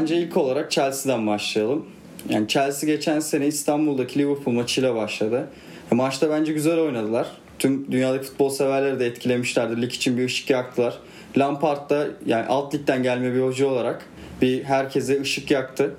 Bence 0.00 0.16
ilk 0.16 0.36
olarak 0.36 0.70
Chelsea'den 0.70 1.26
başlayalım. 1.26 1.86
Yani 2.28 2.48
Chelsea 2.48 2.86
geçen 2.90 3.20
sene 3.20 3.46
İstanbul'daki 3.46 4.18
Liverpool 4.18 4.54
maçıyla 4.54 4.94
başladı. 4.94 5.48
E, 5.92 5.94
maçta 5.94 6.30
bence 6.30 6.52
güzel 6.52 6.78
oynadılar. 6.78 7.26
Tüm 7.58 7.92
dünyadaki 7.92 8.26
futbol 8.26 8.50
severleri 8.50 9.00
de 9.00 9.06
etkilemişlerdi. 9.06 9.82
Lig 9.82 9.92
için 9.92 10.18
bir 10.18 10.24
ışık 10.24 10.50
yaktılar. 10.50 10.98
Lampard 11.36 11.90
da 11.90 12.06
yani 12.26 12.46
alt 12.46 12.74
ligden 12.74 13.02
gelme 13.02 13.34
bir 13.34 13.40
hoca 13.42 13.66
olarak 13.66 14.06
bir 14.42 14.64
herkese 14.64 15.20
ışık 15.20 15.50
yaktı. 15.50 15.94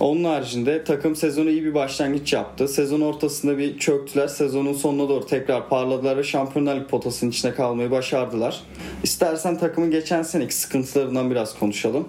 Onun 0.00 0.24
haricinde 0.24 0.84
takım 0.84 1.16
sezonu 1.16 1.50
iyi 1.50 1.64
bir 1.64 1.74
başlangıç 1.74 2.32
yaptı. 2.32 2.68
Sezon 2.68 3.00
ortasında 3.00 3.58
bir 3.58 3.78
çöktüler. 3.78 4.28
Sezonun 4.28 4.72
sonuna 4.72 5.08
doğru 5.08 5.26
tekrar 5.26 5.68
parladılar 5.68 6.16
ve 6.16 6.22
Şampiyonlar 6.22 6.88
potasının 6.88 7.30
içine 7.30 7.54
kalmayı 7.54 7.90
başardılar. 7.90 8.60
İstersen 9.02 9.58
takımın 9.58 9.90
geçen 9.90 10.22
seneki 10.22 10.54
sıkıntılarından 10.54 11.30
biraz 11.30 11.58
konuşalım. 11.58 12.08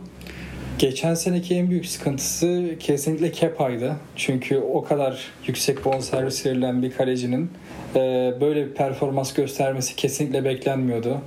Geçen 0.80 1.14
seneki 1.14 1.56
en 1.56 1.70
büyük 1.70 1.86
sıkıntısı 1.86 2.76
kesinlikle 2.80 3.32
Kepa'ydı. 3.32 3.96
Çünkü 4.16 4.58
o 4.58 4.84
kadar 4.84 5.20
yüksek 5.48 5.86
bonservis 5.86 6.46
verilen 6.46 6.82
bir 6.82 6.92
kalecinin 6.92 7.52
e, 7.96 8.34
böyle 8.42 8.66
bir 8.66 8.74
performans 8.74 9.34
göstermesi 9.34 9.96
kesinlikle 9.96 10.46
beklenmiyordu. 10.46 11.18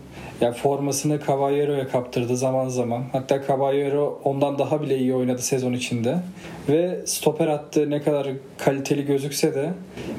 Yani 0.40 0.54
formasını 0.54 1.20
Caballero'ya 1.26 1.88
kaptırdı 1.88 2.36
zaman 2.36 2.68
zaman. 2.68 3.04
Hatta 3.12 3.46
Caballero 3.48 4.20
ondan 4.24 4.58
daha 4.58 4.82
bile 4.82 4.98
iyi 4.98 5.14
oynadı 5.14 5.42
sezon 5.42 5.72
içinde. 5.72 6.16
Ve 6.68 7.00
stoper 7.06 7.46
attı 7.46 7.90
ne 7.90 8.02
kadar 8.02 8.28
kaliteli 8.58 9.06
gözükse 9.06 9.54
de 9.54 9.70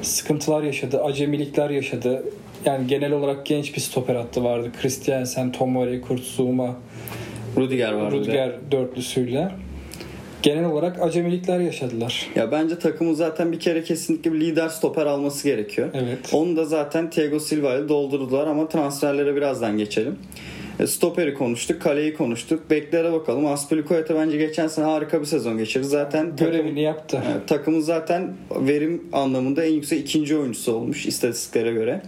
sıkıntılar 0.02 0.62
yaşadı, 0.62 1.02
acemilikler 1.04 1.70
yaşadı. 1.70 2.24
Yani 2.64 2.86
genel 2.86 3.12
olarak 3.12 3.46
genç 3.46 3.74
bir 3.74 3.80
stoper 3.80 4.14
attı 4.14 4.44
vardı. 4.44 4.70
Christiansen, 4.82 5.52
Tomori, 5.52 6.00
Kurt 6.00 6.22
Zouma, 6.22 6.76
Rudiger 7.56 7.92
var. 7.92 8.12
Rudiger 8.12 8.52
dörtlüsüyle. 8.70 9.48
Genel 10.42 10.64
olarak 10.64 11.02
acemilikler 11.02 11.60
yaşadılar. 11.60 12.26
Ya 12.36 12.52
bence 12.52 12.78
takımın 12.78 13.14
zaten 13.14 13.52
bir 13.52 13.60
kere 13.60 13.84
kesinlikle 13.84 14.32
bir 14.32 14.40
lider 14.40 14.68
stoper 14.68 15.06
alması 15.06 15.48
gerekiyor. 15.48 15.88
Evet. 15.94 16.18
Onu 16.32 16.56
da 16.56 16.64
zaten 16.64 17.10
Thiago 17.10 17.40
Silva 17.40 17.74
ile 17.74 17.88
doldurdular 17.88 18.46
ama 18.46 18.68
transferlere 18.68 19.36
birazdan 19.36 19.78
geçelim. 19.78 20.16
E, 20.80 20.86
Stoperi 20.86 21.34
konuştuk, 21.34 21.82
kaleyi 21.82 22.14
konuştuk. 22.14 22.70
Beklere 22.70 23.12
bakalım. 23.12 23.46
Aspilicueta 23.46 24.14
bence 24.14 24.36
geçen 24.38 24.68
sene 24.68 24.84
harika 24.84 25.20
bir 25.20 25.26
sezon 25.26 25.58
geçirdi. 25.58 25.84
Zaten 25.86 26.36
Görevini 26.36 26.62
takım, 26.62 26.76
yaptı. 26.76 27.22
evet, 27.32 27.48
takımın 27.48 27.80
zaten 27.80 28.34
verim 28.50 29.02
anlamında 29.12 29.64
en 29.64 29.72
yüksek 29.72 30.00
ikinci 30.00 30.36
oyuncusu 30.36 30.72
olmuş 30.72 31.06
istatistiklere 31.06 31.72
göre. 31.72 32.02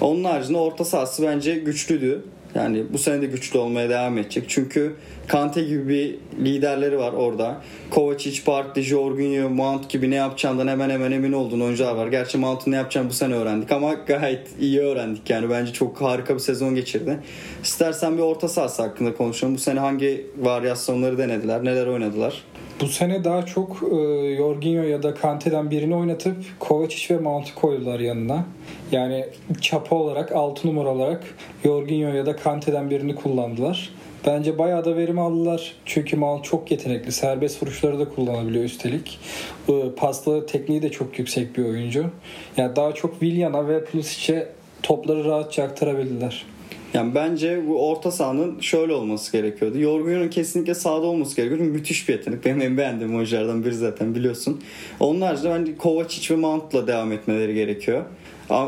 Onun 0.00 0.24
haricinde 0.24 0.58
orta 0.58 0.84
sahası 0.84 1.22
bence 1.22 1.54
güçlüydü. 1.54 2.22
Yani 2.54 2.84
bu 2.92 2.98
sene 2.98 3.22
de 3.22 3.26
güçlü 3.26 3.58
olmaya 3.58 3.90
devam 3.90 4.18
edecek. 4.18 4.44
Çünkü 4.48 4.96
Kante 5.28 5.62
gibi 5.62 5.88
bir 5.88 6.18
liderleri 6.44 6.98
var 6.98 7.12
orada. 7.12 7.60
Kovacic, 7.90 8.46
Barkley, 8.46 8.84
Jorginho, 8.84 9.48
Mount 9.48 9.90
gibi 9.90 10.10
ne 10.10 10.14
yapacağından 10.14 10.68
hemen 10.68 10.90
hemen 10.90 11.12
emin 11.12 11.32
olduğun 11.32 11.60
oyuncular 11.60 11.94
var. 11.94 12.06
Gerçi 12.06 12.38
Mount'un 12.38 12.72
ne 12.72 12.76
yapacağını 12.76 13.08
bu 13.08 13.12
sene 13.12 13.34
öğrendik 13.34 13.72
ama 13.72 13.94
gayet 13.94 14.48
iyi 14.60 14.80
öğrendik. 14.80 15.30
Yani 15.30 15.50
bence 15.50 15.72
çok 15.72 16.00
harika 16.00 16.34
bir 16.34 16.40
sezon 16.40 16.74
geçirdi. 16.74 17.18
İstersen 17.62 18.16
bir 18.16 18.22
orta 18.22 18.48
sahası 18.48 18.82
hakkında 18.82 19.14
konuşalım. 19.14 19.54
Bu 19.54 19.58
sene 19.58 19.80
hangi 19.80 20.26
varyasyonları 20.38 21.18
denediler? 21.18 21.64
Neler 21.64 21.86
oynadılar? 21.86 22.44
Bu 22.80 22.86
sene 22.86 23.24
daha 23.24 23.46
çok 23.46 23.82
e, 23.82 24.36
Jorginho 24.36 24.82
ya 24.82 25.02
da 25.02 25.14
Kante'den 25.14 25.70
birini 25.70 25.94
oynatıp 25.96 26.36
Kovacic 26.58 27.14
ve 27.14 27.18
Mount'u 27.18 27.54
koydular 27.54 28.00
yanına. 28.00 28.44
Yani 28.92 29.24
çapa 29.60 29.96
olarak 29.96 30.32
6 30.32 30.68
numara 30.68 30.88
olarak 30.88 31.34
Jorginho 31.64 32.12
ya 32.12 32.26
da 32.26 32.36
Kante'den 32.36 32.90
birini 32.90 33.14
kullandılar. 33.14 33.90
Bence 34.26 34.58
bayağı 34.58 34.84
da 34.84 34.96
verim 34.96 35.18
aldılar. 35.18 35.74
Çünkü 35.84 36.16
Mount 36.16 36.44
çok 36.44 36.70
yetenekli. 36.70 37.12
Serbest 37.12 37.62
vuruşları 37.62 37.98
da 37.98 38.08
kullanabiliyor 38.08 38.64
üstelik. 38.64 39.18
E, 39.68 39.72
paslı 39.96 40.46
tekniği 40.46 40.82
de 40.82 40.90
çok 40.90 41.18
yüksek 41.18 41.58
bir 41.58 41.64
oyuncu. 41.64 42.10
Yani 42.56 42.76
daha 42.76 42.94
çok 42.94 43.12
Willian'a 43.12 43.68
ve 43.68 43.84
Pulisic'e 43.84 44.48
topları 44.82 45.24
rahatça 45.24 45.62
aktarabildiler. 45.62 46.46
Yani 46.94 47.14
bence 47.14 47.68
bu 47.68 47.88
orta 47.88 48.10
sahanın 48.10 48.60
şöyle 48.60 48.92
olması 48.92 49.32
gerekiyordu. 49.32 49.78
Jorginho'nun 49.78 50.28
kesinlikle 50.28 50.74
sahada 50.74 51.06
olması 51.06 51.36
gerekiyor. 51.36 51.60
Çünkü 51.60 51.72
müthiş 51.72 52.08
bir 52.08 52.12
yetenek. 52.12 52.44
Benim 52.44 52.60
en 52.60 52.76
beğendiğim 52.76 53.16
oyunculardan 53.16 53.64
biri 53.64 53.74
zaten 53.74 54.14
biliyorsun. 54.14 54.60
Onun 55.00 55.20
haricinde 55.20 55.50
bence 55.50 55.76
Kovacic 55.76 56.34
ve 56.34 56.38
Mount'la 56.38 56.86
devam 56.86 57.12
etmeleri 57.12 57.54
gerekiyor. 57.54 58.04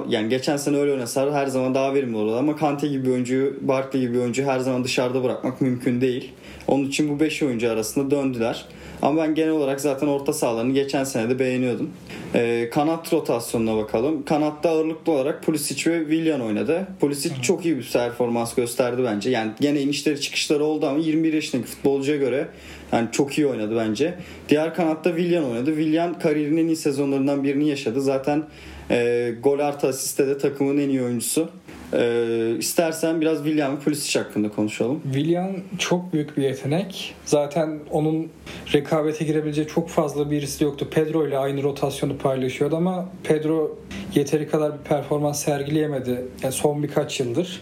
Yani 0.09 0.29
geçen 0.29 0.57
sene 0.57 0.77
öyle 0.77 0.93
oynasalar 0.93 1.35
her 1.35 1.47
zaman 1.47 1.75
daha 1.75 1.95
verimli 1.95 2.17
olurdu 2.17 2.37
ama 2.37 2.57
Kante 2.57 2.89
gibi 2.89 3.05
bir 3.05 3.11
oyuncuyu, 3.11 3.57
Barkley 3.61 4.03
gibi 4.03 4.15
bir 4.15 4.19
oyuncuyu 4.19 4.49
her 4.49 4.59
zaman 4.59 4.85
dışarıda 4.85 5.25
bırakmak 5.25 5.61
mümkün 5.61 6.01
değil. 6.01 6.33
Onun 6.67 6.85
için 6.85 7.09
bu 7.09 7.21
5 7.21 7.43
oyuncu 7.43 7.71
arasında 7.71 8.11
döndüler. 8.11 8.65
Ama 9.03 9.23
ben 9.23 9.35
genel 9.35 9.51
olarak 9.51 9.81
zaten 9.81 10.07
orta 10.07 10.33
sahalarını 10.33 10.73
geçen 10.75 11.05
sene 11.05 11.31
de 11.31 11.39
beğeniyordum. 11.39 11.91
Ee, 12.35 12.71
kanat 12.73 13.13
rotasyonuna 13.13 13.77
bakalım. 13.77 14.25
Kanatta 14.25 14.71
ağırlıklı 14.71 15.13
olarak 15.13 15.43
Pulisic 15.43 15.91
ve 15.91 15.99
Willian 15.99 16.41
oynadı. 16.41 16.87
Pulisic 17.01 17.35
Hı. 17.35 17.43
çok 17.43 17.65
iyi 17.65 17.79
bir 17.79 17.91
performans 17.93 18.55
gösterdi 18.55 19.03
bence. 19.05 19.31
Yani 19.31 19.51
gene 19.61 19.81
inişleri 19.81 20.21
çıkışları 20.21 20.65
oldu 20.65 20.87
ama 20.87 20.99
21 20.99 21.33
yaşındaki 21.33 21.69
futbolcuya 21.69 22.17
göre 22.17 22.49
yani 22.93 23.09
çok 23.13 23.39
iyi 23.39 23.47
oynadı 23.47 23.77
bence. 23.77 24.15
Diğer 24.49 24.75
kanatta 24.75 25.11
Willian 25.11 25.45
oynadı. 25.45 25.67
Willian 25.67 26.19
kariyerinin 26.19 26.57
en 26.57 26.67
iyi 26.67 26.77
sezonlarından 26.77 27.45
birini 27.45 27.69
yaşadı. 27.69 28.01
Zaten 28.01 28.45
e, 28.91 29.31
gol 29.43 29.59
artı 29.59 29.87
asiste 29.87 30.27
de 30.27 30.39
takımın 30.39 30.79
en 30.79 30.89
iyi 30.89 31.03
oyuncusu. 31.03 31.49
Ee, 31.93 32.55
istersen 32.59 33.21
biraz 33.21 33.37
William 33.37 33.81
Pulisic 33.81 34.19
hakkında 34.19 34.49
konuşalım. 34.49 35.01
William 35.05 35.51
çok 35.79 36.13
büyük 36.13 36.37
bir 36.37 36.43
yetenek. 36.43 37.15
Zaten 37.25 37.79
onun 37.91 38.29
rekabete 38.75 39.25
girebileceği 39.25 39.67
çok 39.67 39.89
fazla 39.89 40.31
birisi 40.31 40.65
yoktu. 40.65 40.89
Pedro 40.91 41.27
ile 41.27 41.39
aynı 41.39 41.63
rotasyonu 41.63 42.19
paylaşıyordu 42.19 42.77
ama 42.77 43.09
Pedro 43.25 43.79
yeteri 44.15 44.49
kadar 44.49 44.73
bir 44.73 44.85
performans 44.85 45.45
sergileyemedi 45.45 46.25
yani 46.43 46.53
son 46.53 46.83
birkaç 46.83 47.21
yıldır. 47.21 47.61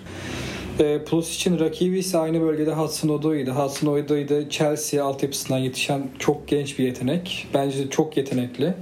E, 0.81 1.05
Plus 1.05 1.35
için 1.35 1.59
rakibi 1.59 1.99
ise 1.99 2.19
aynı 2.19 2.41
bölgede 2.41 2.73
Hudson 2.73 3.09
Odoi'ydi. 3.09 3.51
Hudson 3.51 3.89
Odoi 3.89 4.29
de 4.29 4.51
Chelsea 4.51 5.05
altyapısından 5.05 5.59
yetişen 5.59 6.03
çok 6.19 6.49
genç 6.49 6.79
bir 6.79 6.85
yetenek. 6.85 7.47
Bence 7.55 7.79
de 7.79 7.91
çok 7.91 8.17
yetenekli. 8.17 8.75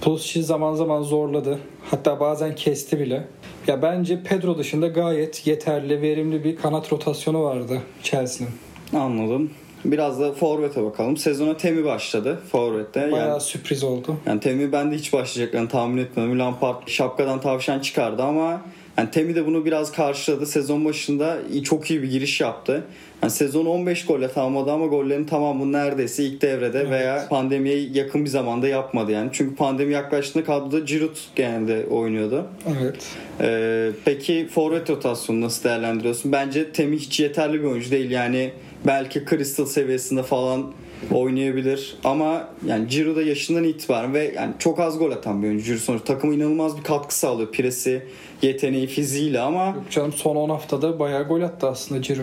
Plus 0.00 0.26
için 0.26 0.42
zaman 0.42 0.74
zaman 0.74 1.02
zorladı. 1.02 1.58
Hatta 1.90 2.20
bazen 2.20 2.54
kesti 2.54 3.00
bile. 3.00 3.24
Ya 3.66 3.82
bence 3.82 4.22
Pedro 4.22 4.58
dışında 4.58 4.88
gayet 4.88 5.46
yeterli, 5.46 6.02
verimli 6.02 6.44
bir 6.44 6.56
kanat 6.56 6.92
rotasyonu 6.92 7.42
vardı 7.42 7.80
Chelsea'nin. 8.02 8.52
Anladım. 9.00 9.50
Biraz 9.84 10.20
da 10.20 10.32
Forvet'e 10.32 10.84
bakalım. 10.84 11.16
Sezona 11.16 11.56
Temi 11.56 11.84
başladı 11.84 12.40
Forvet'te. 12.52 13.12
Bayağı 13.12 13.28
yani, 13.28 13.40
sürpriz 13.40 13.84
oldu. 13.84 14.16
Yani 14.26 14.40
Temi 14.40 14.72
ben 14.72 14.92
de 14.92 14.96
hiç 14.96 15.12
başlayacaklarını 15.12 15.68
tahmin 15.68 16.02
etmiyorum. 16.02 16.38
Lampard 16.38 16.88
şapkadan 16.88 17.40
tavşan 17.40 17.80
çıkardı 17.80 18.22
ama 18.22 18.60
yani 18.98 19.10
Temi 19.10 19.34
de 19.34 19.46
bunu 19.46 19.64
biraz 19.64 19.92
karşıladı. 19.92 20.46
Sezon 20.46 20.84
başında 20.84 21.38
çok 21.64 21.90
iyi 21.90 22.02
bir 22.02 22.10
giriş 22.10 22.40
yaptı. 22.40 22.84
Yani 23.22 23.30
sezon 23.30 23.66
15 23.66 24.06
golle 24.06 24.28
tamamladı 24.28 24.72
ama 24.72 24.86
gollerin 24.86 25.24
tamamını 25.24 25.72
neredeyse 25.72 26.24
ilk 26.24 26.42
devrede 26.42 26.78
evet. 26.78 26.90
veya 26.90 27.26
pandemiye 27.28 27.78
yakın 27.78 28.24
bir 28.24 28.30
zamanda 28.30 28.68
yapmadı 28.68 29.12
yani. 29.12 29.30
Çünkü 29.32 29.56
pandemi 29.56 29.92
yaklaştığında 29.92 30.44
kadroda 30.44 30.78
Giroud 30.78 31.16
genelde 31.36 31.86
oynuyordu. 31.86 32.46
Evet. 32.80 33.06
Ee, 33.40 33.90
peki 34.04 34.48
forvet 34.54 34.90
rotasyonu 34.90 35.40
nasıl 35.40 35.64
değerlendiriyorsun? 35.64 36.32
Bence 36.32 36.72
Temi 36.72 36.96
hiç 36.96 37.20
yeterli 37.20 37.60
bir 37.60 37.64
oyuncu 37.64 37.90
değil. 37.90 38.10
Yani 38.10 38.52
belki 38.86 39.24
Crystal 39.30 39.66
seviyesinde 39.66 40.22
falan 40.22 40.72
oynayabilir 41.12 41.96
ama 42.04 42.48
yani 42.66 42.88
Ciro'da 42.88 43.22
yaşından 43.22 43.64
itibaren 43.64 44.14
ve 44.14 44.32
yani 44.36 44.54
çok 44.58 44.80
az 44.80 44.98
gol 44.98 45.10
atan 45.10 45.42
bir 45.42 45.48
oyuncu 45.48 45.64
Ciro 45.64 45.78
sonuçta 45.78 46.14
takıma 46.14 46.34
inanılmaz 46.34 46.78
bir 46.78 46.82
katkı 46.82 47.18
sağlıyor 47.18 47.52
piresi 47.52 48.02
yeteneği 48.46 48.86
fiziğiyle 48.86 49.40
ama 49.40 49.66
Yok 49.66 49.90
canım 49.90 50.12
son 50.12 50.36
10 50.36 50.48
haftada 50.48 50.98
bayağı 50.98 51.28
gol 51.28 51.42
attı 51.42 51.68
aslında 51.68 52.02
Ciro. 52.02 52.22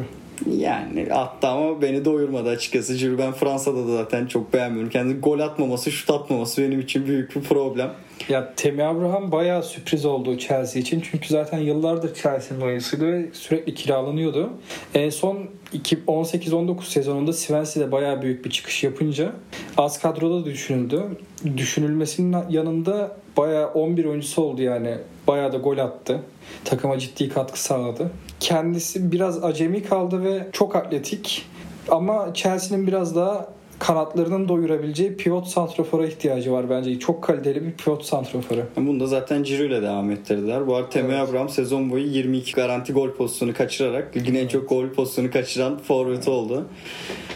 Yani 0.58 1.14
attı 1.14 1.48
ama 1.48 1.82
beni 1.82 2.06
doyurmadı 2.06 2.50
açıkçası. 2.50 2.98
Ciro 2.98 3.18
ben 3.18 3.32
Fransa'da 3.32 3.88
da 3.88 3.92
zaten 3.92 4.26
çok 4.26 4.54
beğenmiyorum. 4.54 4.90
Kendi 4.90 5.14
gol 5.14 5.40
atmaması, 5.40 5.92
şut 5.92 6.10
atmaması 6.10 6.62
benim 6.62 6.80
için 6.80 7.06
büyük 7.06 7.36
bir 7.36 7.42
problem. 7.42 7.92
Ya 8.30 8.54
Temi 8.56 8.84
Abraham 8.84 9.32
bayağı 9.32 9.64
sürpriz 9.64 10.06
oldu 10.06 10.38
Chelsea 10.38 10.82
için. 10.82 11.04
Çünkü 11.12 11.28
zaten 11.28 11.60
yıllardır 11.60 12.14
Chelsea'nin 12.14 12.62
oyuncusuydu 12.62 13.06
ve 13.06 13.30
sürekli 13.34 13.76
kiralanıyordu. 13.76 14.50
En 14.94 15.10
son 15.10 15.38
18-19 15.74 16.84
sezonunda 16.84 17.34
Swansea'de 17.34 17.92
bayağı 17.92 18.22
büyük 18.22 18.46
bir 18.46 18.50
çıkış 18.50 18.84
yapınca 18.84 19.32
az 19.78 20.00
kadroda 20.00 20.46
düşünüldü. 20.46 21.04
Düşünülmesinin 21.58 22.38
yanında 22.50 23.18
bayağı 23.38 23.68
11 23.68 24.06
oyuncusu 24.06 24.42
oldu 24.42 24.62
yani. 24.62 24.98
Bayağı 25.28 25.54
da 25.54 25.58
gol 25.58 25.78
attı. 25.78 26.20
Takıma 26.66 27.00
ciddi 27.00 27.30
katkı 27.30 27.62
sağladı. 27.62 28.12
Kendisi 28.40 29.12
biraz 29.12 29.44
acemi 29.44 29.84
kaldı 29.84 30.24
ve 30.24 30.48
çok 30.52 30.76
atletik. 30.76 31.46
Ama 31.90 32.34
Chelsea'nin 32.34 32.88
biraz 32.88 33.16
daha 33.16 33.48
kanatlarının 33.82 34.50
doyurabileceği 34.50 35.16
pivot 35.16 35.48
santrofora 35.48 36.06
ihtiyacı 36.08 36.52
var 36.52 36.70
bence. 36.70 37.00
Çok 37.00 37.24
kaliteli 37.24 37.66
bir 37.66 37.72
pivot 37.72 38.06
santroforu. 38.06 38.64
Bunu 38.78 39.00
da 39.00 39.08
zaten 39.08 39.44
Ciro 39.44 39.64
ile 39.64 39.82
devam 39.82 40.12
ettirdiler. 40.12 40.68
Bu 40.68 40.76
arada 40.76 40.90
Temi 40.90 41.14
Evet. 41.14 41.30
Abraham 41.30 41.50
sezon 41.50 41.90
boyu 41.90 42.06
22 42.06 42.54
garanti 42.54 42.94
gol 42.94 43.12
pozisyonu 43.12 43.54
kaçırarak 43.54 44.18
ligin 44.18 44.36
en 44.36 44.48
çok 44.48 44.70
gol 44.70 44.90
pozisyonu 44.90 45.32
kaçıran 45.32 45.78
forvet 45.78 46.28
oldu. 46.28 46.66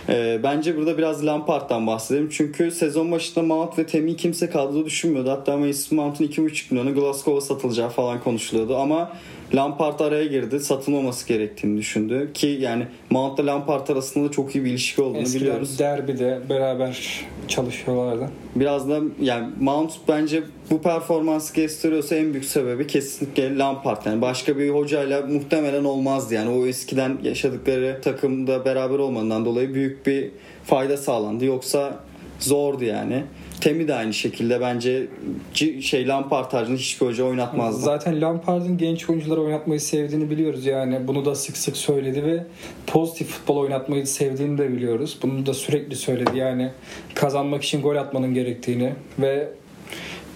Ee, 0.09 0.39
bence 0.43 0.77
burada 0.77 0.97
biraz 0.97 1.25
Lampard'dan 1.25 1.87
bahsedelim. 1.87 2.29
Çünkü 2.31 2.71
sezon 2.71 3.11
başında 3.11 3.45
Mount 3.45 3.79
ve 3.79 3.85
Temi'yi 3.85 4.17
kimse 4.17 4.49
kadroda 4.49 4.85
düşünmüyordu. 4.85 5.31
Hatta 5.31 5.57
Mason 5.57 5.99
Mount'un 5.99 6.25
2,5 6.25 6.73
milyona 6.73 6.91
Glasgow'a 6.91 7.41
satılacağı 7.41 7.89
falan 7.89 8.23
konuşuluyordu. 8.23 8.77
Ama 8.77 9.11
Lampard 9.53 9.99
araya 9.99 10.25
girdi. 10.25 10.59
Satılmaması 10.59 11.27
gerektiğini 11.27 11.77
düşündü. 11.77 12.29
Ki 12.33 12.47
yani 12.61 12.87
Mount'la 13.09 13.45
Lampard 13.45 13.87
arasında 13.87 14.27
da 14.27 14.31
çok 14.31 14.55
iyi 14.55 14.65
bir 14.65 14.69
ilişki 14.69 15.01
olduğunu 15.01 15.21
Eskiden 15.21 15.41
biliyoruz. 15.41 15.79
derbide 15.79 16.39
beraber 16.49 17.25
çalışıyorlardı. 17.47 18.29
Biraz 18.55 18.89
da 18.89 18.99
yani 19.21 19.47
Mount 19.59 19.91
bence 20.07 20.43
bu 20.71 20.81
performansı 20.81 21.55
gösteriyorsa 21.55 22.15
en 22.15 22.33
büyük 22.33 22.45
sebebi 22.45 22.87
kesinlikle 22.87 23.57
Lampard. 23.57 24.05
Yani 24.05 24.21
başka 24.21 24.57
bir 24.57 24.69
hocayla 24.69 25.21
muhtemelen 25.21 25.83
olmazdı. 25.83 26.33
Yani 26.33 26.49
o 26.49 26.65
eskiden 26.65 27.17
yaşadıkları 27.23 28.01
takımda 28.03 28.65
beraber 28.65 28.99
olmadığından 28.99 29.45
dolayı 29.45 29.73
büyük 29.73 30.07
bir 30.07 30.31
fayda 30.65 30.97
sağlandı. 30.97 31.45
Yoksa 31.45 31.99
zordu 32.39 32.83
yani. 32.83 33.23
Temi 33.61 33.87
de 33.87 33.93
aynı 33.93 34.13
şekilde 34.13 34.61
bence 34.61 35.07
şey 35.81 36.07
Lampard 36.07 36.51
tarzında 36.51 36.77
hiçbir 36.77 37.05
hoca 37.05 37.23
oynatmazdı. 37.23 37.81
Zaten 37.81 38.21
Lampard'ın 38.21 38.77
genç 38.77 39.09
oyuncuları 39.09 39.41
oynatmayı 39.41 39.79
sevdiğini 39.79 40.29
biliyoruz 40.29 40.65
yani. 40.65 41.07
Bunu 41.07 41.25
da 41.25 41.35
sık 41.35 41.57
sık 41.57 41.77
söyledi 41.77 42.23
ve 42.23 42.43
pozitif 42.87 43.27
futbol 43.27 43.57
oynatmayı 43.57 44.07
sevdiğini 44.07 44.57
de 44.57 44.73
biliyoruz. 44.73 45.17
Bunu 45.23 45.45
da 45.45 45.53
sürekli 45.53 45.95
söyledi 45.95 46.37
yani 46.37 46.71
kazanmak 47.15 47.63
için 47.63 47.81
gol 47.81 47.95
atmanın 47.95 48.33
gerektiğini 48.33 48.93
ve 49.19 49.49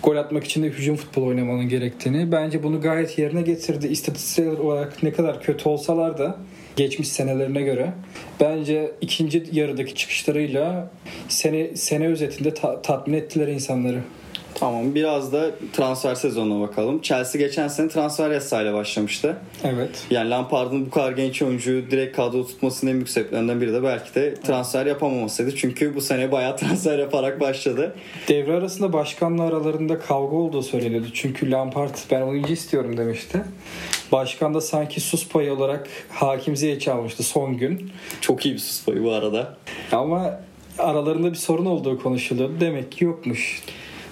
gol 0.03 0.15
atmak 0.15 0.43
için 0.43 0.63
de 0.63 0.67
hücum 0.67 0.95
futbol 0.95 1.23
oynamanın 1.23 1.69
gerektiğini. 1.69 2.31
Bence 2.31 2.63
bunu 2.63 2.81
gayet 2.81 3.17
yerine 3.17 3.41
getirdi. 3.41 3.87
İstatistiksel 3.87 4.59
olarak 4.59 5.03
ne 5.03 5.11
kadar 5.11 5.41
kötü 5.41 5.69
olsalar 5.69 6.17
da 6.17 6.37
geçmiş 6.79 7.07
senelerine 7.07 7.61
göre 7.61 7.93
bence 8.39 8.91
ikinci 9.01 9.43
yarıdaki 9.51 9.95
çıkışlarıyla 9.95 10.91
sene 11.27 11.75
sene 11.75 12.07
özetinde 12.07 12.53
ta- 12.53 12.81
tatmin 12.81 13.17
ettiler 13.17 13.47
insanları. 13.47 13.99
Tamam 14.59 14.95
biraz 14.95 15.33
da 15.33 15.51
transfer 15.73 16.15
sezonuna 16.15 16.67
bakalım. 16.67 17.01
Chelsea 17.01 17.41
geçen 17.41 17.67
sene 17.67 17.89
transfer 17.89 18.31
yasayla 18.31 18.73
başlamıştı. 18.73 19.37
Evet. 19.63 20.05
Yani 20.11 20.29
Lampard'ın 20.29 20.85
bu 20.85 20.89
kadar 20.89 21.11
genç 21.11 21.41
oyuncuyu 21.41 21.91
direkt 21.91 22.15
kadro 22.15 22.47
tutmasının 22.47 22.91
en 22.91 22.97
büyük 22.97 23.09
sebeplerinden 23.09 23.61
biri 23.61 23.73
de 23.73 23.83
belki 23.83 24.15
de 24.15 24.33
transfer 24.33 24.85
yapamamasıydı. 24.85 25.55
Çünkü 25.55 25.95
bu 25.95 26.01
sene 26.01 26.31
bayağı 26.31 26.57
transfer 26.57 26.99
yaparak 26.99 27.39
başladı. 27.39 27.95
Devre 28.27 28.53
arasında 28.53 28.93
başkanla 28.93 29.43
aralarında 29.43 29.99
kavga 29.99 30.35
olduğu 30.35 30.61
söyleniyordu. 30.61 31.07
Çünkü 31.13 31.51
Lampard 31.51 31.95
ben 32.11 32.21
oyuncu 32.21 32.53
istiyorum 32.53 32.97
demişti. 32.97 33.43
Başkan 34.11 34.53
da 34.53 34.61
sanki 34.61 35.01
sus 35.01 35.29
payı 35.29 35.53
olarak 35.53 35.87
Hakim 36.09 36.55
Ziyech'i 36.55 36.91
almıştı 36.91 37.23
son 37.23 37.57
gün. 37.57 37.91
Çok 38.21 38.45
iyi 38.45 38.53
bir 38.53 38.59
sus 38.59 38.85
payı 38.85 39.03
bu 39.03 39.11
arada. 39.11 39.57
Ama 39.91 40.39
aralarında 40.79 41.31
bir 41.31 41.37
sorun 41.37 41.65
olduğu 41.65 42.03
konuşuluyordu. 42.03 42.53
Demek 42.59 42.91
ki 42.91 43.03
yokmuş. 43.03 43.63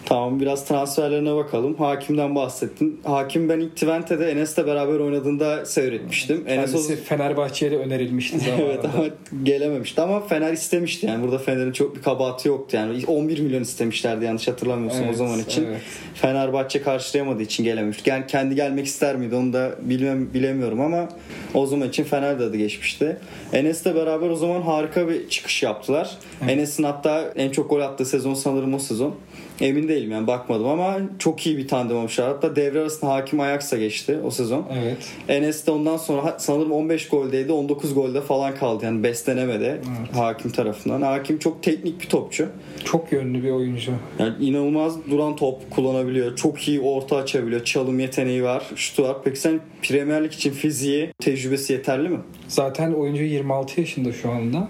Tamam 0.08 0.40
biraz 0.40 0.66
transferlerine 0.66 1.36
bakalım. 1.36 1.76
Hakim'den 1.76 2.36
bahsettin. 2.36 3.02
Hakim 3.04 3.50
ben 3.50 3.60
ilk 3.60 3.76
Twente'de 3.76 4.32
Enes'le 4.32 4.58
beraber 4.58 5.00
oynadığında 5.00 5.66
seyretmiştim. 5.66 6.44
Enes 6.48 6.70
o... 6.70 6.74
Kendisi 6.74 6.96
Fenerbahçe'ye 7.04 7.72
de 7.72 7.78
önerilmişti 7.78 8.40
zamanında. 8.46 8.66
evet 8.66 8.86
ama 8.86 9.06
gelememişti 9.44 10.02
ama 10.02 10.28
Fener 10.28 10.54
istemişti 10.54 11.06
yani 11.06 11.24
burada 11.24 11.38
Fener'in 11.38 11.72
çok 11.72 11.96
bir 11.96 12.02
kabahati 12.02 12.48
yoktu 12.48 12.78
yani 12.78 13.06
11 13.08 13.40
milyon 13.40 13.62
istemişlerdi 13.62 14.26
yanlış 14.26 14.48
hatırlamıyorsam 14.48 15.04
Evet, 15.04 15.14
o 15.14 15.18
zaman 15.18 15.40
için. 15.40 15.66
evet. 15.66 15.82
Fenerbahçe 16.14 16.82
karşılayamadığı 16.82 17.44
için 17.44 17.64
gelememiş. 17.64 17.98
Yani 18.06 18.28
kendi 18.28 18.56
gelmek 18.56 18.86
ister 18.86 19.16
miydi 19.16 19.36
onu 19.36 19.54
da 19.54 19.76
bilmem, 19.82 20.34
bilemiyorum 20.34 20.82
ama 20.82 21.10
o 21.54 21.66
zaman 21.66 21.90
için 21.90 22.04
Fener 22.04 22.40
de 22.40 22.44
adı 22.44 22.58
geçmişti. 22.58 23.18
Enes'le 23.54 23.86
beraber 23.86 24.30
o 24.30 24.36
zaman 24.36 24.62
harika 24.62 25.10
bir 25.10 25.30
çıkış 25.30 25.64
yaptılar. 25.64 26.18
Enes'in 26.48 26.84
hatta 26.84 27.34
en 27.36 27.50
çok 27.52 27.70
gol 27.70 27.80
attığı 27.82 28.06
sezon 28.06 28.34
sanırım 28.34 28.74
o 28.74 28.80
sezon. 28.80 29.16
Emin 29.62 29.88
değilim 29.88 30.12
yani 30.12 30.28
bakmadım 30.28 30.68
ama 30.68 30.98
çok 31.20 31.46
iyi 31.48 31.58
bir 31.58 31.68
tandem 31.68 31.98
olmuşlar. 31.98 32.28
Hatta 32.28 32.56
devre 32.56 32.80
arasında 32.80 33.12
Hakim 33.12 33.40
Ajax'a 33.40 33.78
geçti 33.78 34.18
o 34.26 34.32
sezon. 34.32 34.66
Evet. 34.82 34.98
Enes 35.30 35.68
de 35.68 35.72
ondan 35.72 35.98
sonra 35.98 36.36
sanırım 36.40 36.72
15 36.72 37.08
goldeydi 37.10 37.52
19 37.52 37.94
golde 37.94 38.22
falan 38.22 38.56
kaldı 38.56 38.86
yani 38.86 39.04
beslenemedi 39.04 39.82
hakim 40.14 40.52
tarafından. 40.52 41.02
Hakim 41.02 41.40
çok 41.40 41.64
teknik 41.64 42.02
bir 42.02 42.10
topçu. 42.10 42.48
Çok 42.86 43.12
yönlü 43.12 43.44
bir 43.44 43.52
oyuncu. 43.52 43.92
Yani 44.20 44.34
inanılmaz 44.42 44.96
duran 45.12 45.36
top 45.36 45.72
kullanabiliyor. 45.72 46.36
Çok 46.36 46.68
iyi 46.68 46.82
orta 46.82 47.16
açabiliyor. 47.18 47.64
Çalım 47.66 48.00
yeteneği 48.00 48.44
var. 48.44 48.64
Şutu 48.76 49.04
var. 49.04 49.18
Peki 49.24 49.40
sen 49.40 49.60
Premier 49.82 50.24
Lig 50.24 50.34
için 50.34 50.52
fiziği, 50.52 51.10
tecrübesi 51.20 51.74
yeterli 51.74 52.10
mi? 52.10 52.20
Zaten 52.48 52.94
oyuncu 52.94 53.24
26 53.24 53.82
yaşında 53.82 54.14
şu 54.14 54.32
anda. 54.32 54.68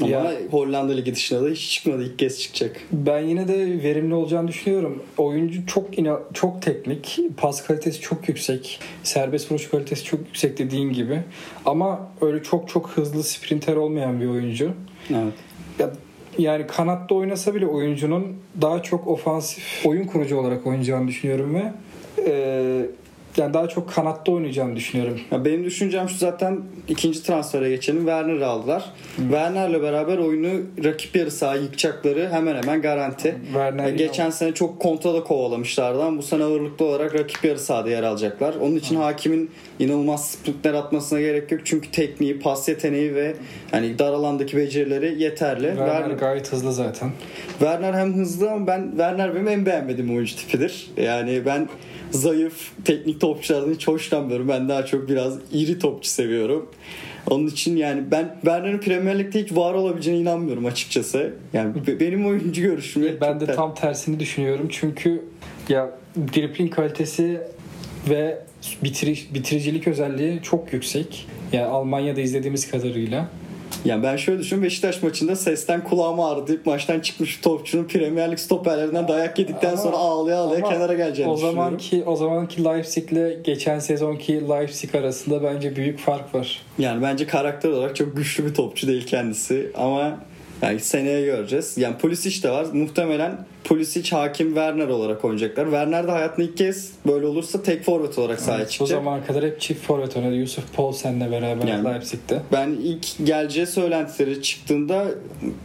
Ama 0.00 0.10
Ya- 0.10 0.32
Hollanda 0.50 0.92
Ligi 0.92 1.14
dışında 1.14 1.44
da 1.44 1.48
hiç 1.48 1.70
çıkmadı. 1.70 2.04
İlk 2.04 2.18
kez 2.18 2.40
çıkacak. 2.40 2.76
Ben 2.92 3.20
yine 3.20 3.48
de 3.48 3.58
verimli 3.58 4.14
olacağını 4.14 4.29
düşünüyorum. 4.48 5.02
Oyuncu 5.18 5.66
çok 5.66 5.98
ina- 5.98 6.20
çok 6.34 6.62
teknik, 6.62 7.18
pas 7.36 7.66
kalitesi 7.66 8.00
çok 8.00 8.28
yüksek, 8.28 8.80
serbest 9.02 9.50
vuruş 9.52 9.70
kalitesi 9.70 10.04
çok 10.04 10.20
yüksek 10.20 10.58
dediğin 10.58 10.92
gibi. 10.92 11.20
Ama 11.66 12.08
öyle 12.20 12.42
çok 12.42 12.68
çok 12.68 12.90
hızlı 12.90 13.22
sprinter 13.22 13.76
olmayan 13.76 14.20
bir 14.20 14.26
oyuncu. 14.26 14.70
Evet. 15.10 15.32
Ya- 15.78 15.90
Yani 16.38 16.66
kanatta 16.66 17.14
oynasa 17.14 17.54
bile 17.54 17.66
oyuncunun 17.66 18.36
daha 18.62 18.82
çok 18.82 19.06
ofansif 19.06 19.64
oyun 19.86 20.04
kurucu 20.04 20.36
olarak 20.36 20.66
oynayacağını 20.66 21.08
düşünüyorum 21.08 21.54
ve 21.54 21.72
e, 22.26 22.32
yani 23.36 23.54
daha 23.54 23.68
çok 23.68 23.90
kanatta 23.90 24.32
oynayacağını 24.32 24.76
düşünüyorum. 24.76 25.20
Ya 25.30 25.44
benim 25.44 25.64
düşüncem 25.64 26.08
şu 26.08 26.16
zaten 26.16 26.60
ikinci 26.88 27.22
transfere 27.22 27.70
geçelim. 27.70 27.98
Werner'ı 28.00 28.46
aldılar. 28.46 28.84
Werner'le 29.16 29.82
beraber 29.82 30.18
oyunu 30.18 30.48
rakip 30.84 31.16
yarı 31.16 31.30
saha 31.30 31.54
yıkacakları 31.56 32.28
hemen 32.32 32.62
hemen 32.62 32.82
garanti. 32.82 33.36
Werner 33.44 33.82
Ya 33.82 33.88
yine- 33.88 33.96
geçen 33.98 34.30
sene 34.30 34.54
çok 34.54 34.80
kontrada 34.80 35.24
kovalamışlardı 35.24 36.02
ama 36.02 36.18
bu 36.18 36.22
sene 36.22 36.44
ağırlıklı 36.44 36.84
olarak 36.84 37.14
rakip 37.14 37.44
yarı 37.44 37.58
sahada 37.58 37.90
yer 37.90 38.02
alacaklar. 38.02 38.54
Onun 38.54 38.76
için 38.76 38.96
hakimin 38.96 39.50
inanılmaz 39.78 40.30
sprintler 40.30 40.74
atmasına 40.74 41.20
gerek 41.20 41.52
yok. 41.52 41.60
Çünkü 41.64 41.90
tekniği, 41.90 42.38
pas 42.40 42.68
yeteneği 42.68 43.14
ve 43.14 43.34
hani 43.70 43.98
dar 43.98 44.12
alandaki 44.12 44.56
becerileri 44.56 45.22
yeterli. 45.22 45.66
Werner 45.66 45.86
Werner, 45.86 46.14
gayet 46.16 46.52
hızlı 46.52 46.72
zaten. 46.72 47.10
Werner 47.58 47.94
hem 47.94 48.14
hızlı 48.14 48.50
ama 48.50 48.66
ben 48.66 48.88
Werner 48.90 49.34
benim 49.34 49.48
en 49.48 49.66
beğenmediğim 49.66 50.14
oyuncu 50.16 50.36
tipidir. 50.36 50.90
Yani 50.96 51.42
ben 51.46 51.68
zayıf 52.10 52.70
teknik 52.84 53.20
topçulardan 53.20 53.74
hiç 53.74 53.88
hoşlanmıyorum. 53.88 54.48
Ben 54.48 54.68
daha 54.68 54.86
çok 54.86 55.08
biraz 55.08 55.38
iri 55.52 55.78
topçu 55.78 56.10
seviyorum. 56.10 56.68
Onun 57.30 57.46
için 57.46 57.76
yani 57.76 58.02
ben 58.10 58.34
Werner'in 58.40 58.78
Premier 58.78 59.18
Lig'de 59.18 59.42
hiç 59.42 59.52
var 59.52 59.74
olabileceğine 59.74 60.20
inanmıyorum 60.20 60.66
açıkçası. 60.66 61.34
Yani 61.52 61.86
be- 61.86 62.00
benim 62.00 62.26
oyuncu 62.26 62.62
görüşüm. 62.62 63.18
Ben 63.20 63.40
de 63.40 63.46
tam 63.46 63.74
tersini 63.74 64.20
düşünüyorum. 64.20 64.68
Çünkü 64.70 65.24
ya 65.68 65.90
dribbling 66.16 66.74
kalitesi 66.74 67.40
ve 68.10 68.38
bitiriş, 68.84 69.34
bitiricilik 69.34 69.88
özelliği 69.88 70.40
çok 70.42 70.72
yüksek. 70.72 71.26
Yani 71.52 71.66
Almanya'da 71.66 72.20
izlediğimiz 72.20 72.70
kadarıyla. 72.70 73.28
Yani 73.84 74.02
ben 74.02 74.16
şöyle 74.16 74.38
düşünüyorum 74.40 74.64
Beşiktaş 74.64 75.02
maçında 75.02 75.36
sesten 75.36 75.84
kulağım 75.84 76.20
ağrıdı 76.20 76.46
deyip 76.46 76.66
maçtan 76.66 77.00
çıkmış 77.00 77.36
topçunun 77.36 77.84
Premier 77.84 78.30
Lig 78.30 78.38
stoperlerinden 78.38 79.08
dayak 79.08 79.38
yedikten 79.38 79.68
Ama- 79.68 79.76
sonra 79.76 79.96
ağlaya 79.96 80.36
ağlaya 80.38 80.60
kenara 80.60 80.94
geleceğini 80.94 81.32
o 81.32 81.36
zamanki 81.36 82.04
o 82.06 82.16
zamanki 82.16 82.64
Leipzig'le 82.64 83.42
geçen 83.44 83.78
sezonki 83.78 84.48
Leipzig 84.48 84.94
arasında 84.94 85.42
bence 85.42 85.76
büyük 85.76 85.98
fark 85.98 86.34
var. 86.34 86.62
Yani 86.78 87.02
bence 87.02 87.26
karakter 87.26 87.70
olarak 87.70 87.96
çok 87.96 88.16
güçlü 88.16 88.46
bir 88.46 88.54
topçu 88.54 88.86
değil 88.86 89.06
kendisi 89.06 89.72
ama 89.76 90.18
yani 90.62 90.80
seneye 90.80 91.24
göreceğiz. 91.24 91.78
Yani 91.78 91.96
Pulisic 91.96 92.42
de 92.42 92.50
var. 92.50 92.66
Muhtemelen 92.72 93.46
Pulisic, 93.64 94.10
Hakim, 94.16 94.46
Werner 94.48 94.88
olarak 94.88 95.24
oynayacaklar. 95.24 95.64
Werner 95.64 96.06
de 96.06 96.10
hayatında 96.10 96.46
ilk 96.46 96.56
kez 96.56 96.92
böyle 97.06 97.26
olursa 97.26 97.62
tek 97.62 97.82
forvet 97.84 98.18
olarak 98.18 98.40
sahaya 98.40 98.64
Bu 98.64 98.68
çıkacak. 98.70 98.98
zamana 98.98 99.24
kadar 99.26 99.44
hep 99.44 99.60
çift 99.60 99.86
forvet 99.86 100.16
oynadı. 100.16 100.34
Yusuf 100.34 100.74
Poulsen'le 100.74 101.20
beraber 101.32 101.66
Yani- 101.68 101.84
Leipzig'te. 101.84 102.42
Ben 102.52 102.68
ilk 102.70 103.06
geleceği 103.26 103.66
söylentileri 103.66 104.42
çıktığında 104.42 105.06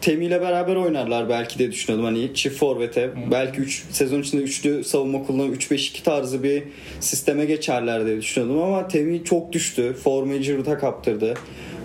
Temi 0.02 0.26
ile 0.26 0.42
beraber 0.42 0.76
oynarlar 0.76 1.30
belki 1.30 1.60
diye 1.60 1.72
düşünüyordum. 1.72 2.06
Hani 2.06 2.34
çift 2.34 2.58
forvete 2.58 3.10
belki 3.32 3.62
3 3.62 3.84
sezon 3.92 4.22
içinde 4.22 4.42
üçlü 4.42 4.84
savunma 4.84 5.24
kullanıp 5.26 5.56
3-5-2 5.56 6.04
tarzı 6.04 6.44
bir 6.44 6.64
sisteme 7.00 7.46
geçerler 7.46 8.06
diye 8.06 8.18
düşünüyordum 8.18 8.62
ama 8.64 8.88
Temi 8.88 9.24
çok 9.24 9.54
düştü. 9.54 9.94
Formayı 10.04 10.42
Giroud'a 10.42 10.78
kaptırdı. 10.78 11.34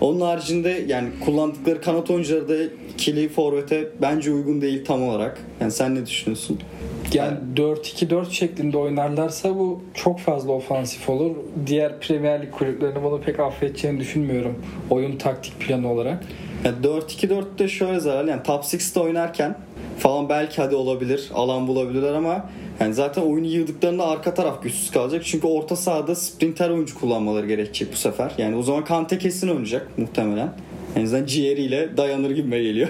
Onun 0.01 0.21
haricinde 0.21 0.83
yani 0.87 1.09
kullandıkları 1.25 1.81
kanat 1.81 2.09
oyuncuları 2.09 2.49
da 2.49 2.53
ikili 2.93 3.29
forvete 3.29 3.89
bence 4.01 4.31
uygun 4.31 4.61
değil 4.61 4.85
tam 4.85 5.03
olarak. 5.03 5.41
Yani 5.61 5.71
sen 5.71 5.95
ne 5.95 6.05
düşünüyorsun? 6.05 6.59
Yani 7.13 7.37
4-2-4 7.55 8.31
şeklinde 8.31 8.77
oynarlarsa 8.77 9.55
bu 9.55 9.81
çok 9.93 10.19
fazla 10.19 10.51
ofansif 10.51 11.09
olur. 11.09 11.35
Diğer 11.67 11.99
Premier 11.99 12.41
Lig 12.41 12.51
kulüplerinin 12.51 13.03
bunu 13.03 13.21
pek 13.21 13.39
affedeceğini 13.39 13.99
düşünmüyorum. 13.99 14.55
Oyun 14.89 15.17
taktik 15.17 15.59
planı 15.59 15.91
olarak. 15.91 16.23
Yani 16.65 16.75
4-2-4'te 16.83 17.67
şöyle 17.67 17.99
zarar 17.99 18.25
yani 18.25 18.43
top 18.43 18.63
6'te 18.63 18.99
oynarken 18.99 19.55
falan 19.99 20.29
belki 20.29 20.61
hadi 20.61 20.75
olabilir. 20.75 21.29
Alan 21.33 21.67
bulabilirler 21.67 22.13
ama 22.13 22.49
yani 22.79 22.93
zaten 22.93 23.21
oyunu 23.21 23.47
yığdıklarında 23.47 24.07
arka 24.07 24.33
taraf 24.33 24.63
güçsüz 24.63 24.91
kalacak. 24.91 25.21
Çünkü 25.25 25.47
orta 25.47 25.75
sahada 25.75 26.15
sprinter 26.15 26.69
oyuncu 26.69 26.99
kullanmaları 26.99 27.47
gerekecek 27.47 27.91
bu 27.93 27.95
sefer. 27.95 28.31
Yani 28.37 28.55
o 28.55 28.63
zaman 28.63 28.85
Kante 28.85 29.17
kesin 29.17 29.47
oynayacak 29.47 29.97
muhtemelen. 29.97 30.49
En 30.95 31.03
azından 31.03 31.25
ciğeriyle 31.25 31.97
dayanır 31.97 32.31
gibi 32.31 32.63
geliyor. 32.63 32.89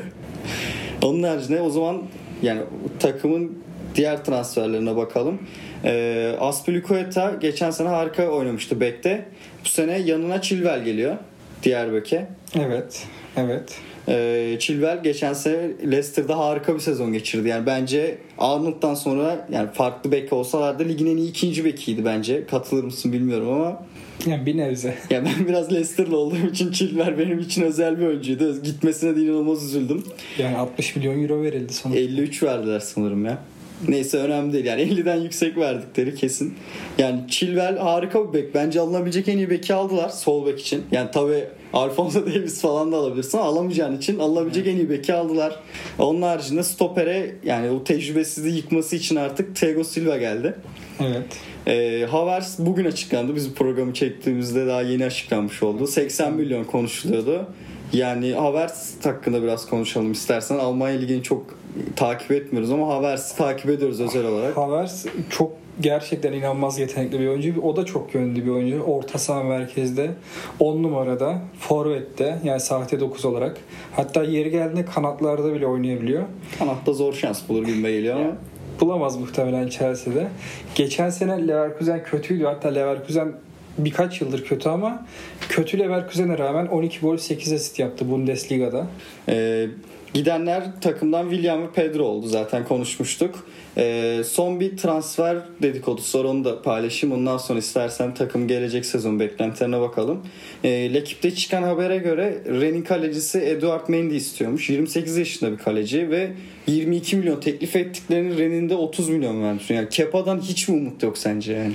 Onun 1.01 1.23
haricinde 1.23 1.61
o 1.61 1.69
zaman 1.69 2.01
yani 2.41 2.61
takımın 2.99 3.57
diğer 3.95 4.25
transferlerine 4.25 4.95
bakalım. 4.95 5.39
Ee, 5.85 6.35
Aspilicueta 6.39 7.35
geçen 7.41 7.71
sene 7.71 7.87
harika 7.87 8.27
oynamıştı 8.27 8.79
bekte. 8.79 9.25
Bu 9.65 9.69
sene 9.69 9.97
yanına 9.97 10.41
Chilwell 10.41 10.83
geliyor. 10.83 11.17
Diğer 11.63 11.93
beke. 11.93 12.27
Evet. 12.55 13.07
Evet. 13.37 13.77
Ee, 14.07 14.55
Chilwell 14.59 15.03
geçen 15.03 15.33
sene 15.33 15.57
Leicester'da 15.83 16.37
harika 16.37 16.75
bir 16.75 16.79
sezon 16.79 17.13
geçirdi. 17.13 17.47
Yani 17.47 17.65
bence 17.65 18.17
Arnold'dan 18.37 18.93
sonra 18.95 19.47
yani 19.51 19.69
farklı 19.73 20.11
bek 20.11 20.33
olsalardı 20.33 20.89
ligin 20.89 21.05
en 21.05 21.17
iyi 21.17 21.29
ikinci 21.29 21.65
bekiydi 21.65 22.05
bence. 22.05 22.45
Katılır 22.45 22.83
mısın 22.83 23.13
bilmiyorum 23.13 23.49
ama 23.49 23.85
Yani 24.25 24.45
bir 24.45 24.57
nebze. 24.57 24.95
ya 25.09 25.25
ben 25.25 25.47
biraz 25.47 25.71
Leicester'lı 25.71 26.17
olduğum 26.17 26.47
için 26.51 26.71
Chilwell 26.71 27.17
benim 27.17 27.39
için 27.39 27.61
özel 27.61 27.99
bir 27.99 28.05
oyuncuydu. 28.05 28.63
Gitmesine 28.63 29.15
de 29.15 29.21
inanılmaz 29.21 29.63
üzüldüm. 29.63 30.03
Yani 30.37 30.57
60 30.57 30.95
milyon 30.95 31.23
euro 31.23 31.43
verildi 31.43 31.73
sonuçta. 31.73 32.01
53 32.01 32.43
verdiler 32.43 32.79
sanırım 32.79 33.25
ya. 33.25 33.37
Neyse 33.87 34.17
önemli 34.17 34.53
değil. 34.53 34.65
Yani 34.65 34.81
50'den 34.81 35.15
yüksek 35.15 35.57
verdikleri 35.57 36.15
kesin. 36.15 36.53
Yani 36.97 37.21
Chilwell 37.29 37.77
harika 37.77 38.33
bir 38.33 38.33
bek. 38.33 38.55
Bence 38.55 38.79
alınabilecek 38.79 39.27
en 39.27 39.37
iyi 39.37 39.49
beki 39.49 39.73
aldılar 39.73 40.09
sol 40.09 40.45
bek 40.45 40.59
için. 40.59 40.83
Yani 40.91 41.11
tabi 41.11 41.43
Alfonso 41.73 42.25
Davis 42.25 42.61
falan 42.61 42.91
da 42.91 42.97
alabilirsin 42.97 43.37
ama 43.37 43.47
alamayacağın 43.47 43.97
için 43.97 44.19
alınabilecek 44.19 44.67
en 44.67 44.75
iyi 44.75 44.89
beki 44.89 45.13
aldılar. 45.13 45.59
Onun 45.99 46.21
haricinde 46.21 46.63
stopere 46.63 47.35
yani 47.43 47.69
o 47.69 47.83
tecrübesizliği 47.83 48.55
yıkması 48.55 48.95
için 48.95 49.15
artık 49.15 49.55
Thiago 49.55 49.83
Silva 49.83 50.17
geldi. 50.17 50.55
Evet. 51.07 51.37
Ee, 51.67 52.05
Havertz 52.05 52.55
bugün 52.59 52.85
açıklandı. 52.85 53.35
Biz 53.35 53.51
bu 53.51 53.55
programı 53.55 53.93
çektiğimizde 53.93 54.67
daha 54.67 54.81
yeni 54.81 55.05
açıklanmış 55.05 55.63
oldu. 55.63 55.87
80 55.87 56.33
milyon 56.33 56.63
konuşuluyordu. 56.63 57.47
Yani 57.93 58.33
Havertz 58.33 59.05
hakkında 59.05 59.43
biraz 59.43 59.69
konuşalım 59.69 60.11
istersen. 60.11 60.57
Almanya 60.57 60.99
Ligi'ni 60.99 61.23
çok 61.23 61.45
takip 61.95 62.31
etmiyoruz 62.31 62.71
ama 62.71 62.87
Havertz'i 62.87 63.37
takip 63.37 63.69
ediyoruz 63.69 64.01
özel 64.01 64.25
olarak. 64.25 64.57
Havertz 64.57 65.05
çok 65.29 65.51
gerçekten 65.81 66.33
inanılmaz 66.33 66.79
yetenekli 66.79 67.19
bir 67.19 67.27
oyuncu. 67.27 67.61
O 67.61 67.75
da 67.75 67.85
çok 67.85 68.15
yönlü 68.15 68.45
bir 68.45 68.49
oyuncu. 68.49 68.81
Orta 68.81 69.17
saha 69.17 69.43
merkezde 69.43 70.11
10 70.59 70.83
numarada, 70.83 71.41
forvette 71.59 72.39
yani 72.43 72.59
sahte 72.59 72.99
9 72.99 73.25
olarak. 73.25 73.57
Hatta 73.95 74.23
yeri 74.23 74.51
geldiğinde 74.51 74.85
kanatlarda 74.85 75.53
bile 75.53 75.67
oynayabiliyor. 75.67 76.23
Kanatta 76.59 76.93
zor 76.93 77.13
şans 77.13 77.49
bulur 77.49 77.65
gibi 77.65 77.81
geliyor 77.81 78.15
ama. 78.15 78.31
Bulamaz 78.79 79.17
muhtemelen 79.17 79.69
Chelsea'de. 79.69 80.27
Geçen 80.75 81.09
sene 81.09 81.47
Leverkusen 81.47 82.03
kötüydü. 82.03 82.45
Hatta 82.45 82.69
Leverkusen 82.69 83.33
birkaç 83.77 84.21
yıldır 84.21 84.45
kötü 84.45 84.69
ama 84.69 85.05
kötü 85.49 85.79
Leverkusen'e 85.79 86.37
rağmen 86.37 86.67
12 86.67 86.99
gol 86.99 87.17
8 87.17 87.53
asist 87.53 87.79
yaptı 87.79 88.11
Bundesliga'da. 88.11 88.87
Ee, 89.29 89.67
gidenler 90.13 90.63
takımdan 90.81 91.29
William 91.29 91.63
ve 91.63 91.71
Pedro 91.71 92.03
oldu 92.03 92.27
zaten 92.27 92.65
konuşmuştuk. 92.65 93.47
Ee, 93.77 94.21
son 94.25 94.59
bir 94.59 94.77
transfer 94.77 95.37
dedikodusu 95.61 96.19
var 96.19 96.23
onu 96.23 96.45
da 96.45 96.61
paylaşayım. 96.61 97.15
Ondan 97.15 97.37
sonra 97.37 97.59
istersen 97.59 98.13
takım 98.13 98.47
gelecek 98.47 98.85
sezon 98.85 99.19
beklentilerine 99.19 99.81
bakalım. 99.81 100.21
Ee, 100.63 100.93
Lekip'te 100.93 101.35
çıkan 101.35 101.63
habere 101.63 101.97
göre 101.97 102.37
Rennes'in 102.45 102.81
kalecisi 102.81 103.39
Eduard 103.39 103.89
Mendy 103.89 104.15
istiyormuş. 104.15 104.69
28 104.69 105.17
yaşında 105.17 105.51
bir 105.51 105.57
kaleci 105.57 106.09
ve 106.09 106.31
22 106.67 107.15
milyon 107.15 107.39
teklif 107.39 107.75
ettiklerini 107.75 108.37
Rennes'in 108.37 108.69
de 108.69 108.75
30 108.75 109.09
milyon 109.09 109.43
vermiş. 109.43 109.69
Yani 109.69 109.89
Kepa'dan 109.89 110.39
hiç 110.39 110.67
mi 110.67 110.75
umut 110.75 111.03
yok 111.03 111.17
sence 111.17 111.53
yani? 111.53 111.73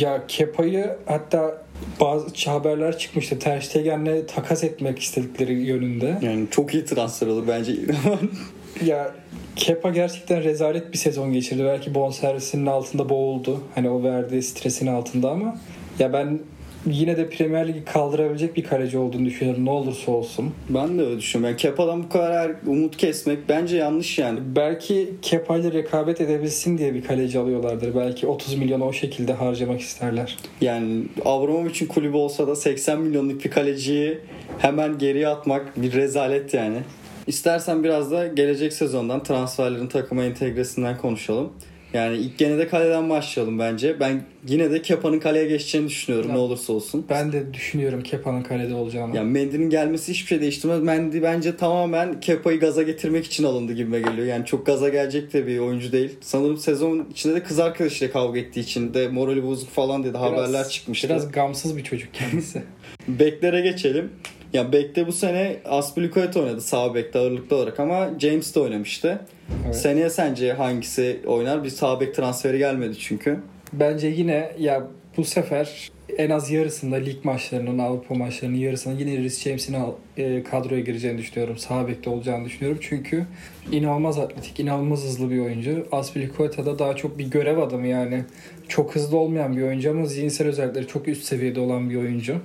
Ya 0.00 0.26
Kepa'yı 0.28 0.90
hatta 1.06 1.66
bazı 2.00 2.50
haberler 2.50 2.98
çıkmıştı. 2.98 3.38
Ter 3.38 3.60
Stegen'le 3.60 4.26
takas 4.26 4.64
etmek 4.64 4.98
istedikleri 4.98 5.54
yönünde. 5.54 6.18
Yani 6.22 6.46
çok 6.50 6.74
iyi 6.74 6.84
transfer 6.84 7.26
olur 7.26 7.44
bence. 7.48 7.72
Ya 8.84 9.14
Kepa 9.56 9.90
gerçekten 9.90 10.44
rezalet 10.44 10.92
bir 10.92 10.98
sezon 10.98 11.32
geçirdi. 11.32 11.64
Belki 11.64 11.94
bonservisinin 11.94 12.66
altında 12.66 13.08
boğuldu. 13.08 13.60
Hani 13.74 13.90
o 13.90 14.02
verdiği 14.02 14.42
stresin 14.42 14.86
altında 14.86 15.30
ama 15.30 15.56
ya 15.98 16.12
ben 16.12 16.40
yine 16.86 17.16
de 17.16 17.28
Premier 17.28 17.68
Ligi 17.68 17.84
kaldırabilecek 17.84 18.56
bir 18.56 18.64
kaleci 18.64 18.98
olduğunu 18.98 19.26
düşünüyorum. 19.26 19.64
Ne 19.64 19.70
olursa 19.70 20.12
olsun. 20.12 20.54
ben 20.68 20.98
de 20.98 21.02
öyle 21.02 21.18
düşünüyorum. 21.18 21.50
Yani 21.50 21.56
Kepa'dan 21.56 22.02
bu 22.02 22.08
kadar 22.08 22.52
umut 22.66 22.96
kesmek 22.96 23.48
bence 23.48 23.76
yanlış 23.76 24.18
yani. 24.18 24.38
Belki 24.56 25.10
Kepa 25.22 25.56
ile 25.56 25.72
rekabet 25.72 26.20
edebilsin 26.20 26.78
diye 26.78 26.94
bir 26.94 27.04
kaleci 27.04 27.38
alıyorlardır. 27.38 27.94
Belki 27.94 28.26
30 28.26 28.54
milyonu 28.54 28.84
o 28.84 28.92
şekilde 28.92 29.32
harcamak 29.32 29.80
isterler. 29.80 30.36
Yani 30.60 31.02
Abramovich'in 31.24 31.86
kulübü 31.86 32.16
olsa 32.16 32.46
da 32.46 32.56
80 32.56 33.00
milyonluk 33.00 33.44
bir 33.44 33.50
kaleciyi 33.50 34.18
hemen 34.58 34.98
geriye 34.98 35.28
atmak 35.28 35.82
bir 35.82 35.92
rezalet 35.92 36.54
yani. 36.54 36.78
İstersen 37.26 37.84
biraz 37.84 38.10
da 38.10 38.26
gelecek 38.26 38.72
sezondan 38.72 39.22
transferlerin 39.22 39.86
takıma 39.86 40.24
entegresinden 40.24 40.98
konuşalım. 40.98 41.52
Yani 41.92 42.16
ilk 42.16 42.38
gene 42.38 42.58
de 42.58 42.68
kaleden 42.68 43.10
başlayalım 43.10 43.58
bence. 43.58 44.00
Ben 44.00 44.22
yine 44.48 44.70
de 44.70 44.82
Kepa'nın 44.82 45.18
kaleye 45.18 45.46
geçeceğini 45.48 45.88
düşünüyorum 45.88 46.28
Ya. 46.28 46.34
ne 46.34 46.40
olursa 46.40 46.72
olsun. 46.72 47.06
Ben 47.10 47.32
de 47.32 47.54
düşünüyorum 47.54 48.02
Kepa'nın 48.02 48.42
kalede 48.42 48.74
olacağını. 48.74 49.16
Yani 49.16 49.30
Mendy'nin 49.30 49.70
gelmesi 49.70 50.12
hiçbir 50.12 50.26
şey 50.26 50.40
değiştirmez. 50.40 50.82
Mendy 50.82 51.22
bence 51.22 51.56
tamamen 51.56 52.20
Kepa'yı 52.20 52.60
gaza 52.60 52.82
getirmek 52.82 53.26
için 53.26 53.44
alındı 53.44 53.72
gibime 53.72 53.98
geliyor. 54.00 54.26
Yani 54.26 54.46
çok 54.46 54.66
gaza 54.66 54.88
gelecek 54.88 55.32
de 55.32 55.46
bir 55.46 55.58
oyuncu 55.58 55.92
değil. 55.92 56.10
Sanırım 56.20 56.56
sezon 56.56 57.06
içinde 57.10 57.34
de 57.34 57.42
kız 57.42 57.58
arkadaşıyla 57.58 58.12
kavga 58.12 58.38
ettiği 58.38 58.60
için 58.60 58.94
de 58.94 59.08
morali 59.08 59.42
bozuk 59.44 59.70
falan 59.70 60.04
dedi 60.04 60.18
haberler 60.18 60.68
çıkmıştı. 60.68 61.08
Biraz 61.08 61.32
gamsız 61.32 61.76
bir 61.76 61.84
çocuk 61.84 62.14
kendisi. 62.14 62.62
Beklere 63.08 63.60
geçelim. 63.60 64.10
Ya 64.56 64.72
bekte 64.72 65.06
bu 65.06 65.12
sene 65.12 65.56
Aspilicueta 65.64 66.40
oynadı 66.40 66.60
sağ 66.60 66.94
bekte 66.94 67.18
ağırlıklı 67.18 67.56
olarak 67.56 67.80
ama 67.80 68.10
James 68.18 68.54
de 68.54 68.60
oynamıştı. 68.60 69.20
Evet. 69.64 69.76
Seneye 69.76 70.10
sence 70.10 70.52
hangisi 70.52 71.20
oynar? 71.26 71.64
Bir 71.64 71.70
sağ 71.70 72.00
bek 72.00 72.14
transferi 72.14 72.58
gelmedi 72.58 72.98
çünkü. 72.98 73.38
Bence 73.72 74.06
yine 74.06 74.52
ya 74.58 74.86
bu 75.16 75.24
sefer 75.24 75.90
en 76.18 76.30
az 76.30 76.50
yarısında 76.50 76.96
lig 76.96 77.24
maçlarının, 77.24 77.78
Avrupa 77.78 78.14
maçlarının 78.14 78.56
yarısında 78.56 79.00
yine 79.00 79.18
Rhys 79.18 79.42
James'in 79.42 79.76
e, 80.16 80.42
kadroya 80.42 80.80
gireceğini 80.80 81.18
düşünüyorum. 81.18 81.58
Sağ 81.58 81.88
bekte 81.88 82.10
olacağını 82.10 82.44
düşünüyorum. 82.44 82.78
Çünkü 82.82 83.26
inanılmaz 83.72 84.18
atletik, 84.18 84.60
inanılmaz 84.60 85.04
hızlı 85.04 85.30
bir 85.30 85.38
oyuncu. 85.38 85.86
Aspilicueta 85.92 86.66
da 86.66 86.78
daha 86.78 86.96
çok 86.96 87.18
bir 87.18 87.30
görev 87.30 87.58
adamı 87.58 87.86
yani. 87.86 88.24
Çok 88.68 88.94
hızlı 88.94 89.16
olmayan 89.16 89.56
bir 89.56 89.62
oyuncu 89.62 89.90
ama 89.90 90.06
zihinsel 90.06 90.46
özellikleri 90.46 90.86
çok 90.86 91.08
üst 91.08 91.24
seviyede 91.24 91.60
olan 91.60 91.90
bir 91.90 91.96
oyuncu. 91.96 92.36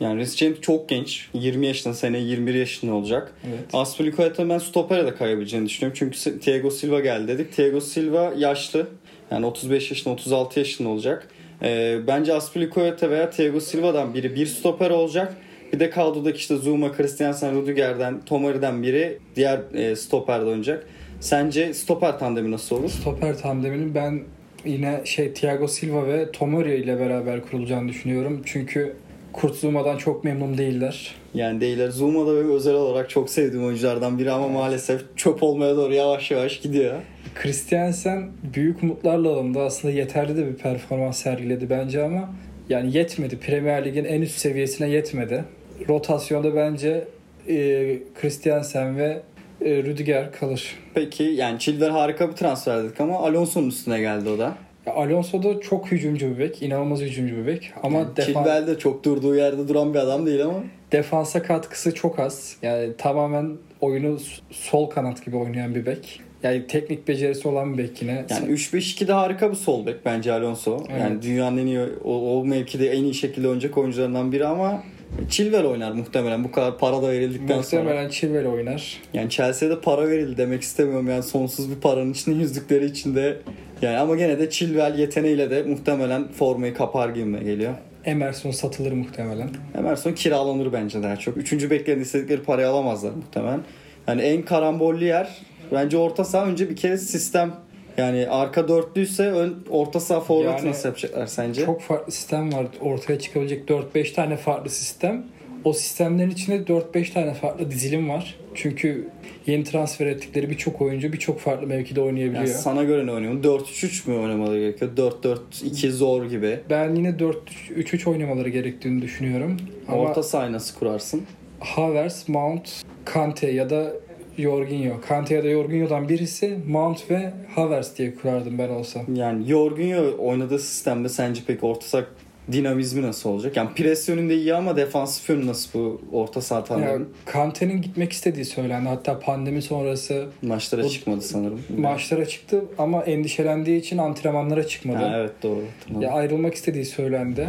Yani 0.00 0.20
Rhys 0.20 0.36
James 0.36 0.60
çok 0.60 0.88
genç. 0.88 1.28
20 1.34 1.66
yaşında 1.66 1.94
seneye 1.94 2.24
21 2.24 2.54
yaşında 2.54 2.92
olacak. 2.94 3.32
Evet. 3.48 3.58
Aspilicueta 3.72 4.48
ben 4.48 4.58
stopere 4.58 5.06
de 5.06 5.14
kayabileceğini 5.14 5.66
düşünüyorum. 5.68 5.96
Çünkü 5.98 6.40
Thiago 6.40 6.70
Silva 6.70 7.00
geldi 7.00 7.28
dedik. 7.28 7.56
Thiago 7.56 7.80
Silva 7.80 8.34
yaşlı. 8.36 8.86
Yani 9.30 9.46
35 9.46 9.90
yaşında 9.90 10.14
36 10.14 10.58
yaşında 10.58 10.88
olacak. 10.88 11.28
Ee, 11.62 11.98
bence 12.06 12.34
Aspilicueta 12.34 13.10
veya 13.10 13.30
Thiago 13.30 13.60
Silva'dan 13.60 14.14
biri 14.14 14.34
bir 14.34 14.46
stoper 14.46 14.90
olacak. 14.90 15.36
Bir 15.72 15.80
de 15.80 15.90
kadrodaki 15.90 16.38
işte 16.38 16.56
Zuma, 16.56 16.92
Christiansen, 16.92 17.54
Rudiger'den, 17.54 18.20
Tomari'den 18.24 18.82
biri 18.82 19.18
diğer 19.36 19.60
e, 19.74 19.96
stoperde 19.96 20.44
oynayacak. 20.44 20.86
Sence 21.20 21.74
stoper 21.74 22.18
tandemi 22.18 22.50
nasıl 22.50 22.76
olur? 22.76 22.90
Stoper 22.90 23.38
tandeminin 23.38 23.94
ben 23.94 24.22
yine 24.64 25.00
şey 25.04 25.32
Thiago 25.32 25.68
Silva 25.68 26.06
ve 26.06 26.32
Tomori 26.32 26.76
ile 26.76 26.98
beraber 27.00 27.40
kurulacağını 27.40 27.88
düşünüyorum. 27.88 28.42
Çünkü 28.46 28.96
Kurt 29.32 29.56
Zuma'dan 29.56 29.96
çok 29.96 30.24
memnun 30.24 30.58
değiller. 30.58 31.14
Yani 31.34 31.60
değiller. 31.60 31.88
Zuma 31.88 32.26
da 32.26 32.36
benim 32.36 32.50
özel 32.50 32.74
olarak 32.74 33.10
çok 33.10 33.30
sevdiğim 33.30 33.66
oyunculardan 33.66 34.18
biri 34.18 34.30
ama 34.30 34.48
maalesef 34.48 35.16
çöp 35.16 35.42
olmaya 35.42 35.76
doğru 35.76 35.94
yavaş 35.94 36.30
yavaş 36.30 36.60
gidiyor. 36.60 36.94
Christiansen 37.34 38.30
büyük 38.54 38.82
umutlarla 38.82 39.28
alındı. 39.28 39.60
Aslında 39.60 39.94
yeterli 39.94 40.36
de 40.36 40.46
bir 40.46 40.54
performans 40.54 41.18
sergiledi 41.22 41.70
bence 41.70 42.02
ama 42.02 42.30
yani 42.68 42.96
yetmedi. 42.96 43.38
Premier 43.38 43.84
Lig'in 43.84 44.04
en 44.04 44.22
üst 44.22 44.38
seviyesine 44.38 44.88
yetmedi. 44.88 45.44
Rotasyonda 45.88 46.54
bence 46.54 47.04
e, 47.48 47.98
Christiansen 48.20 48.98
ve 48.98 49.22
e, 49.60 49.70
Rüdiger 49.70 50.32
kalır. 50.32 50.76
Peki 50.94 51.22
yani 51.22 51.58
Chilwell 51.58 51.90
harika 51.90 52.28
bir 52.30 52.34
transfer 52.36 52.84
dedik 52.84 53.00
ama 53.00 53.18
Alonso'nun 53.18 53.68
üstüne 53.68 54.00
geldi 54.00 54.28
o 54.28 54.38
da. 54.38 54.54
Alonso 54.94 55.42
da 55.42 55.60
çok 55.60 55.90
hücumcu 55.92 56.30
bir 56.30 56.38
bek. 56.38 56.62
inanılmaz 56.62 57.00
hücumcu 57.00 57.36
bir 57.36 57.46
bek. 57.46 57.72
Ama 57.82 57.98
Yani 57.98 58.08
defan- 58.16 58.24
Chilwell 58.26 58.66
de 58.66 58.78
çok 58.78 59.04
durduğu 59.04 59.34
yerde 59.36 59.68
duran 59.68 59.94
bir 59.94 59.98
adam 59.98 60.26
değil 60.26 60.44
ama. 60.44 60.64
defansa 60.92 61.42
katkısı 61.42 61.94
çok 61.94 62.18
az. 62.18 62.56
Yani 62.62 62.88
tamamen 62.98 63.56
oyunu 63.80 64.18
sol 64.50 64.90
kanat 64.90 65.24
gibi 65.24 65.36
oynayan 65.36 65.74
bir 65.74 65.86
bek. 65.86 66.20
Yani 66.42 66.66
teknik 66.66 67.08
becerisi 67.08 67.48
olan 67.48 67.72
bir 67.78 67.82
bek 67.82 68.02
yine. 68.02 68.24
Yani 68.30 68.46
3-5-2'de 68.52 69.12
harika 69.12 69.50
bir 69.50 69.56
sol 69.56 69.86
bek 69.86 70.04
bence 70.04 70.32
Alonso. 70.32 70.84
Evet. 70.90 71.00
Yani 71.00 71.22
dünyanın 71.22 71.58
en 71.58 71.66
iyi 71.66 71.80
o, 72.04 72.38
o 72.38 72.44
mevkide 72.44 72.90
en 72.90 73.02
iyi 73.04 73.14
şekilde 73.14 73.46
oynayacak 73.48 73.78
oyuncularından 73.78 74.32
biri 74.32 74.46
ama 74.46 74.82
Chilwell 75.30 75.64
oynar 75.64 75.92
muhtemelen 75.92 76.44
bu 76.44 76.50
kadar 76.52 76.78
para 76.78 77.02
da 77.02 77.08
verildikten 77.10 77.56
Muhtemelen 77.56 78.02
sonra. 78.02 78.10
Chilwell 78.10 78.46
oynar. 78.46 79.00
Yani 79.14 79.30
Chelsea'de 79.30 79.80
para 79.80 80.08
verildi 80.08 80.36
demek 80.36 80.62
istemiyorum 80.62 81.08
yani 81.08 81.22
sonsuz 81.22 81.70
bir 81.70 81.80
paranın 81.80 82.12
içinde 82.12 82.34
yüzdükleri 82.36 82.84
içinde. 82.84 83.36
Yani 83.82 83.98
ama 83.98 84.16
gene 84.16 84.38
de 84.38 84.50
Chilwell 84.50 84.98
yeteneğiyle 84.98 85.50
de 85.50 85.62
muhtemelen 85.62 86.28
formayı 86.28 86.74
kapar 86.74 87.08
gibime 87.08 87.38
geliyor. 87.38 87.74
Emerson 88.04 88.50
satılır 88.50 88.92
muhtemelen. 88.92 89.48
Emerson 89.78 90.12
kiralanır 90.12 90.72
bence 90.72 91.02
daha 91.02 91.16
çok. 91.16 91.36
Üçüncü 91.36 91.70
beklerin 91.70 92.00
istedikleri 92.00 92.42
parayı 92.42 92.68
alamazlar 92.68 93.10
muhtemelen. 93.10 93.60
Yani 94.08 94.22
en 94.22 94.42
karambollü 94.42 95.04
yer 95.04 95.38
bence 95.72 95.96
orta 95.96 96.24
saha 96.24 96.46
önce 96.46 96.70
bir 96.70 96.76
kere 96.76 96.98
sistem. 96.98 97.52
Yani 97.96 98.28
arka 98.28 98.68
dörtlüyse 98.68 99.26
ön, 99.30 99.64
orta 99.70 100.00
saha 100.00 100.20
forvet 100.20 100.50
Yani 100.50 100.68
nasıl 100.68 100.88
yapacaklar 100.88 101.26
sence? 101.26 101.64
Çok 101.64 101.80
farklı 101.82 102.12
sistem 102.12 102.52
var. 102.52 102.66
Ortaya 102.80 103.18
çıkabilecek 103.18 103.68
4-5 103.68 104.14
tane 104.14 104.36
farklı 104.36 104.70
sistem. 104.70 105.24
O 105.64 105.72
sistemlerin 105.72 106.30
içinde 106.30 106.56
4-5 106.56 107.12
tane 107.12 107.34
farklı 107.34 107.70
dizilim 107.70 108.08
var. 108.08 108.34
Çünkü 108.54 109.08
yeni 109.46 109.64
transfer 109.64 110.06
ettikleri 110.06 110.50
birçok 110.50 110.80
oyuncu 110.80 111.12
birçok 111.12 111.40
farklı 111.40 111.66
mevkide 111.66 112.00
oynayabiliyor. 112.00 112.44
Yani 112.44 112.54
sana 112.54 112.84
göre 112.84 113.06
ne 113.06 113.12
oynuyor? 113.12 113.42
4-3-3 113.42 114.10
mü 114.10 114.18
oynamaları 114.18 114.58
gerekiyor? 114.58 114.90
4-4-2 114.96 115.90
zor 115.90 116.24
gibi. 116.24 116.60
Ben 116.70 116.94
yine 116.94 117.08
4-3-3 117.08 118.10
oynamaları 118.10 118.48
gerektiğini 118.48 119.02
düşünüyorum. 119.02 119.56
Ama 119.88 120.02
Orta 120.02 120.22
sahayı 120.22 120.52
nasıl 120.52 120.78
kurarsın? 120.78 121.22
Havertz, 121.60 122.28
Mount, 122.28 122.82
Kante 123.04 123.50
ya 123.50 123.70
da 123.70 123.92
Jorginho. 124.38 125.00
Kante 125.08 125.34
ya 125.34 125.44
da 125.44 125.50
Jorginho'dan 125.50 126.08
birisi 126.08 126.58
Mount 126.68 127.10
ve 127.10 127.32
Havertz 127.54 127.98
diye 127.98 128.14
kurardım 128.14 128.58
ben 128.58 128.68
olsam. 128.68 129.14
Yani 129.14 129.46
Jorginho 129.46 130.02
oynadığı 130.18 130.58
sistemde 130.58 131.08
sence 131.08 131.40
peki 131.46 131.66
orta 131.66 131.86
saha 131.86 132.04
dinamizmi 132.52 133.02
nasıl 133.02 133.30
olacak? 133.30 133.56
Yani 133.56 133.70
pres 133.74 134.08
yönünde 134.08 134.36
iyi 134.36 134.54
ama 134.54 134.76
defansif 134.76 135.28
yönü 135.30 135.46
nasıl 135.46 135.70
bu 135.74 136.00
orta 136.12 136.40
saha 136.40 136.58
Ya, 136.58 136.64
tanrının? 136.64 137.08
Kante'nin 137.26 137.82
gitmek 137.82 138.12
istediği 138.12 138.44
söylendi. 138.44 138.88
Hatta 138.88 139.18
pandemi 139.18 139.62
sonrası 139.62 140.26
Maçlara 140.42 140.84
o- 140.86 140.88
çıkmadı 140.88 141.20
sanırım. 141.20 141.60
maçlara 141.78 142.26
çıktı 142.26 142.64
ama 142.78 143.02
endişelendiği 143.02 143.80
için 143.80 143.98
antrenmanlara 143.98 144.66
çıkmadı. 144.66 144.96
Ha, 144.98 145.12
evet 145.16 145.32
doğru. 145.42 145.62
Tamam. 145.86 146.02
Ya 146.02 146.10
ayrılmak 146.10 146.54
istediği 146.54 146.84
söylendi. 146.84 147.48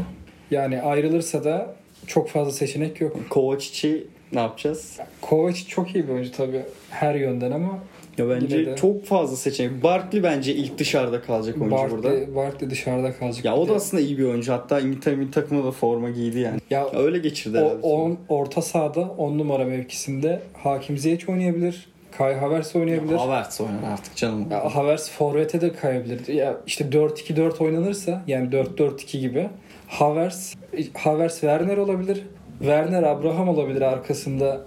Yani 0.51 0.81
ayrılırsa 0.81 1.43
da 1.43 1.75
çok 2.07 2.29
fazla 2.29 2.51
seçenek 2.51 3.01
yok. 3.01 3.17
Kovacic'i 3.29 4.07
ne 4.33 4.39
yapacağız? 4.39 4.97
Kovac 5.21 5.67
çok 5.67 5.95
iyi 5.95 6.07
bir 6.07 6.13
oyuncu 6.13 6.31
tabii 6.31 6.61
her 6.89 7.15
yönden 7.15 7.51
ama 7.51 7.79
Ya 8.17 8.29
bence 8.29 8.65
de- 8.65 8.75
çok 8.75 9.05
fazla 9.05 9.35
seçenek. 9.35 9.83
Barkley 9.83 10.23
bence 10.23 10.55
ilk 10.55 10.77
dışarıda 10.77 11.21
kalacak 11.21 11.55
oyuncu 11.61 11.77
burada. 11.91 12.09
Barkley, 12.09 12.35
Barkley 12.35 12.69
dışarıda 12.69 13.13
kalacak. 13.13 13.45
Ya 13.45 13.55
o 13.55 13.67
da 13.67 13.73
aslında 13.75 14.03
iyi 14.03 14.17
bir 14.17 14.23
oyuncu. 14.23 14.53
Hatta 14.53 14.79
İngiltere 14.79 15.15
milli 15.15 15.31
takımına 15.31 15.65
da 15.65 15.71
forma 15.71 16.09
giydi 16.09 16.39
yani. 16.39 16.59
ya 16.69 16.87
Öyle 16.93 17.17
geçirdi 17.17 17.57
o, 17.57 17.61
herhalde. 17.61 17.81
on, 17.81 18.17
orta 18.29 18.61
sahada 18.61 19.01
10 19.01 19.37
numara 19.37 19.65
mevkisinde 19.65 20.41
Hakim 20.53 20.97
Ziyech 20.97 21.29
oynayabilir. 21.29 21.91
Kai 22.17 22.35
Havertz 22.35 22.75
oynayabilir. 22.75 23.15
Havertz 23.15 23.61
oynar 23.61 23.91
artık 23.93 24.15
canım. 24.15 24.45
Ya 24.51 24.75
Havertz 24.75 25.09
forvete 25.09 25.61
de 25.61 25.73
kayabilir. 25.73 26.27
Ya 26.33 26.57
işte 26.67 26.83
4-2-4 26.91 27.63
oynanırsa 27.63 28.23
yani 28.27 28.49
4-4-2 28.49 29.17
gibi 29.19 29.49
Havertz 29.87 30.55
Havertz 30.93 31.33
Werner 31.33 31.77
olabilir. 31.77 32.23
Werner 32.59 33.03
Abraham 33.03 33.49
olabilir 33.49 33.81
arkasında 33.81 34.61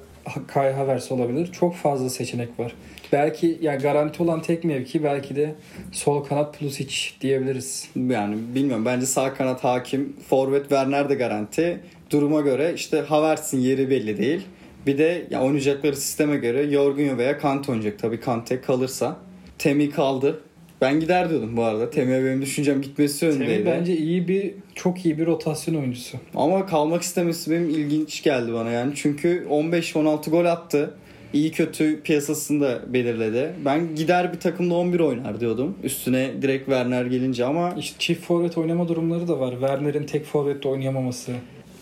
Kai 0.46 0.72
Havertz 0.72 1.12
olabilir. 1.12 1.52
Çok 1.52 1.74
fazla 1.74 2.10
seçenek 2.10 2.58
var. 2.60 2.74
Belki 3.14 3.58
ya 3.62 3.74
garanti 3.74 4.22
olan 4.22 4.42
tek 4.42 4.64
mevki 4.64 5.04
belki 5.04 5.36
de 5.36 5.54
sol 5.92 6.24
kanat 6.24 6.58
Pulisic 6.58 6.94
diyebiliriz. 7.20 7.88
Yani 7.96 8.36
bilmiyorum. 8.54 8.84
Bence 8.84 9.06
sağ 9.06 9.34
kanat 9.34 9.64
hakim. 9.64 10.16
Forvet 10.28 10.62
Werner 10.62 11.08
de 11.08 11.14
garanti. 11.14 11.80
Duruma 12.10 12.40
göre 12.40 12.72
işte 12.74 13.00
Havertz'in 13.00 13.60
yeri 13.60 13.90
belli 13.90 14.18
değil. 14.18 14.40
Bir 14.86 14.98
de 14.98 15.26
ya 15.30 15.42
oynayacakları 15.42 15.96
sisteme 15.96 16.36
göre 16.36 16.70
Jorginho 16.70 17.18
veya 17.18 17.38
Kante 17.38 17.72
oynayacak. 17.72 17.98
Tabii 17.98 18.20
Kante 18.20 18.60
kalırsa. 18.60 19.16
Temi 19.58 19.90
kaldı. 19.90 20.40
Ben 20.80 21.00
gider 21.00 21.30
diyordum 21.30 21.56
bu 21.56 21.64
arada. 21.64 21.90
Temi'ye 21.90 22.24
benim 22.24 22.42
düşüncem 22.42 22.82
gitmesi 22.82 23.24
yönündeydi. 23.24 23.64
Temi 23.64 23.66
bence 23.66 23.96
iyi 23.96 24.28
bir 24.28 24.54
çok 24.74 25.06
iyi 25.06 25.18
bir 25.18 25.26
rotasyon 25.26 25.74
oyuncusu. 25.74 26.18
Ama 26.34 26.66
kalmak 26.66 27.02
istemesi 27.02 27.50
benim 27.50 27.70
ilginç 27.70 28.22
geldi 28.22 28.52
bana 28.52 28.70
yani. 28.70 28.92
Çünkü 28.96 29.46
15-16 29.50 30.30
gol 30.30 30.44
attı. 30.44 30.94
İyi 31.34 31.50
kötü 31.50 32.00
piyasasını 32.02 32.60
da 32.60 32.92
belirledi. 32.92 33.54
Ben 33.64 33.94
gider 33.94 34.32
bir 34.32 34.40
takımda 34.40 34.74
11 34.74 35.00
oynar 35.00 35.40
diyordum. 35.40 35.74
Üstüne 35.82 36.42
direkt 36.42 36.64
Werner 36.64 37.04
gelince 37.06 37.44
ama 37.44 37.74
İşte 37.78 37.96
çift 37.98 38.24
forvet 38.26 38.58
oynama 38.58 38.88
durumları 38.88 39.28
da 39.28 39.40
var. 39.40 39.50
Werner'in 39.50 40.06
tek 40.06 40.24
forvette 40.24 40.68
oynayamaması 40.68 41.32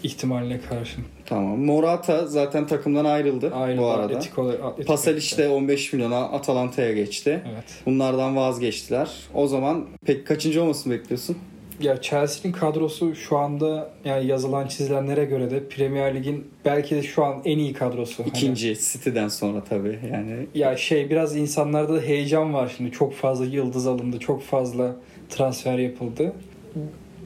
ihtimaline 0.03 0.61
karşın. 0.69 1.05
tamam. 1.27 1.61
Morata 1.61 2.27
zaten 2.27 2.67
takımdan 2.67 3.05
ayrıldı, 3.05 3.51
Aynı 3.55 3.81
bu 3.81 3.87
arada. 3.87 4.17
Atletico, 4.17 4.49
Atletico 4.49 4.85
Pasalic 4.85 5.37
de 5.39 5.49
15 5.49 5.93
milyona 5.93 6.19
Atalanta'ya 6.19 6.93
geçti. 6.93 7.43
Evet. 7.53 7.65
Bunlardan 7.87 8.37
vazgeçtiler. 8.37 9.11
O 9.35 9.47
zaman 9.47 9.87
pek 10.07 10.27
kaçıncı 10.27 10.63
olmasını 10.63 10.93
bekliyorsun? 10.93 11.37
Ya 11.83 12.01
Chelsea'nin 12.01 12.53
kadrosu 12.53 13.15
şu 13.15 13.39
anda 13.39 13.91
yani 14.05 14.27
yazılan 14.27 14.67
çizilenlere 14.67 15.25
göre 15.25 15.51
de 15.51 15.69
Premier 15.69 16.15
Lig'in 16.15 16.47
belki 16.65 16.97
de 16.97 17.03
şu 17.03 17.25
an 17.25 17.43
en 17.45 17.59
iyi 17.59 17.73
kadrosu. 17.73 18.23
Hani- 18.23 18.29
İkinci 18.29 18.75
City'den 18.81 19.29
sonra 19.29 19.65
tabii 19.65 19.99
yani. 20.13 20.47
ya 20.55 20.77
şey 20.77 21.11
biraz 21.11 21.37
insanlarda 21.37 21.95
da 21.95 22.01
heyecan 22.01 22.55
var 22.55 22.73
şimdi. 22.77 22.91
Çok 22.91 23.15
fazla 23.15 23.45
yıldız 23.45 23.87
alındı. 23.87 24.19
Çok 24.19 24.43
fazla 24.43 24.97
transfer 25.29 25.79
yapıldı. 25.79 26.33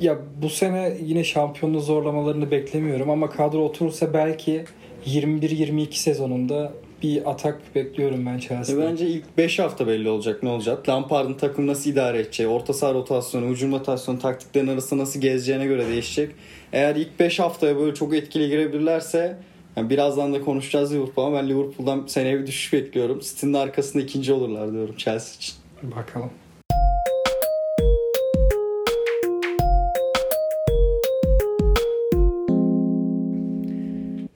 Ya 0.01 0.19
bu 0.43 0.49
sene 0.49 0.93
yine 1.05 1.25
şampiyonluğu 1.25 1.81
zorlamalarını 1.81 2.51
beklemiyorum 2.51 3.11
ama 3.11 3.31
kadro 3.31 3.59
oturursa 3.59 4.15
belki 4.15 4.65
21-22 5.07 5.93
sezonunda 5.95 6.73
bir 7.07 7.31
atak 7.31 7.75
bekliyorum 7.75 8.27
ben 8.27 8.37
E 8.37 8.41
Chelsea'den. 8.41 8.91
Bence 8.91 9.07
ilk 9.07 9.39
5 9.39 9.59
hafta 9.59 9.87
belli 9.87 10.09
olacak 10.09 10.43
ne 10.43 10.49
olacak. 10.49 10.89
Lampard'ın 10.89 11.35
takım 11.35 11.67
nasıl 11.67 11.91
idare 11.91 12.21
edeceği, 12.21 12.49
orta 12.49 12.73
saha 12.73 12.95
rotasyonu, 12.95 13.47
hücum 13.47 13.73
rotasyonu, 13.73 14.19
taktiklerin 14.19 14.69
arasında 14.69 15.03
nasıl 15.03 15.21
gezeceğine 15.21 15.67
göre 15.67 15.89
değişecek. 15.89 16.31
Eğer 16.73 16.97
ilk 16.97 17.21
5 17.21 17.39
haftaya 17.39 17.77
böyle 17.77 17.95
çok 17.95 18.15
etkili 18.15 18.49
girebilirlerse 18.49 19.37
yani 19.77 19.91
birazdan 19.91 20.35
da 20.35 20.41
konuşacağız 20.41 20.95
Liverpool 20.95 21.27
ama 21.27 21.39
ben 21.39 21.49
Liverpool'dan 21.49 22.07
seneye 22.07 22.39
bir 22.39 22.47
düşüş 22.47 22.73
bekliyorum. 22.73 23.21
City'nin 23.21 23.55
arkasında 23.55 24.03
ikinci 24.03 24.33
olurlar 24.33 24.73
diyorum 24.73 24.95
Chelsea 24.97 25.37
için. 25.37 25.55
Bakalım. 25.83 26.31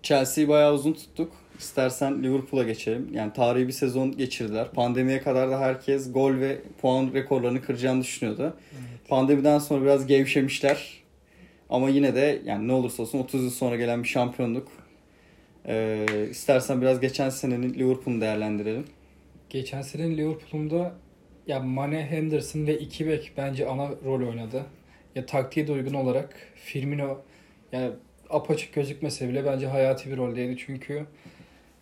Chelsea'yi 0.03 0.49
bayağı 0.49 0.75
uzun 0.75 0.93
tuttuk. 0.93 1.33
İstersen 1.61 2.23
Liverpool'a 2.23 2.63
geçelim. 2.63 3.09
Yani 3.13 3.33
tarihi 3.33 3.69
bir 3.69 3.73
sezon 3.73 4.17
geçirdiler. 4.17 4.71
Pandemiye 4.71 5.21
kadar 5.21 5.51
da 5.51 5.61
herkes 5.61 6.13
gol 6.13 6.35
ve 6.35 6.59
puan 6.81 7.11
rekorlarını 7.15 7.63
kıracağını 7.63 8.03
düşünüyordu. 8.03 8.57
Pandemiden 9.09 9.59
sonra 9.59 9.83
biraz 9.83 10.07
gevşemişler. 10.07 11.03
Ama 11.71 11.89
yine 11.89 12.15
de 12.15 12.43
yani 12.45 12.69
ne 12.69 12.73
olursa 12.73 13.03
olsun 13.03 13.19
30 13.19 13.43
yıl 13.43 13.51
sonra 13.51 13.77
gelen 13.77 14.03
bir 14.03 14.09
şampiyonluk. 14.09 14.69
Ee, 15.67 16.07
istersen 16.31 16.81
biraz 16.81 17.01
geçen 17.01 17.29
senenin 17.31 17.75
Liverpool'unu 17.75 18.21
değerlendirelim. 18.21 18.85
Geçen 19.51 19.83
sene 19.83 20.17
Liverpool'unda 20.17 20.95
ya 21.47 21.61
Mane, 21.61 22.07
Henderson 22.07 22.67
ve 22.67 22.79
iki 22.79 23.09
bek 23.09 23.33
bence 23.37 23.67
ana 23.67 23.91
rol 24.05 24.29
oynadı. 24.29 24.67
Ya 25.15 25.27
taktiğe 25.27 25.67
de 25.67 25.73
uygun 25.73 25.95
olarak 25.95 26.35
Firmino 26.55 27.19
yani 27.73 27.91
apaçık 28.31 28.75
gözükmese 28.75 29.29
bile 29.29 29.45
bence 29.45 29.67
hayati 29.67 30.11
bir 30.11 30.17
roldeydi. 30.17 30.57
Çünkü 30.67 31.07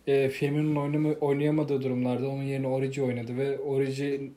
e, 0.09 0.29
Firmino'nun 0.29 0.75
oynama, 0.75 1.09
oynayamadığı 1.09 1.81
durumlarda 1.81 2.29
onun 2.29 2.43
yerine 2.43 2.67
Origi 2.67 3.03
oynadı 3.03 3.37
ve 3.37 3.59
Origi 3.59 4.31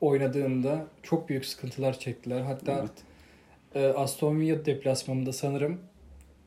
oynadığında 0.00 0.86
çok 1.02 1.28
büyük 1.28 1.46
sıkıntılar 1.46 1.98
çektiler. 1.98 2.40
Hatta 2.40 2.80
Evet. 2.80 3.84
e, 3.84 3.98
Aston 3.98 4.40
Villa 4.40 4.64
deplasmanında 4.64 5.32
sanırım 5.32 5.80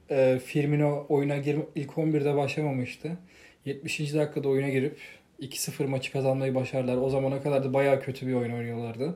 e, 0.09 0.39
Firmino 0.45 1.05
oyuna 1.09 1.37
girme, 1.37 1.63
ilk 1.75 1.91
11'de 1.91 2.35
başlamamıştı. 2.35 3.17
70. 3.65 4.13
dakikada 4.13 4.49
oyuna 4.49 4.69
girip 4.69 4.97
2-0 5.41 5.87
maçı 5.87 6.11
kazanmayı 6.11 6.55
başardılar. 6.55 6.97
O 6.97 7.09
zamana 7.09 7.41
kadar 7.41 7.63
da 7.63 7.73
bayağı 7.73 8.01
kötü 8.01 8.27
bir 8.27 8.33
oyun 8.33 8.51
oynuyorlardı. 8.51 9.15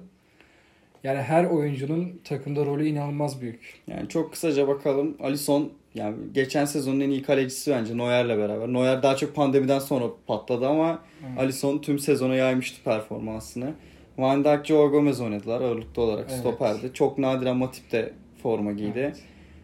Yani 1.04 1.22
her 1.22 1.46
oyuncunun 1.46 2.22
takımda 2.24 2.66
rolü 2.66 2.86
inanılmaz 2.88 3.42
büyük. 3.42 3.82
Yani 3.88 4.10
çok 4.10 4.32
kısaca 4.32 4.68
bakalım. 4.68 5.18
Alisson 5.20 5.74
yani 5.96 6.16
geçen 6.34 6.66
sezonun 6.66 7.00
en 7.00 7.10
iyi 7.10 7.24
kalecisi 7.24 7.72
bence 7.72 7.98
Neuer'le 7.98 8.38
beraber. 8.38 8.68
Neuer 8.74 9.04
daha 9.04 9.16
çok 9.16 9.36
pandemiden 9.36 9.80
sonra 9.80 10.06
patladı 10.28 10.68
ama 10.68 11.00
Evet. 11.30 11.40
Alisson 11.40 11.78
tüm 11.78 12.00
sezona 12.00 12.36
yaymıştı 12.36 12.84
performansını. 12.84 13.74
Van 14.18 14.44
Dijk, 14.44 14.66
Joao 14.66 14.92
Gomez 14.92 15.22
oynadılar 15.22 15.62
ağırlıklı 15.62 16.02
olarak 16.02 16.26
Evet. 16.30 16.40
stoperde. 16.40 16.94
Çok 16.94 17.18
nadiren 17.18 17.58
Matip 17.58 17.92
de 17.92 18.14
forma 18.44 18.72
giydi. 18.72 18.92
Evet. 19.00 19.20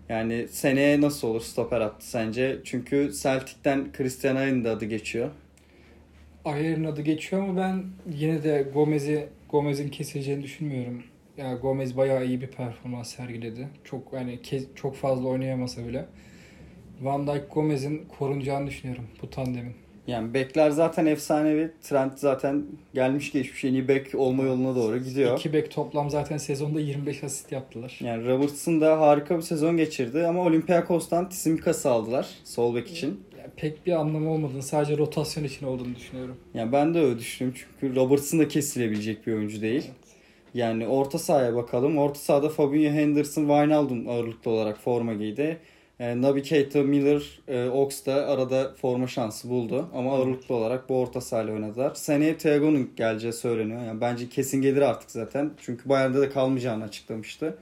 Yani 0.09 0.47
seneye 0.47 1.01
nasıl 1.01 1.27
olur 1.27 1.41
stoper 1.41 1.81
attı 1.81 2.09
sence? 2.09 2.57
Çünkü 2.63 3.11
Celtic'ten 3.21 3.91
Christian 3.93 4.35
Ayer'in 4.35 4.63
de 4.63 4.69
adı 4.69 4.85
geçiyor. 4.85 5.29
Ayer'in 6.45 6.83
adı 6.83 7.01
geçiyor 7.01 7.43
ama 7.43 7.61
ben 7.61 7.83
yine 8.15 8.43
de 8.43 8.67
Gomez'i 8.73 9.27
Gomez'in 9.49 9.89
kesileceğini 9.89 10.43
düşünmüyorum. 10.43 11.03
Ya 11.37 11.53
Gomez 11.55 11.97
bayağı 11.97 12.25
iyi 12.25 12.41
bir 12.41 12.47
performans 12.47 13.15
sergiledi. 13.15 13.67
Çok 13.83 14.13
yani 14.13 14.35
ke- 14.43 14.63
çok 14.75 14.95
fazla 14.95 15.27
oynayamasa 15.27 15.87
bile. 15.87 16.05
Van 17.01 17.27
Dijk 17.27 17.51
Gomez'in 17.53 18.05
korunacağını 18.19 18.67
düşünüyorum 18.67 19.03
bu 19.21 19.29
tandemin. 19.29 19.73
Yani 20.07 20.33
bekler 20.33 20.69
zaten 20.69 21.05
efsanevi. 21.05 21.71
Trent 21.81 22.19
zaten 22.19 22.65
gelmiş 22.93 23.31
geçmiş 23.31 23.65
en 23.65 23.73
iyi 23.73 23.87
bek 23.87 24.15
olma 24.15 24.43
yoluna 24.43 24.75
doğru 24.75 24.97
gidiyor. 24.97 25.37
İki 25.37 25.53
bek 25.53 25.71
toplam 25.71 26.09
zaten 26.09 26.37
sezonda 26.37 26.79
25 26.79 27.23
asist 27.23 27.51
yaptılar. 27.51 27.99
Yani 28.03 28.27
Robertson 28.27 28.81
da 28.81 28.99
harika 29.01 29.37
bir 29.37 29.41
sezon 29.41 29.77
geçirdi 29.77 30.27
ama 30.27 30.41
Olympiakos'tan 30.43 31.29
Tsimikas 31.29 31.85
aldılar 31.85 32.27
sol 32.43 32.75
bek 32.75 32.87
için. 32.91 33.21
Yani 33.39 33.49
pek 33.57 33.85
bir 33.85 33.91
anlamı 33.91 34.31
olmadığını 34.31 34.63
sadece 34.63 34.97
rotasyon 34.97 35.43
için 35.43 35.65
olduğunu 35.65 35.95
düşünüyorum. 35.95 36.37
Yani 36.53 36.71
ben 36.71 36.93
de 36.93 36.99
öyle 36.99 37.19
düşünüyorum 37.19 37.59
çünkü 37.79 37.95
Robertson 37.95 38.39
da 38.39 38.47
kesilebilecek 38.47 39.27
bir 39.27 39.33
oyuncu 39.33 39.61
değil. 39.61 39.83
Evet. 39.85 40.06
Yani 40.57 40.87
orta 40.87 41.19
sahaya 41.19 41.55
bakalım. 41.55 41.97
Orta 41.97 42.19
sahada 42.19 42.49
Fabinho, 42.49 42.91
Henderson, 42.91 43.41
Wijnaldum 43.41 44.09
ağırlıklı 44.09 44.51
olarak 44.51 44.77
forma 44.77 45.13
giydi. 45.13 45.57
E, 45.99 46.21
Naby 46.21 46.39
Keita, 46.41 46.83
Miller, 46.83 47.39
e, 47.47 47.69
Ox 47.69 48.05
da 48.05 48.13
arada 48.27 48.73
forma 48.81 49.07
şansı 49.07 49.49
buldu. 49.49 49.89
Ama 49.93 50.13
ağırlıklı 50.15 50.55
olarak 50.55 50.89
bu 50.89 50.99
orta 50.99 51.21
sahayla 51.21 51.53
oynadılar. 51.53 51.95
Seneye 51.95 52.37
Thiago'nun 52.37 52.89
geleceği 52.95 53.33
söyleniyor. 53.33 53.81
Yani 53.83 54.01
bence 54.01 54.29
kesin 54.29 54.61
gelir 54.61 54.81
artık 54.81 55.11
zaten. 55.11 55.51
Çünkü 55.61 55.89
Bayern'de 55.89 56.21
de 56.21 56.29
kalmayacağını 56.29 56.83
açıklamıştı. 56.83 57.57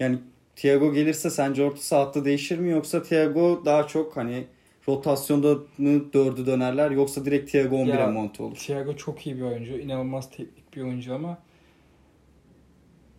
Yani 0.00 0.18
Thiago 0.56 0.92
gelirse 0.92 1.30
sence 1.30 1.64
orta 1.64 1.80
sahatta 1.82 2.24
değişir 2.24 2.58
mi? 2.58 2.70
Yoksa 2.70 3.02
Thiago 3.02 3.62
daha 3.64 3.86
çok 3.86 4.16
hani 4.16 4.44
rotasyonda 4.88 5.54
mı 5.78 6.12
dördü 6.12 6.46
dönerler 6.46 6.90
yoksa 6.90 7.24
direkt 7.24 7.52
Thiago 7.52 7.76
11'e 7.76 8.00
Ya, 8.00 8.06
monte 8.06 8.42
olur? 8.42 8.56
Thiago 8.56 8.96
çok 8.96 9.26
iyi 9.26 9.36
bir 9.36 9.42
oyuncu. 9.42 9.78
inanılmaz 9.78 10.30
teknik 10.30 10.76
bir 10.76 10.82
oyuncu 10.82 11.14
ama 11.14 11.38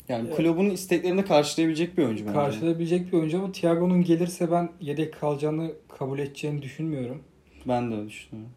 Yani 0.09 0.25
Evet. 0.27 0.37
kulübün 0.37 0.69
isteklerini 0.69 1.25
karşılayabilecek 1.25 1.97
bir 1.97 2.03
oyuncu 2.05 2.25
bence. 2.25 2.33
karşılayabilecek 2.35 3.07
bir 3.13 3.17
oyuncu 3.17 3.37
ama 3.37 3.51
Thiago'nun 3.51 4.03
gelirse 4.03 4.51
ben 4.51 4.69
yedek 4.81 5.19
kalacağını 5.19 5.71
kabul 5.99 6.19
edeceğini 6.19 6.61
düşünmüyorum. 6.61 7.23
Ben 7.67 7.91
de 7.91 7.95
öyle 7.95 8.09
düşünüyorum. 8.09 8.51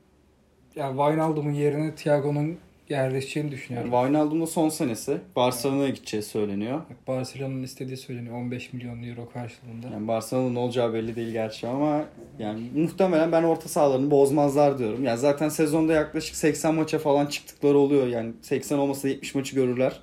Yani 0.77 0.97
Wijnaldum'un 0.97 1.53
yerine 1.53 1.95
Thiago'nun 1.95 2.57
yerleşeceğini 2.89 3.51
düşünüyorum. 3.51 3.91
Yani 3.93 4.03
Wijnaldum 4.05 4.41
da 4.41 4.47
son 4.47 4.69
senesi. 4.69 5.19
Barcelona'ya 5.37 5.89
gideceği 5.89 6.23
söyleniyor. 6.23 6.81
Barcelona'nın 7.07 7.63
istediği 7.63 7.97
söyleniyor 7.97 8.35
15 8.37 8.73
milyon 8.73 9.03
euro 9.03 9.29
karşılığında. 9.31 9.87
Yani 9.93 10.09
Barcelona'nın 10.09 10.57
olacağı 10.57 10.95
belli 10.95 11.17
değil 11.17 11.33
gerçi 11.33 11.67
ama 11.69 12.05
yani 12.39 12.61
muhtemelen 12.75 13.33
ben 13.33 13.43
orta 13.43 13.69
sahalarını 13.69 14.11
bozmazlar 14.11 14.79
diyorum. 14.79 15.05
Yani 15.05 15.19
zaten 15.19 15.49
sezonda 15.49 15.93
yaklaşık 15.93 16.37
80 16.37 16.75
maça 16.75 16.99
falan 16.99 17.27
çıktıkları 17.27 17.79
oluyor. 17.79 18.07
Yani 18.07 18.33
80 18.43 18.79
olmasa 18.79 19.09
70 19.09 19.35
maçı 19.35 19.55
görürler. 19.55 20.01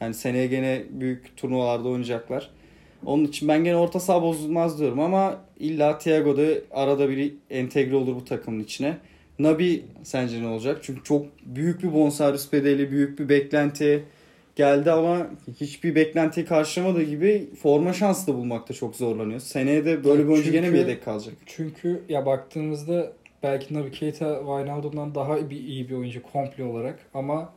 Yani 0.00 0.14
seneye 0.14 0.46
gene 0.46 0.82
büyük 0.90 1.36
turnuvalarda 1.36 1.88
oynayacaklar. 1.88 2.50
Onun 3.06 3.24
için 3.24 3.48
ben 3.48 3.64
gene 3.64 3.76
orta 3.76 4.00
saha 4.00 4.22
bozulmaz 4.22 4.78
diyorum 4.80 5.00
ama 5.00 5.40
illa 5.58 5.98
Thiago 5.98 6.36
da 6.36 6.42
arada 6.70 7.08
bir 7.10 7.34
entegre 7.50 7.96
olur 7.96 8.14
bu 8.16 8.24
takımın 8.24 8.60
içine. 8.60 8.96
Nabi 9.38 9.84
sence 10.02 10.42
ne 10.42 10.46
olacak? 10.48 10.78
Çünkü 10.82 11.04
çok 11.04 11.26
büyük 11.46 11.82
bir 11.82 11.92
bonservis 11.94 12.52
bedeli, 12.52 12.90
büyük 12.90 13.18
bir 13.18 13.28
beklenti 13.28 14.04
geldi 14.56 14.90
ama 14.92 15.26
hiçbir 15.60 15.94
beklentiyi 15.94 16.46
karşılamadığı 16.46 17.02
gibi 17.02 17.48
forma 17.62 17.92
şansı 17.92 18.26
da 18.32 18.34
bulmakta 18.36 18.74
çok 18.74 18.96
zorlanıyor. 18.96 19.40
Seneye 19.40 19.84
de 19.84 20.04
böyle 20.04 20.24
bir 20.24 20.28
oyuncu 20.28 20.52
gene 20.52 20.66
Çünkü- 20.66 20.78
yedek 20.78 21.04
kalacak? 21.04 21.34
Çünkü 21.46 22.02
ya 22.08 22.26
baktığımızda 22.26 23.12
belki 23.42 23.74
Naby 23.74 23.90
Keita 23.90 24.38
Wijnaldum'dan 24.38 25.14
daha 25.14 25.50
bir 25.50 25.56
iyi 25.60 25.88
bir 25.88 25.94
oyuncu 25.94 26.22
komple 26.22 26.64
olarak 26.64 26.98
ama 27.14 27.52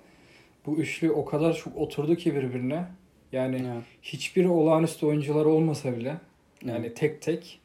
bu 0.66 0.78
üçlü 0.78 1.12
o 1.12 1.26
kadar 1.26 1.54
çok 1.54 1.78
oturdu 1.78 2.16
ki 2.16 2.36
birbirine. 2.36 2.86
Yani 3.32 3.56
Yani, 3.56 3.82
hiçbiri 4.04 4.48
olağanüstü 4.48 5.06
oyuncular 5.06 5.46
olmasa 5.46 5.98
bile 5.98 6.18
yani 6.66 6.94
tek 6.94 7.22
tek 7.22 7.60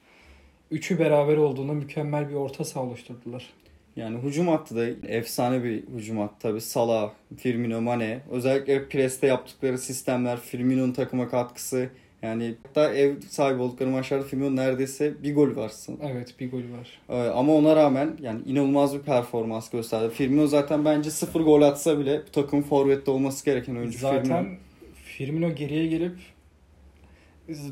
üçü 0.70 0.98
beraber 0.98 1.36
olduğunda 1.36 1.72
mükemmel 1.72 2.28
bir 2.28 2.34
orta 2.34 2.64
saha 2.64 2.84
oluşturdular. 2.84 3.50
Yani 3.96 4.18
hücum 4.18 4.48
hattı 4.48 4.76
da 4.76 5.08
efsane 5.08 5.64
bir 5.64 5.82
hücum 5.96 6.18
hattı 6.18 6.34
tabii. 6.38 6.60
Salah, 6.60 7.10
Firmino, 7.36 7.80
Mane. 7.80 8.20
Özellikle 8.30 8.88
preste 8.88 9.26
yaptıkları 9.26 9.78
sistemler, 9.78 10.40
Firmino'nun 10.40 10.92
takıma 10.92 11.28
katkısı. 11.28 11.88
Yani 12.22 12.54
hatta 12.66 12.94
ev 12.94 13.14
sahibi 13.28 13.62
oldukları 13.62 13.90
maçlarda 13.90 14.24
Firmino 14.24 14.56
neredeyse 14.56 15.14
bir 15.22 15.34
gol 15.34 15.56
var 15.56 15.66
aslında. 15.66 16.08
Evet 16.08 16.34
bir 16.40 16.50
golü 16.50 16.64
var. 16.72 16.98
Ee, 17.08 17.30
Ama 17.30 17.54
ona 17.54 17.76
rağmen 17.76 18.16
yani 18.22 18.40
inanılmaz 18.46 18.94
bir 18.94 19.00
performans 19.00 19.70
gösterdi. 19.70 20.14
Firmino 20.14 20.46
zaten 20.46 20.84
bence 20.84 21.10
sıfır 21.10 21.40
gol 21.40 21.62
atsa 21.62 21.98
bile 21.98 22.22
bu 22.28 22.30
takımın 22.30 22.62
forvette 22.62 23.10
olması 23.10 23.44
gereken 23.44 23.74
oyuncu 23.76 23.98
Zaten 23.98 24.22
Firmino. 24.24 24.58
Firmino 25.04 25.54
geriye 25.54 25.86
gelip 25.86 26.16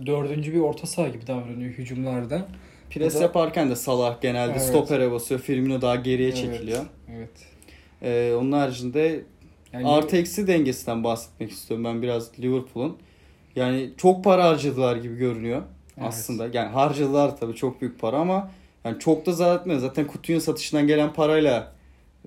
dördüncü 0.07 0.53
bir 0.55 0.61
orta 0.61 0.87
saha 0.87 1.09
gibi 1.09 1.27
davranıyor 1.27 1.71
hücumlarda. 1.71 2.49
Pres 2.95 3.15
da- 3.15 3.23
yaparken 3.23 3.71
de 3.71 3.77
Salah 3.77 4.21
genelde 4.21 4.53
Evet. 4.53 4.63
stopere 4.63 5.11
basıyor. 5.13 5.41
Firmino 5.41 5.81
daha 5.83 5.97
geriye 5.97 6.29
Evet. 6.29 6.39
çekiliyor. 6.39 6.85
Evet. 7.17 7.31
Ee, 8.03 8.35
onun 8.41 8.53
haricinde 8.53 9.25
Yani 9.73 9.89
artı 9.89 10.17
eksi 10.17 10.47
dengesinden 10.47 11.05
bahsetmek 11.05 11.51
istiyorum 11.51 11.85
ben 11.85 12.03
biraz 12.03 12.39
Liverpool'un. 12.41 12.97
Yani 13.57 13.91
çok 13.97 14.25
para 14.25 14.45
harcadılar 14.45 14.97
gibi 14.97 15.17
görünüyor 15.17 15.63
Evet. 15.99 16.09
aslında. 16.09 16.49
Yani 16.53 16.69
harcadılar 16.69 17.37
tabii 17.37 17.55
çok 17.55 17.81
büyük 17.81 18.01
para 18.01 18.17
ama 18.17 18.51
yani 18.85 18.99
çok 18.99 19.27
da 19.27 19.33
zarar 19.33 19.61
etmedi. 19.61 19.81
Zaten 19.81 20.07
Coutinho 20.13 20.41
satışından 20.41 20.87
gelen 20.87 21.13
parayla 21.13 21.73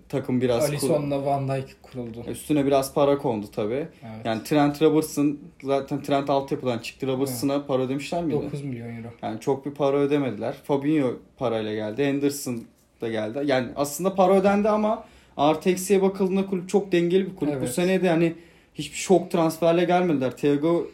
takım 0.10 0.42
biraz 0.42 0.70
Alisson'la 0.70 1.26
Van 1.26 1.48
Dijk 1.48 1.76
kuruldu. 1.84 2.24
üstüne 2.28 2.66
biraz 2.66 2.94
para 2.94 3.18
kondu 3.18 3.46
tabii. 3.56 3.74
Evet. 3.74 4.26
Yani 4.26 4.44
Trent 4.44 4.82
Robertson 4.82 5.40
zaten 5.64 6.02
Trent 6.04 6.30
altyapıdan 6.30 6.80
çıktı. 6.80 7.08
Robertson'a 7.08 7.66
para 7.66 7.82
ödemişler 7.82 8.24
miydi? 8.24 8.42
9 8.46 8.64
milyon 8.64 8.96
euro. 8.98 9.08
Yani 9.22 9.40
çok 9.40 9.66
bir 9.66 9.72
para 9.72 9.98
ödemediler. 9.98 10.54
Fabinho 10.64 11.14
parayla 11.38 11.74
geldi. 11.74 12.06
Henderson 12.06 12.64
da 13.02 13.10
geldi. 13.10 13.40
Yani 13.46 13.68
aslında 13.76 14.16
para 14.16 14.34
ödendi 14.36 14.70
ama 14.70 15.04
artı 15.38 15.70
eksiye 15.70 16.02
bakıldığında 16.02 16.46
kulüp 16.46 16.70
çok 16.70 16.92
dengeli 16.92 17.26
bir 17.32 17.36
kulüp. 17.36 17.54
Bu 17.54 17.58
Evet. 17.58 17.74
sene 17.74 18.02
de 18.02 18.08
yani 18.08 18.36
hiçbir 18.74 18.98
şok 18.98 19.32
transferle 19.32 19.84
gelmediler. 19.84 20.38
Thiago 20.38 20.88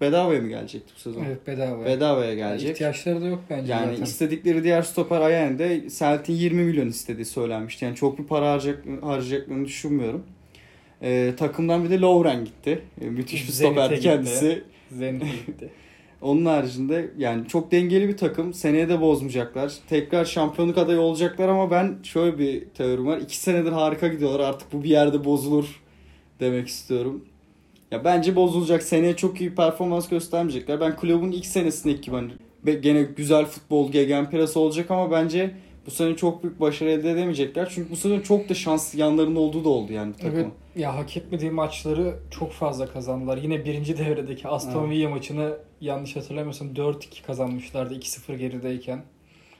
bedavaya 0.00 0.40
mı 0.40 0.48
gelecekti 0.48 0.92
bu 0.96 1.00
sezon? 1.00 1.24
Evet 1.24 1.46
bedava. 1.46 1.84
Bedavaya 1.84 2.34
gelecek. 2.34 2.70
İhtiyaçları 2.70 3.20
da 3.20 3.26
yok 3.26 3.40
bence 3.50 3.72
Yani 3.72 3.90
zaten. 3.90 4.02
istedikleri 4.04 4.64
diğer 4.64 4.82
stoper 4.82 5.20
Ayen 5.20 5.58
de 5.58 5.82
Celtic'in 5.98 6.36
20 6.36 6.62
milyon 6.64 6.88
istediği 6.88 7.24
söylenmişti. 7.24 7.84
Yani 7.84 7.96
çok 7.96 8.18
bir 8.18 8.24
para 8.24 8.52
harcayacak, 8.52 8.84
harcayacaklarını 9.02 9.64
düşünmüyorum. 9.64 10.22
Ee, 11.02 11.32
takımdan 11.36 11.84
bir 11.84 11.90
de 11.90 12.00
Lovren 12.00 12.44
gitti. 12.44 12.82
Ee, 13.00 13.04
müthiş 13.04 13.48
bir 13.48 13.52
stoperdi 13.52 13.94
gitti. 13.94 14.02
kendisi. 14.02 14.62
Zenit'e 14.90 15.26
gitti. 15.46 15.68
Onun 16.22 16.44
haricinde 16.46 17.10
yani 17.18 17.48
çok 17.48 17.72
dengeli 17.72 18.08
bir 18.08 18.16
takım. 18.16 18.54
Seneye 18.54 18.88
de 18.88 19.00
bozmayacaklar. 19.00 19.72
Tekrar 19.88 20.24
şampiyonluk 20.24 20.78
adayı 20.78 21.00
olacaklar 21.00 21.48
ama 21.48 21.70
ben 21.70 21.96
şöyle 22.02 22.38
bir 22.38 22.64
teorim 22.64 23.06
var. 23.06 23.18
İki 23.18 23.36
senedir 23.36 23.72
harika 23.72 24.08
gidiyorlar. 24.08 24.40
Artık 24.40 24.72
bu 24.72 24.82
bir 24.84 24.88
yerde 24.88 25.24
bozulur 25.24 25.80
demek 26.40 26.68
istiyorum. 26.68 27.24
Ya 27.90 28.04
bence 28.04 28.36
bozulacak. 28.36 28.82
Seneye 28.82 29.16
çok 29.16 29.40
iyi 29.40 29.54
performans 29.54 30.08
göstermeyecekler. 30.08 30.80
Ben 30.80 30.96
kulübün 30.96 31.32
ilk 31.32 31.46
senesindeki 31.46 32.00
gibi 32.00 32.16
hani 32.16 32.80
gene 32.80 33.02
güzel 33.02 33.44
futbol, 33.46 33.92
gegenpress 33.92 34.56
olacak 34.56 34.90
ama 34.90 35.10
bence 35.10 35.54
bu 35.86 35.90
sene 35.90 36.16
çok 36.16 36.42
büyük 36.42 36.60
başarı 36.60 36.90
elde 36.90 37.10
edemeyecekler. 37.10 37.72
Çünkü 37.74 37.90
bu 37.90 37.96
sene 37.96 38.22
çok 38.22 38.48
da 38.48 38.54
şans 38.54 38.94
yanlarında 38.94 39.40
olduğu 39.40 39.64
da 39.64 39.68
oldu 39.68 39.92
yani 39.92 40.12
bu 40.14 40.16
takımın. 40.16 40.40
Evet 40.42 40.52
ya 40.76 40.96
hak 40.96 41.16
etmediği 41.16 41.50
maçları 41.50 42.14
çok 42.30 42.52
fazla 42.52 42.86
kazandılar. 42.86 43.36
Yine 43.36 43.64
birinci 43.64 43.98
devredeki 43.98 44.48
Aston 44.48 44.80
Evet. 44.80 44.90
Villa 44.90 45.08
maçını 45.08 45.56
yanlış 45.80 46.16
hatırlamıyorsam 46.16 46.68
4-2 46.68 47.26
kazanmışlardı 47.26 47.94
2-0 47.94 48.36
gerideyken. 48.36 49.02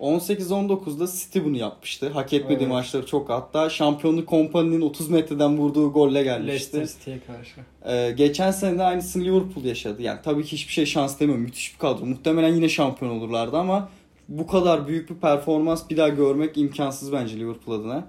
18-19'da 0.00 1.06
City 1.06 1.38
bunu 1.44 1.56
yapmıştı. 1.56 2.08
Hak 2.08 2.32
etmediği 2.32 2.58
Evet. 2.58 2.68
maçları 2.68 3.06
çok. 3.06 3.28
Hatta 3.28 3.70
şampiyonluk 3.70 4.26
kompaninin 4.26 4.80
30 4.80 5.10
metreden 5.10 5.58
vurduğu 5.58 5.92
golle 5.92 6.22
gelmişti. 6.22 6.76
Leicester 6.76 6.98
City'ye 6.98 7.20
karşı. 7.26 7.60
Ee, 7.86 8.14
geçen 8.16 8.50
sene 8.50 8.78
de 8.78 8.82
aynısını 8.82 9.24
Liverpool 9.24 9.64
yaşadı. 9.64 10.02
Yani 10.02 10.18
tabii 10.24 10.44
ki 10.44 10.52
hiçbir 10.52 10.72
şey 10.72 10.86
şans 10.86 11.20
demiyorum. 11.20 11.44
Müthiş 11.44 11.74
bir 11.74 11.78
kadro. 11.78 12.06
Muhtemelen 12.06 12.54
yine 12.54 12.68
şampiyon 12.68 13.12
olurlardı 13.12 13.56
ama 13.56 13.88
bu 14.28 14.46
kadar 14.46 14.88
büyük 14.88 15.10
bir 15.10 15.14
performans 15.14 15.90
bir 15.90 15.96
daha 15.96 16.08
görmek 16.08 16.56
imkansız 16.58 17.12
bence 17.12 17.36
Liverpool 17.36 17.80
adına. 17.80 18.08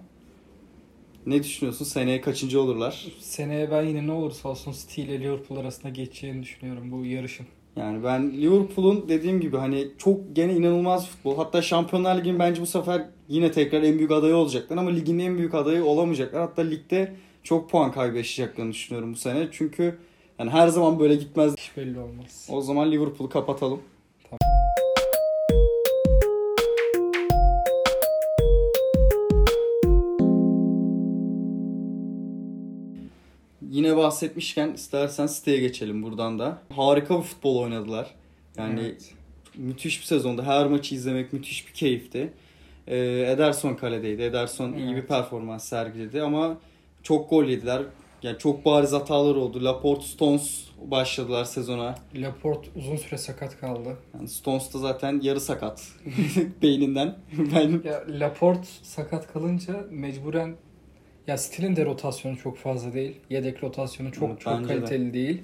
Ne 1.25 1.43
düşünüyorsun? 1.43 1.85
Seneye 1.85 2.21
kaçıncı 2.21 2.61
olurlar? 2.61 3.05
Seneye 3.19 3.71
ben 3.71 3.83
yine 3.83 4.07
ne 4.07 4.11
olursa 4.11 4.49
olsun 4.49 4.71
City 4.71 5.01
ile 5.01 5.19
Liverpool 5.19 5.59
arasında 5.59 5.89
geçeceğini 5.89 6.43
düşünüyorum 6.43 6.91
bu 6.91 7.05
yarışın. 7.05 7.45
Yani 7.79 8.03
ben 8.03 8.31
Liverpool'un 8.31 9.09
dediğim 9.09 9.41
gibi 9.41 9.57
hani 9.57 9.87
çok 9.97 10.35
gene 10.35 10.53
inanılmaz 10.53 11.07
futbol. 11.07 11.37
Hatta 11.37 11.61
Şampiyonlar 11.61 12.17
Ligi'nin 12.17 12.39
bence 12.39 12.61
bu 12.61 12.65
sefer 12.65 13.05
yine 13.27 13.51
tekrar 13.51 13.83
en 13.83 13.97
büyük 13.97 14.11
adayı 14.11 14.35
olacaklar 14.35 14.77
ama 14.77 14.89
ligin 14.89 15.19
en 15.19 15.37
büyük 15.37 15.53
adayı 15.53 15.85
olamayacaklar. 15.85 16.41
Hatta 16.41 16.61
ligde 16.61 17.15
çok 17.43 17.69
puan 17.69 17.91
kaybedeceklerini 17.91 18.71
düşünüyorum 18.71 19.13
bu 19.13 19.17
sene. 19.17 19.47
Çünkü 19.51 19.97
yani 20.39 20.49
her 20.49 20.67
zaman 20.67 20.99
böyle 20.99 21.15
gitmez. 21.15 21.55
Hiç 21.57 21.77
belli 21.77 21.99
olmaz. 21.99 22.47
O 22.51 22.61
zaman 22.61 22.91
Liverpool'u 22.91 23.29
kapatalım. 23.29 23.79
Yine 33.79 33.97
bahsetmişken 33.97 34.73
istersen 34.73 35.27
City'ye 35.27 35.59
geçelim 35.59 36.03
buradan 36.03 36.39
da. 36.39 36.61
Harika 36.75 37.17
bir 37.17 37.23
futbol 37.23 37.57
oynadılar. 37.57 38.07
Yani 38.57 38.79
Evet. 38.81 39.13
müthiş 39.57 39.99
bir 40.01 40.05
sezonda. 40.05 40.43
Her 40.45 40.67
maçı 40.67 40.95
izlemek 40.95 41.33
müthiş 41.33 41.67
bir 41.67 41.73
keyifti. 41.73 42.33
Ee, 42.87 42.97
Ederson 43.31 43.75
kaledeydi. 43.75 44.21
Ederson 44.21 44.73
iyi 44.73 44.87
bir 44.89 44.93
Evet. 44.93 45.07
performans 45.07 45.63
sergiledi 45.63 46.21
ama 46.21 46.57
çok 47.03 47.29
gol 47.29 47.43
yediler. 47.45 47.81
Yani 48.23 48.37
çok 48.37 48.65
bariz 48.65 48.91
hatalar 48.91 49.35
oldu. 49.35 49.63
Laporte, 49.65 50.03
Stones 50.05 50.63
başladılar 50.85 51.43
sezona. 51.45 51.95
Laporte 52.15 52.69
uzun 52.75 52.95
süre 52.95 53.17
sakat 53.17 53.59
kaldı. 53.59 53.97
Yani 54.13 54.27
Stones 54.27 54.73
da 54.73 54.77
zaten 54.79 55.19
yarı 55.23 55.39
sakat 55.41 55.87
beyninden. 56.61 57.15
Ben 57.55 57.81
Ya 57.85 58.03
Laporte 58.09 58.67
sakat 58.83 59.33
kalınca 59.33 59.85
mecburen 59.89 60.55
ya 61.29 61.37
Stil'in 61.37 61.75
de 61.75 61.85
rotasyonu 61.85 62.37
çok 62.37 62.57
fazla 62.57 62.93
değil. 62.93 63.15
Yedek 63.29 63.63
rotasyonu 63.63 64.11
çok 64.11 64.29
Evet, 64.29 64.41
çok 64.41 64.53
bence 64.53 64.69
de. 64.69 64.73
kaliteli 64.79 65.13
değil. 65.13 65.41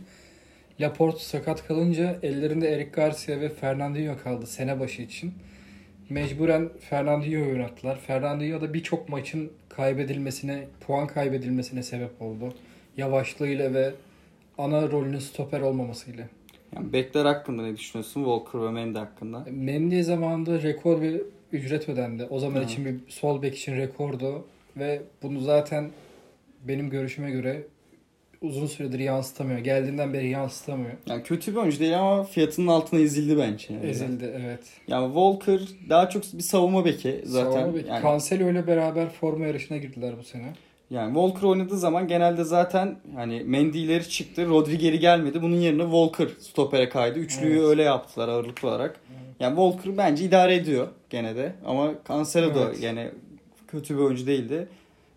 Laporte 0.82 1.19
sakat 1.19 1.67
kalınca 1.67 2.19
ellerinde 2.24 2.69
Eric 2.69 2.89
Garcia 2.89 3.39
ve 3.39 3.50
Fernandinho 3.50 4.17
kaldı 4.24 4.48
sene 4.48 4.80
başı 4.80 5.02
için. 5.02 5.34
Mecburen 6.10 6.69
Fernandinho'yu 6.80 7.52
oynattılar. 7.52 8.00
Fernandinho 8.00 8.62
da 8.62 8.74
birçok 8.74 9.10
maçın 9.10 9.52
kaybedilmesine, 9.69 10.67
puan 10.88 11.08
kaybedilmesine 11.08 11.84
sebep 11.84 12.21
oldu. 12.21 12.54
Yavaşlığıyla 12.98 13.74
ve 13.74 13.91
ana 14.58 14.91
rolünün 14.91 15.19
stoper 15.19 15.62
olmamasıyla. 15.62 16.24
yani 16.76 16.93
bekler 16.93 17.26
hakkında 17.26 17.62
ne 17.63 17.78
düşünüyorsun? 17.78 18.24
Walker 18.24 18.62
ve 18.67 18.71
Mendy 18.71 18.98
hakkında. 18.98 19.45
Mendy 19.52 20.02
zamanında 20.02 20.62
rekor 20.63 21.02
bir 21.02 21.21
ücret 21.52 21.89
ödendi. 21.89 22.24
O 22.30 22.39
zaman 22.39 22.58
Evet. 22.58 22.69
için 22.71 22.86
bir 22.86 22.95
sol 23.12 23.41
bek 23.41 23.56
için 23.56 23.78
rekordu 23.78 24.45
ve 24.77 25.01
bunu 25.23 25.39
zaten 25.39 25.91
benim 26.63 26.89
görüşüme 26.89 27.31
göre 27.31 27.63
uzun 28.41 28.67
süredir 28.67 28.99
yansıtamıyor. 28.99 29.59
Geldiğinden 29.59 30.13
beri 30.13 30.29
yansıtamıyor. 30.29 30.91
Yani 31.07 31.23
kötü 31.23 31.51
bir 31.51 31.57
oyuncu 31.57 31.79
değil 31.79 31.99
ama 31.99 32.23
fiyatının 32.23 32.67
altına 32.67 32.99
ezildi 32.99 33.38
bence. 33.38 33.73
Yani. 33.73 33.85
Ezildi 33.85 34.33
evet. 34.43 34.59
Yani 34.88 35.05
Walker 35.05 35.59
daha 35.89 36.09
çok 36.09 36.23
bir 36.33 36.43
savunma 36.43 36.85
beki 36.85 37.21
zaten. 37.25 37.51
Savunma 37.51 37.75
beki. 37.75 37.89
Yani, 37.89 38.03
Cancelo 38.03 38.49
ile 38.51 38.67
beraber 38.67 39.09
forma 39.09 39.45
yarışına 39.45 39.77
girdiler 39.77 40.13
bu 40.19 40.23
sene. 40.23 40.53
yani 40.89 41.13
Walker 41.13 41.47
oynadığı 41.47 41.77
zaman 41.77 42.07
genelde 42.07 42.43
zaten 42.43 42.95
hani 43.15 43.43
Mendy 43.43 43.83
ileri 43.83 44.09
çıktı. 44.09 44.47
Rodri 44.47 44.77
geri 44.77 44.99
gelmedi. 44.99 45.41
Bunun 45.41 45.55
yerine 45.55 45.83
Walker 45.83 46.27
stopere 46.39 46.89
kaydı. 46.89 47.19
Üçlüyü 47.19 47.57
Evet. 47.57 47.67
öyle 47.67 47.83
yaptılar 47.83 48.27
ağırlıklı 48.27 48.67
olarak. 48.67 48.99
Yani 49.39 49.55
Walker 49.55 49.97
bence 49.97 50.25
idare 50.25 50.55
ediyor 50.55 50.88
gene 51.09 51.35
de. 51.35 51.53
Ama 51.65 51.91
Cancelo 52.07 52.55
da 52.55 52.65
Evet. 52.67 52.81
Kötü 53.75 53.95
bir 53.97 54.01
oyuncu 54.01 54.27
değildi. 54.27 54.67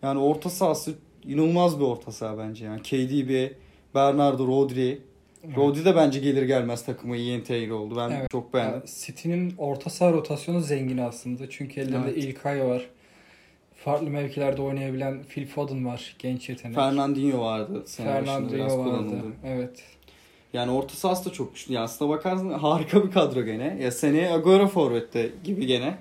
Yani 0.02 0.20
orta 0.20 0.50
sahası 0.50 0.94
inanılmaz 1.24 1.80
bir 1.80 1.84
orta 1.84 2.12
saha 2.12 2.38
bence. 2.38 2.64
Yani 2.64 2.82
KDB, 2.82 3.50
Bernardo, 3.94 4.46
Rodri. 4.46 5.00
Rodri 5.56 5.84
de 5.84 5.96
bence 5.96 6.20
gelir 6.20 6.42
gelmez 6.42 6.84
takıma 6.86 7.16
iyi 7.16 7.32
entegre 7.38 7.72
oldu. 7.72 7.94
Ben 7.96 8.10
Evet. 8.10 8.30
çok 8.30 8.54
beğendim. 8.54 8.74
Ya, 8.80 8.82
City'nin 8.86 9.54
orta 9.58 9.90
saha 9.90 10.12
rotasyonu 10.12 10.60
zengin 10.60 10.98
aslında. 10.98 11.50
Çünkü 11.50 11.80
ellerinde 11.80 12.08
Evet. 12.12 12.24
İlkay 12.24 12.64
var. 12.64 12.86
Farklı 13.74 14.10
mevkilerde 14.10 14.62
oynayabilen 14.62 15.22
Phil 15.22 15.46
Foden 15.46 15.86
var. 15.86 16.16
Genç 16.18 16.48
yetenek. 16.48 16.74
Fernandinho 16.74 17.40
vardı. 17.40 17.84
Fernandinho 17.86 18.64
vardı. 18.64 18.74
kullanıldı. 18.84 19.22
Evet. 19.46 19.82
Yani 20.52 20.70
orta 20.70 20.94
sahası 20.94 21.30
da 21.30 21.32
çok 21.32 21.54
güçlü. 21.54 21.74
Ya 21.74 21.82
aslına 21.82 22.10
bakarsan 22.10 22.50
harika 22.50 23.04
bir 23.06 23.10
kadro 23.10 23.42
gene. 23.42 23.78
Ya 23.82 23.90
seneye 23.90 24.32
Agüero 24.32 24.66
forvette 24.66 25.30
gibi 25.44 25.66
gene. 25.66 25.98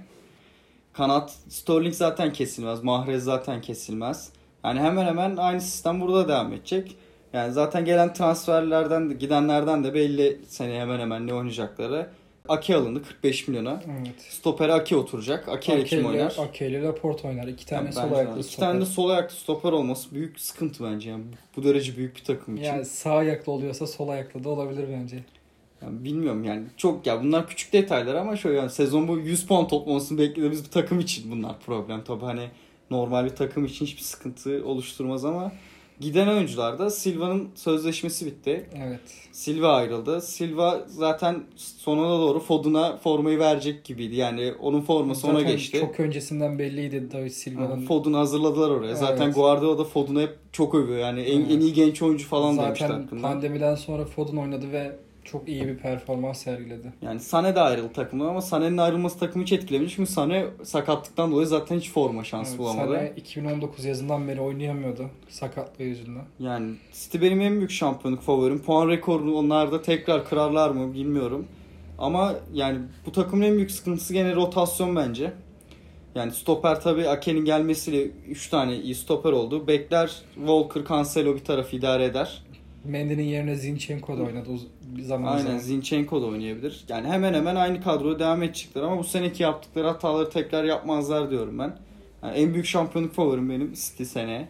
Kanat 0.97 1.33
Sterling 1.49 1.93
zaten 1.93 2.33
kesilmez. 2.33 2.83
Mahrez 2.83 3.23
zaten 3.23 3.62
kesilmez. 3.62 4.29
Yani 4.63 4.79
hemen 4.79 5.05
hemen 5.05 5.38
aynı 5.38 5.62
sistem 5.62 6.01
burada 6.01 6.27
devam 6.27 6.53
edecek. 6.53 6.95
Yani 7.33 7.53
zaten 7.53 7.86
gelen 7.86 8.13
transferlerden 8.13 9.10
de 9.10 9.13
gidenlerden 9.13 9.83
de 9.83 9.93
belli 9.93 10.39
seneye 10.47 10.81
hemen 10.81 10.99
hemen 10.99 11.27
ne 11.27 11.33
oynayacakları. 11.33 12.10
Ake 12.49 12.75
alındı 12.75 13.03
45 13.03 13.47
milyona. 13.47 13.83
Evet. 13.99 14.21
Stopere 14.29 14.73
Ake 14.73 14.95
oturacak. 14.95 15.49
Ake 15.49 15.75
ile 15.75 15.83
kim 15.83 16.05
oynar? 16.05 16.36
Ake 16.39 16.67
ile 16.67 16.81
Laporte 16.81 17.27
oynar. 17.27 17.47
İki 17.47 17.65
tane 17.65 17.83
Yani 17.83 17.93
sol 17.93 18.12
ayaklı 18.13 18.36
de. 18.36 18.39
İki 18.39 18.53
stoper. 18.53 18.67
tane 18.67 18.81
de 18.81 18.86
sol 18.86 19.10
ayaklı 19.10 19.36
stoper 19.36 19.71
olması 19.71 20.15
büyük 20.15 20.39
sıkıntı 20.39 20.83
bence. 20.83 21.10
Yani 21.10 21.23
bu 21.57 21.63
derece 21.63 21.97
büyük 21.97 22.15
bir 22.15 22.23
takım 22.23 22.55
için. 22.55 22.65
Yani 22.65 22.86
sağ 22.86 23.15
ayaklı 23.15 23.51
oluyorsa 23.51 23.88
sol 23.88 24.10
ayaklı 24.10 24.43
da 24.43 24.49
olabilir 24.49 24.86
bence. 25.01 25.17
Yani 25.81 26.03
bilmiyorum 26.03 26.43
yani 26.43 26.63
çok 26.77 27.07
ya 27.07 27.23
bunlar 27.23 27.47
küçük 27.47 27.73
detaylar 27.73 28.15
ama 28.15 28.35
şöyle 28.35 28.57
yani 28.57 28.69
sezon 28.69 29.07
bu 29.07 29.17
100 29.19 29.45
puan 29.47 29.67
toplamasını 29.67 30.17
beklediğimiz 30.17 30.65
bir 30.65 30.71
takım 30.71 30.99
için 30.99 31.31
bunlar 31.31 31.59
problem. 31.59 32.03
Tabi 32.03 32.25
hani 32.25 32.47
normal 32.91 33.25
bir 33.25 33.35
takım 33.35 33.65
için 33.65 33.85
hiçbir 33.85 34.01
sıkıntı 34.03 34.61
oluşturmaz 34.65 35.25
ama 35.25 35.51
giden 35.99 36.27
oyuncularda 36.27 36.89
Silva'nın 36.89 37.49
sözleşmesi 37.55 38.25
bitti. 38.25 38.69
Evet. 38.87 38.99
Silva 39.31 39.73
ayrıldı. 39.75 40.21
Silva 40.21 40.83
zaten 40.87 41.43
sonuna 41.55 42.19
doğru 42.19 42.39
Foden'a 42.39 42.97
formayı 42.97 43.39
verecek 43.39 43.83
gibiydi. 43.85 44.15
Yani 44.15 44.53
onun 44.61 44.81
forması 44.81 45.27
ona 45.27 45.39
Zaten 45.39 45.51
geçti. 45.51 45.79
Çok 45.79 45.99
öncesinden 45.99 46.59
belliydi 46.59 47.11
David 47.13 47.29
Silva'nın. 47.31 47.85
Foden'ı 47.85 48.17
hazırladılar 48.17 48.69
oraya. 48.69 48.95
Zaten 48.95 49.25
Evet. 49.25 49.35
Guardiola 49.35 49.77
da 49.77 49.83
Foden'ı 49.83 50.21
hep 50.21 50.37
çok 50.51 50.75
övüyor. 50.75 50.99
Yani 50.99 51.21
en, 51.21 51.39
Evet. 51.41 51.51
en 51.51 51.59
iyi 51.59 51.73
genç 51.73 52.01
oyuncu 52.01 52.27
falan 52.27 52.57
demişti 52.57 52.85
Zaten 52.87 53.01
hakkında. 53.01 53.21
pandemiden 53.21 53.75
sonra 53.75 54.05
Foden 54.05 54.37
oynadı 54.37 54.71
ve 54.71 54.95
çok 55.31 55.47
iyi 55.49 55.67
bir 55.67 55.77
performans 55.77 56.37
sergiledi. 56.43 56.93
Yani 57.01 57.19
Sane 57.19 57.55
de 57.55 57.61
ayrıldı 57.61 57.93
takımdan 57.93 58.25
ama 58.25 58.41
Sane'nin 58.41 58.77
ayrılması 58.77 59.19
takımı 59.19 59.43
hiç 59.43 59.53
etkilemiş. 59.53 59.95
Çünkü 59.95 60.11
Sane 60.11 60.45
sakatlıktan 60.63 61.31
dolayı 61.31 61.47
zaten 61.47 61.79
hiç 61.79 61.91
forma 61.91 62.23
şansı 62.23 62.49
Evet, 62.49 62.59
bulamadı. 62.59 62.93
Sané 62.95 63.15
2019 63.15 63.85
yazından 63.85 64.27
beri 64.27 64.41
oynayamıyordu 64.41 65.09
sakatlığı 65.29 65.83
yüzünden. 65.83 66.23
Yani 66.39 66.75
City 66.93 67.21
benim 67.21 67.41
en 67.41 67.55
büyük 67.55 67.71
şampiyonluk 67.71 68.21
favorim. 68.21 68.59
Puan 68.61 68.89
rekorunu 68.89 69.35
onlar 69.35 69.71
da 69.71 69.81
tekrar 69.81 70.29
kırarlar 70.29 70.69
mı 70.69 70.93
bilmiyorum. 70.93 71.45
Ama 71.97 72.35
yani 72.53 72.79
bu 73.05 73.11
takımın 73.11 73.43
en 73.43 73.53
büyük 73.55 73.71
sıkıntısı 73.71 74.13
gene 74.13 74.35
rotasyon 74.35 74.95
bence. 74.95 75.33
Yani 76.15 76.31
stoper 76.31 76.81
tabii 76.81 77.09
Ake'nin 77.09 77.45
gelmesiyle 77.45 78.03
3 78.03 78.49
tane 78.49 78.75
iyi 78.75 78.95
stoper 78.95 79.31
oldu. 79.31 79.67
Bekler 79.67 80.11
Walker, 80.35 80.85
Cancelo 80.89 81.35
bir 81.35 81.43
tarafı 81.43 81.75
idare 81.75 82.05
eder. 82.05 82.43
Mendy'nin 82.88 83.23
yerine 83.23 83.56
Zinchenko 83.56 84.17
da 84.17 84.23
oynadı 84.23 84.50
bir 84.82 85.02
zaman 85.02 85.38
Aynen. 85.38 85.58
Zinchenko 85.58 86.21
da 86.21 86.26
oynayabilir. 86.26 86.86
Yani 86.89 87.08
hemen 87.08 87.34
hemen 87.34 87.56
aynı 87.56 87.82
kadroya 87.82 88.19
devam 88.19 88.43
edecekler 88.43 88.82
ama 88.82 88.97
bu 88.97 89.04
seneki 89.04 89.43
yaptıkları 89.43 89.88
hataları 89.88 90.30
tekrar 90.30 90.63
yapmazlar 90.63 91.32
diyorum 91.32 91.60
ben. 91.60 91.73
Yani 92.23 92.38
en 92.38 92.54
büyük 92.54 92.65
şampiyonluk 92.65 93.13
favorim 93.13 93.50
benim 93.50 93.73
City 93.73 94.04
seneye. 94.04 94.47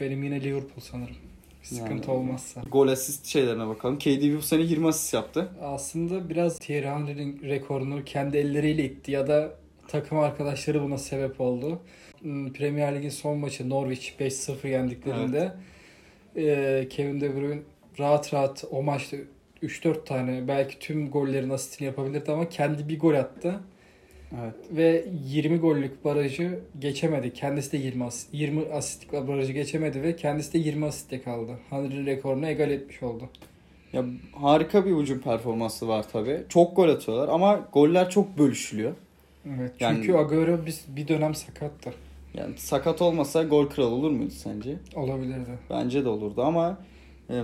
Benim 0.00 0.24
yine 0.24 0.40
Liverpool 0.44 0.80
sanırım. 0.80 1.16
Sıkıntı 1.62 2.10
Yani- 2.10 2.18
olmazsa. 2.20 2.62
Gol 2.72 2.88
asist 2.88 3.26
şeylerine 3.26 3.68
bakalım. 3.68 3.98
KDB 3.98 4.36
bu 4.36 4.42
sene 4.42 4.62
20 4.62 4.88
asist 4.88 5.14
yaptı. 5.14 5.48
Aslında 5.62 6.28
biraz 6.28 6.58
Thierry 6.58 6.86
Henry'nin 6.86 7.40
rekorunu 7.42 8.04
kendi 8.04 8.36
elleriyle 8.36 8.84
itti 8.84 9.12
ya 9.12 9.26
da 9.28 9.54
takım 9.88 10.18
arkadaşları 10.18 10.82
buna 10.82 10.98
sebep 10.98 11.40
oldu. 11.40 11.78
Hmm, 12.20 12.52
Premier 12.52 12.96
Lig'in 12.96 13.08
son 13.08 13.38
maçı 13.38 13.70
Norwich 13.70 14.10
5-0 14.20 14.68
yendiklerinde 14.68 15.52
eee, 16.36 16.86
Kevin 16.90 17.20
De 17.20 17.36
Bruyne 17.36 17.60
rahat 17.98 18.34
rahat 18.34 18.64
o 18.70 18.82
maçta 18.82 19.16
3-4 19.62 20.04
tane 20.06 20.48
belki 20.48 20.78
tüm 20.78 21.10
gollerin 21.10 21.50
asistini 21.50 21.86
yapabilirdi 21.86 22.32
ama 22.32 22.48
kendi 22.48 22.88
bir 22.88 22.98
gol 23.00 23.14
attı 23.14 23.60
Evet. 24.42 24.54
ve 24.70 25.04
20 25.26 25.58
gollük 25.58 26.04
barajı 26.04 26.58
geçemedi. 26.78 27.32
Kendisi 27.32 27.72
de 27.72 27.76
20 27.76 28.04
asist, 28.04 28.28
20 28.34 28.72
asistlik 28.72 29.12
barajı 29.12 29.52
geçemedi 29.52 30.02
ve 30.02 30.16
kendisi 30.16 30.52
de 30.52 30.58
20 30.58 30.86
asistte 30.86 31.22
kaldı. 31.22 31.52
Henry'nin 31.70 32.06
rekorunu 32.06 32.46
egal 32.46 32.70
etmiş 32.70 33.02
oldu. 33.02 33.24
Ya 33.92 34.04
harika 34.32 34.86
bir 34.86 34.90
hücum 34.96 35.18
performansı 35.20 35.88
var 35.88 36.04
tabii. 36.12 36.40
Çok 36.48 36.76
gol 36.76 36.88
atıyorlar 36.88 37.28
ama 37.28 37.68
goller 37.72 38.10
çok 38.10 38.38
bölüşülüyor. 38.38 38.92
Evet. 39.58 39.72
Yani- 39.80 39.96
Çünkü 39.96 40.14
Agüero 40.14 40.66
bir, 40.66 40.74
bir 40.88 41.08
dönem 41.08 41.34
sakattı. 41.34 41.92
Yani 42.34 42.58
sakat 42.58 43.02
olmasa 43.02 43.42
gol 43.42 43.66
kralı 43.66 43.94
olur 43.94 44.10
muydu 44.10 44.32
sence? 44.32 44.76
Olabilirdi. 44.96 45.58
Bence 45.70 46.04
de 46.04 46.08
olurdu 46.08 46.42
ama 46.42 46.78
e, 47.30 47.42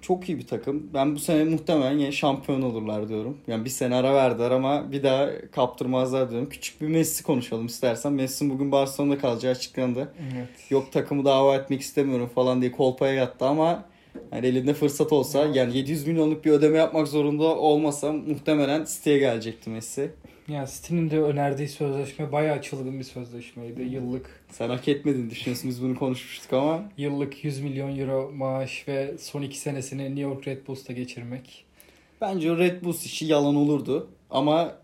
çok 0.00 0.28
iyi 0.28 0.38
bir 0.38 0.46
takım. 0.46 0.90
Ben 0.94 1.14
bu 1.14 1.18
sene 1.18 1.44
muhtemelen 1.44 1.98
yine 1.98 2.12
şampiyon 2.12 2.62
olurlar 2.62 3.08
diyorum. 3.08 3.38
Yani 3.46 3.64
bir 3.64 3.70
sene 3.70 3.94
ara 3.94 4.14
verdiler 4.14 4.50
ama 4.50 4.92
bir 4.92 5.02
daha 5.02 5.30
kaptırmazlar 5.52 6.30
diyorum. 6.30 6.48
Küçük 6.48 6.80
bir 6.80 6.88
Messi 6.88 7.22
konuşalım 7.22 7.66
istersen. 7.66 8.12
Messi'nin 8.12 8.50
bugün 8.50 8.72
Barcelona'da 8.72 9.18
kalacağı 9.18 9.52
açıklandı. 9.52 10.12
Evet. 10.34 10.48
Yok 10.70 10.92
takımı 10.92 11.24
dava 11.24 11.56
etmek 11.56 11.80
istemiyorum 11.80 12.30
falan 12.34 12.60
diye 12.60 12.72
kolpaya 12.72 13.14
yattı 13.14 13.46
ama 13.46 13.84
yani 14.32 14.46
elinde 14.46 14.74
fırsat 14.74 15.12
olsa 15.12 15.46
yani 15.54 15.76
700 15.76 16.06
milyonluk 16.06 16.44
bir 16.44 16.50
ödeme 16.50 16.78
yapmak 16.78 17.08
zorunda 17.08 17.44
olmasa 17.44 18.12
muhtemelen 18.12 18.84
City'ye 18.84 19.18
gelecekti 19.18 19.70
Messi. 19.70 20.10
Ya 20.48 20.66
City'nin 20.66 21.10
de 21.10 21.20
önerdiği 21.20 21.68
sözleşme 21.68 22.32
bayağı 22.32 22.62
çılgın 22.62 22.98
bir 22.98 23.04
sözleşmeydi. 23.04 23.82
Yıllık 23.82 24.44
Sen 24.50 24.68
hak 24.68 24.88
etmedin 24.88 25.30
düşünüyorsun 25.30 25.70
biz 25.70 25.82
bunu 25.82 25.98
konuşmuştuk 25.98 26.52
ama 26.52 26.82
yıllık 26.96 27.44
100 27.44 27.60
milyon 27.60 27.98
euro 27.98 28.30
maaş 28.34 28.88
ve 28.88 29.18
son 29.18 29.42
iki 29.42 29.58
senesini 29.58 30.02
New 30.02 30.20
York 30.20 30.48
Red 30.48 30.66
Bulls'ta 30.66 30.92
geçirmek. 30.92 31.64
bence 32.20 32.52
o 32.52 32.58
Red 32.58 32.84
Bulls 32.84 33.06
işi 33.06 33.26
yalan 33.26 33.56
olurdu. 33.56 34.08
Ama 34.30 34.74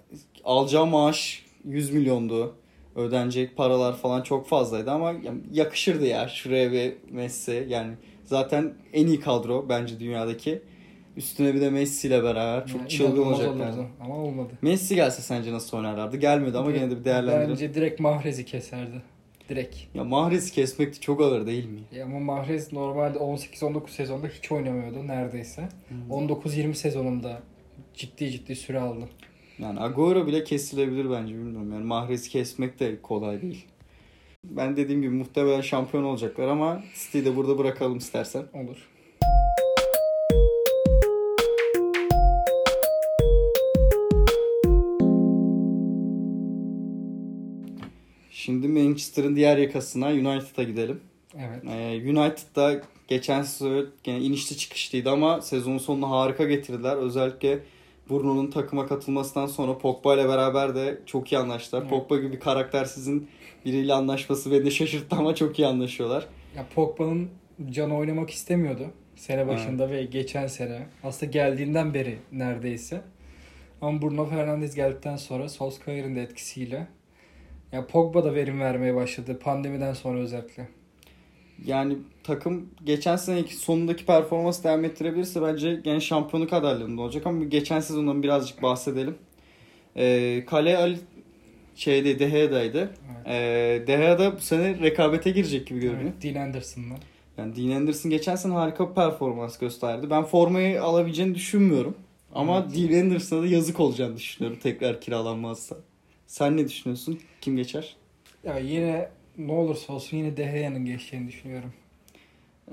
alacağı 0.44 0.86
maaş 0.86 1.44
100 1.64 1.90
milyondu. 1.90 2.54
Ödenecek 2.96 3.56
paralar 3.56 3.96
falan 3.96 4.22
çok 4.22 4.48
fazlaydı 4.48 4.90
ama 4.90 5.12
yani 5.12 5.40
yakışırdı 5.52 6.06
ya 6.06 6.28
şuraya 6.28 6.72
bir 6.72 6.92
Messi. 7.10 7.66
Yani 7.68 7.92
zaten 8.24 8.74
en 8.92 9.06
iyi 9.06 9.20
kadro 9.20 9.68
bence 9.68 10.00
dünyadaki. 10.00 10.62
Üstüne 11.20 11.54
bir 11.54 11.60
de 11.60 11.70
Messi 11.70 12.08
ile 12.08 12.22
beraber 12.22 12.66
çok 12.66 12.80
Yani 12.80 12.88
çılgın 12.88 13.22
olacaklar. 13.22 13.68
olurdu 13.68 13.86
Ama 14.00 14.16
olmadı. 14.16 14.52
Messi 14.62 14.94
gelse 14.94 15.22
sence 15.22 15.52
nasıl 15.52 15.76
oynarlardı? 15.76 16.16
Gelmedi 16.16 16.58
ama 16.58 16.70
gene 16.70 16.90
de 16.90 16.98
bir 17.00 17.04
değerlendirelim. 17.04 17.50
Bence 17.50 17.74
direkt 17.74 18.00
Mahrez'i 18.00 18.44
keserdi. 18.44 19.02
Direkt. 19.48 19.76
Ya 19.94 20.04
Mahrez'i 20.04 20.52
kesmek 20.52 20.94
de 20.94 21.00
çok 21.00 21.20
ağır 21.20 21.46
değil 21.46 21.64
mi? 21.68 21.80
Ya 21.92 22.04
ama 22.04 22.20
Mahrez 22.20 22.72
normalde 22.72 23.18
18-19 23.18 23.88
sezonda 23.88 24.26
hiç 24.26 24.52
oynamıyordu 24.52 25.06
neredeyse. 25.06 25.68
19-20 26.10 26.74
sezonunda 26.74 27.40
ciddi 27.94 28.30
ciddi 28.30 28.56
süre 28.56 28.80
aldı. 28.80 29.08
Yani 29.58 29.80
Agüero 29.80 30.26
bile 30.26 30.44
kesilebilir 30.44 31.10
bence 31.10 31.34
bilmiyorum. 31.34 31.72
Yani 31.72 31.84
Mahrez'i 31.84 32.30
kesmek 32.30 32.80
de 32.80 33.02
kolay 33.02 33.42
değil. 33.42 33.66
Ben 34.44 34.76
dediğim 34.76 35.02
gibi 35.02 35.14
muhtemelen 35.14 35.60
şampiyon 35.60 36.04
olacaklar 36.04 36.48
ama 36.48 36.82
City'yi 36.94 37.24
de 37.24 37.36
burada 37.36 37.58
bırakalım 37.58 37.98
istersen. 37.98 38.42
Olur. 38.54 38.88
Şimdi 48.50 48.68
Manchester'ın 48.68 49.36
diğer 49.36 49.56
yakasına 49.58 50.06
United'a 50.06 50.62
gidelim. 50.62 51.00
Evet. 51.38 51.64
Ee, 51.64 52.10
United'da 52.10 52.82
geçen 53.08 53.42
sezon 53.42 53.86
gene 54.02 54.20
inişli 54.20 54.56
çıkışlıydı 54.56 55.10
ama 55.10 55.40
sezonun 55.42 55.78
sonunu 55.78 56.10
harika 56.10 56.44
getirdiler. 56.44 56.96
Özellikle 56.96 57.58
Bruno'nun 58.10 58.50
takıma 58.50 58.86
katılmasından 58.86 59.46
sonra 59.46 59.78
Pogba 59.78 60.14
ile 60.14 60.28
beraber 60.28 60.74
de 60.74 61.00
çok 61.06 61.32
iyi 61.32 61.38
anlaştılar. 61.38 61.82
Evet. 61.82 61.90
Pogba 61.90 62.16
gibi 62.16 62.38
karaktersizin 62.38 63.28
biriyle 63.64 63.94
anlaşması 63.94 64.52
beni 64.52 64.64
de 64.64 64.70
şaşırttı 64.70 65.16
ama 65.16 65.34
çok 65.34 65.58
iyi 65.58 65.66
anlaşıyorlar. 65.66 66.26
Ya 66.56 66.66
Pogba'nın 66.74 67.30
canı 67.70 67.96
oynamak 67.96 68.30
istemiyordu. 68.30 68.86
Sene 69.16 69.48
başında 69.48 69.90
ve 69.90 70.04
geçen 70.04 70.46
sene. 70.46 70.86
Aslında 71.04 71.32
geldiğinden 71.32 71.94
beri 71.94 72.18
neredeyse. 72.32 73.00
Ama 73.80 74.02
Bruno 74.02 74.26
Fernandes 74.26 74.74
geldikten 74.74 75.16
sonra 75.16 75.48
Solskjaer'in 75.48 76.16
de 76.16 76.22
etkisiyle 76.22 76.86
ya 77.72 77.86
Pogba 77.86 78.24
da 78.24 78.34
verim 78.34 78.60
vermeye 78.60 78.94
başladı 78.94 79.38
pandemiden 79.42 79.92
sonra 79.92 80.18
özellikle. 80.18 80.68
Yani 81.66 81.96
takım 82.24 82.68
geçen 82.84 83.16
seneki 83.16 83.56
sonundaki 83.56 84.06
performans 84.06 84.64
devam 84.64 84.84
ettirebilirse 84.84 85.42
bence 85.42 85.74
gene 85.84 86.00
şampiyonluk 86.00 86.52
adaylarında 86.52 87.02
olacak 87.02 87.26
ama 87.26 87.44
geçen 87.44 87.80
sezondan 87.80 88.22
birazcık 88.22 88.62
bahsedelim. 88.62 89.14
Ee, 89.96 90.44
Kale 90.46 90.78
Ali 90.78 90.98
şeyde 91.74 92.18
De 92.18 92.28
Gea'daydı. 92.28 92.90
Evet. 93.26 93.88
Ee, 93.88 94.18
da 94.18 94.36
bu 94.36 94.40
sene 94.40 94.78
rekabete 94.78 95.30
girecek 95.30 95.66
gibi 95.66 95.80
görünüyor. 95.80 96.12
Evet, 96.22 96.34
Dean 96.34 96.46
Anderson'la. 96.46 96.94
Yani 97.38 97.56
Dean 97.56 97.80
Anderson 97.80 98.10
geçen 98.10 98.36
sene 98.36 98.52
harika 98.52 98.90
bir 98.90 98.94
performans 98.94 99.58
gösterdi. 99.58 100.10
Ben 100.10 100.24
formayı 100.24 100.82
alabileceğini 100.82 101.34
düşünmüyorum. 101.34 101.94
Ama 102.34 102.66
Evet. 102.68 102.90
Dean 102.90 103.04
Anderson'a 103.04 103.42
da 103.42 103.46
yazık 103.46 103.80
olacağını 103.80 104.16
düşünüyorum 104.16 104.58
tekrar 104.62 105.00
kiralanmazsa. 105.00 105.76
Sen 106.30 106.56
ne 106.56 106.68
düşünüyorsun? 106.68 107.20
Kim 107.40 107.56
geçer? 107.56 107.96
Ya 108.44 108.58
yine 108.58 109.08
ne 109.38 109.52
olursa 109.52 109.92
olsun 109.92 110.16
yine 110.16 110.36
De 110.36 110.42
Gea'nın 110.42 110.84
geçeceğini 110.84 111.28
düşünüyorum. 111.28 111.72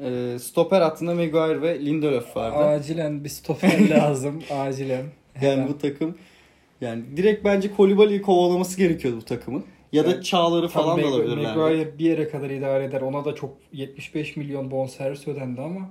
Ee, 0.01 0.39
stoper 0.39 0.81
hattında 0.81 1.15
Maguire 1.15 1.61
ve 1.61 1.85
Lindelöf 1.85 2.35
vardı. 2.37 2.55
Acilen 2.57 3.23
bir 3.23 3.29
stoper 3.29 3.89
lazım. 3.89 4.43
Acilen. 4.51 4.95
Yani 5.41 5.53
Hemen. 5.53 5.67
bu 5.67 5.77
takım 5.77 6.17
yani 6.81 7.03
direkt 7.17 7.45
bence 7.45 7.71
Kolibali'yi 7.75 8.21
kovalaması 8.21 8.77
gerekiyordu 8.77 9.17
bu 9.21 9.25
takımın. 9.25 9.63
Ya 9.91 10.05
da 10.05 10.11
Evet. 10.13 10.25
Çağlar'ı 10.25 10.67
falan 10.67 10.97
da 10.97 11.01
Mag- 11.01 11.07
alabilirlerdi. 11.07 11.57
Maguire 11.57 11.99
bir 11.99 12.05
yere 12.05 12.29
kadar 12.29 12.49
idare 12.49 12.83
eder. 12.83 13.01
Ona 13.01 13.25
da 13.25 13.35
çok 13.35 13.57
75 13.73 14.35
milyon 14.37 14.71
bonservis 14.71 15.27
ödendi 15.27 15.61
ama 15.61 15.89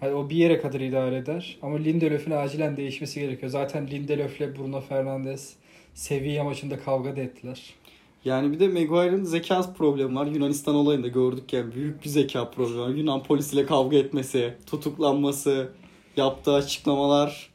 hani 0.00 0.14
o 0.14 0.30
bir 0.30 0.36
yere 0.36 0.60
kadar 0.60 0.80
idare 0.80 1.16
eder. 1.16 1.58
Ama 1.62 1.76
Lindelöf'ün 1.78 2.30
acilen 2.30 2.76
değişmesi 2.76 3.20
gerekiyor. 3.20 3.50
Zaten 3.52 3.90
Lindelöf'le 3.90 4.40
Bruno 4.58 4.80
Fernandes 4.80 5.54
Sevilla 5.98 6.44
maçında 6.44 6.78
kavga 6.80 7.16
da 7.16 7.20
ettiler. 7.20 7.74
Yani 8.24 8.52
bir 8.52 8.60
de 8.60 8.68
Maguire'ın 8.68 9.24
zeka 9.24 9.72
problemi 9.78 10.14
var. 10.14 10.26
Yunanistan 10.26 10.74
olayında 10.74 11.08
gördük 11.08 11.52
yani 11.52 11.74
büyük 11.74 12.04
bir 12.04 12.08
zeka 12.08 12.50
problemi 12.50 12.80
var. 12.80 12.88
Yunan 12.88 13.22
polisiyle 13.22 13.66
kavga 13.66 13.96
etmesi, 13.96 14.54
tutuklanması, 14.66 15.68
yaptığı 16.16 16.54
açıklamalar. 16.54 17.52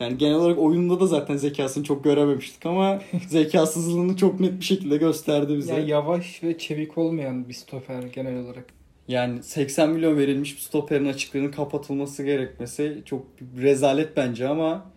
Yani 0.00 0.18
genel 0.18 0.34
olarak 0.34 0.58
oyunda 0.58 1.00
da 1.00 1.06
zaten 1.06 1.36
zekasını 1.36 1.84
çok 1.84 2.04
görememiştik 2.04 2.66
ama 2.66 3.00
zekasızlığını 3.28 4.16
çok 4.16 4.40
net 4.40 4.60
bir 4.60 4.64
şekilde 4.64 4.96
gösterdi 4.96 5.56
bize. 5.56 5.74
Yani 5.74 5.90
yavaş 5.90 6.42
ve 6.42 6.58
çevik 6.58 6.98
olmayan 6.98 7.48
bir 7.48 7.54
stoper 7.54 8.02
genel 8.02 8.44
olarak. 8.44 8.66
Yani 9.08 9.42
80 9.42 9.90
milyon 9.90 10.18
verilmiş 10.18 10.56
bir 10.56 10.60
stoperin 10.60 11.06
açıklığının 11.06 11.50
kapatılması 11.50 12.24
gerekmesi 12.24 13.02
çok 13.04 13.26
rezalet 13.56 14.16
bence 14.16 14.48
ama 14.48 14.93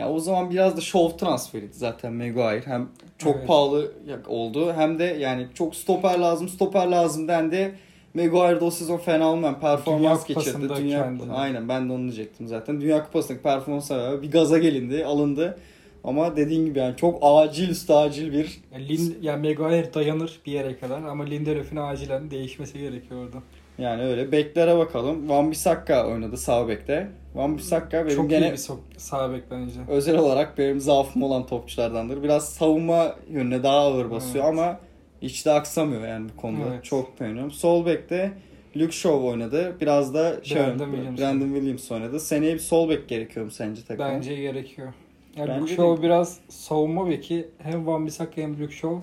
ya 0.00 0.10
o 0.10 0.20
zaman 0.20 0.50
biraz 0.50 0.76
da 0.76 0.80
show 0.80 1.16
transferiydi 1.16 1.72
zaten 1.74 2.12
Maguire. 2.12 2.66
Hem 2.66 2.88
çok 3.18 3.36
Evet. 3.36 3.46
pahalı 3.46 3.92
oldu 4.28 4.72
hem 4.72 4.98
de 4.98 5.04
yani 5.04 5.46
çok 5.54 5.76
stoper 5.76 6.18
lazım 6.18 6.48
stoper 6.48 6.86
lazım 6.86 7.28
dendi. 7.28 7.74
Maguire 8.14 8.60
da 8.60 8.64
o 8.64 8.70
sezon 8.70 8.96
fena 8.96 9.32
olmayan 9.32 9.60
performans 9.60 10.28
Dünya 10.28 10.40
geçirdi. 10.40 10.68
Dünya 10.76 11.02
kendini. 11.02 11.32
Aynen 11.32 11.68
ben 11.68 11.88
de 11.88 11.92
onu 11.92 12.02
diyecektim 12.02 12.46
zaten. 12.48 12.80
Dünya 12.80 13.04
Kupası'ndaki 13.04 13.42
performansa 13.42 14.22
bir 14.22 14.30
gaza 14.30 14.58
gelindi, 14.58 15.04
alındı. 15.04 15.58
Ama 16.04 16.36
dediğin 16.36 16.66
gibi 16.66 16.78
yani 16.78 16.96
çok 16.96 17.18
acil 17.22 17.68
üstü 17.68 17.92
acil 17.92 18.32
bir 18.32 18.60
Yani, 18.72 18.88
Lin, 18.88 19.18
yani 19.22 19.48
Maguire 19.48 19.94
dayanır 19.94 20.40
bir 20.46 20.52
yere 20.52 20.78
kadar 20.78 21.02
ama 21.02 21.24
Lindelöf'ün 21.24 21.76
acilen 21.76 22.30
değişmesi 22.30 22.78
gerekiyor 22.78 23.24
orada. 23.24 23.36
Yani 23.80 24.02
öyle. 24.02 24.32
Beklere 24.32 24.78
bakalım. 24.78 25.28
Van 25.28 25.50
Bissaka 25.50 26.06
oynadı 26.06 26.36
sağ 26.36 26.68
bekte. 26.68 27.08
Van 27.34 27.58
Bissaka 27.58 28.04
benim 28.06 28.16
Çok 28.16 28.30
gene 28.30 28.46
iyi 28.48 28.52
bir 28.52 28.56
so- 28.56 28.78
sağ 28.96 29.32
bek 29.32 29.42
bence. 29.50 29.80
özel 29.88 30.18
olarak 30.18 30.58
benim 30.58 30.80
zaafım 30.80 31.22
olan 31.22 31.46
topçulardandır. 31.46 32.22
Biraz 32.22 32.48
savunma 32.48 33.14
yönüne 33.30 33.62
daha 33.62 33.76
ağır 33.78 34.10
basıyor 34.10 34.44
Evet. 34.44 34.58
ama 34.58 34.80
hiç 35.22 35.46
de 35.46 35.50
aksamıyor 35.50 36.06
yani 36.08 36.28
bu 36.36 36.40
konuda. 36.40 36.64
Evet. 36.74 36.84
Çok 36.84 37.20
beğeniyorum. 37.20 37.50
Sol 37.50 37.86
bekte 37.86 38.32
Luke 38.76 38.92
Shaw 38.92 39.18
oynadı. 39.18 39.76
Biraz 39.80 40.14
da 40.14 40.44
şey 40.44 40.58
Brandon 40.58 40.90
Williams. 40.92 41.20
Brandon 41.20 41.46
Williams 41.54 41.92
oynadı. 41.92 42.20
Seneye 42.20 42.54
bir 42.54 42.58
sol 42.58 42.88
bek 42.88 43.08
gerekiyor 43.08 43.44
mu 43.44 43.50
sence 43.50 43.82
takıma? 43.84 44.08
Bence 44.08 44.34
gerekiyor. 44.36 44.92
Yani 45.36 45.48
Bence 45.48 45.72
de- 45.72 45.76
Shaw 45.76 46.02
biraz 46.02 46.38
savunma 46.48 47.08
beki 47.10 47.48
hem 47.58 47.86
Van 47.86 48.06
Bissaka 48.06 48.42
hem 48.42 48.60
Luke 48.62 48.74
Shaw 48.74 48.96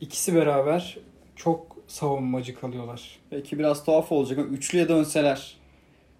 ikisi 0.00 0.34
beraber 0.34 0.98
çok 1.36 1.69
savunmacı 1.90 2.54
kalıyorlar. 2.54 3.18
Belki 3.32 3.58
biraz 3.58 3.84
tuhaf 3.84 4.12
olacak 4.12 4.38
ama 4.38 4.48
üçlüye 4.48 4.88
dönseler. 4.88 5.56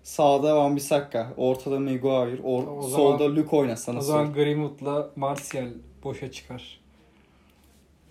Sağda 0.03 0.57
Van 0.57 0.77
Bissaka, 0.77 1.35
ortada 1.37 1.81
Maguire, 1.81 2.41
or- 2.43 2.79
O 2.79 2.83
zaman- 2.83 2.97
solda 2.97 3.37
Luke 3.37 3.57
oynasa 3.57 3.93
O 3.93 3.95
nasıl? 3.95 4.07
zaman 4.09 4.33
Greenwood'la 4.35 5.11
Martial 5.17 5.69
boşa 6.05 6.31
çıkar. 6.33 6.81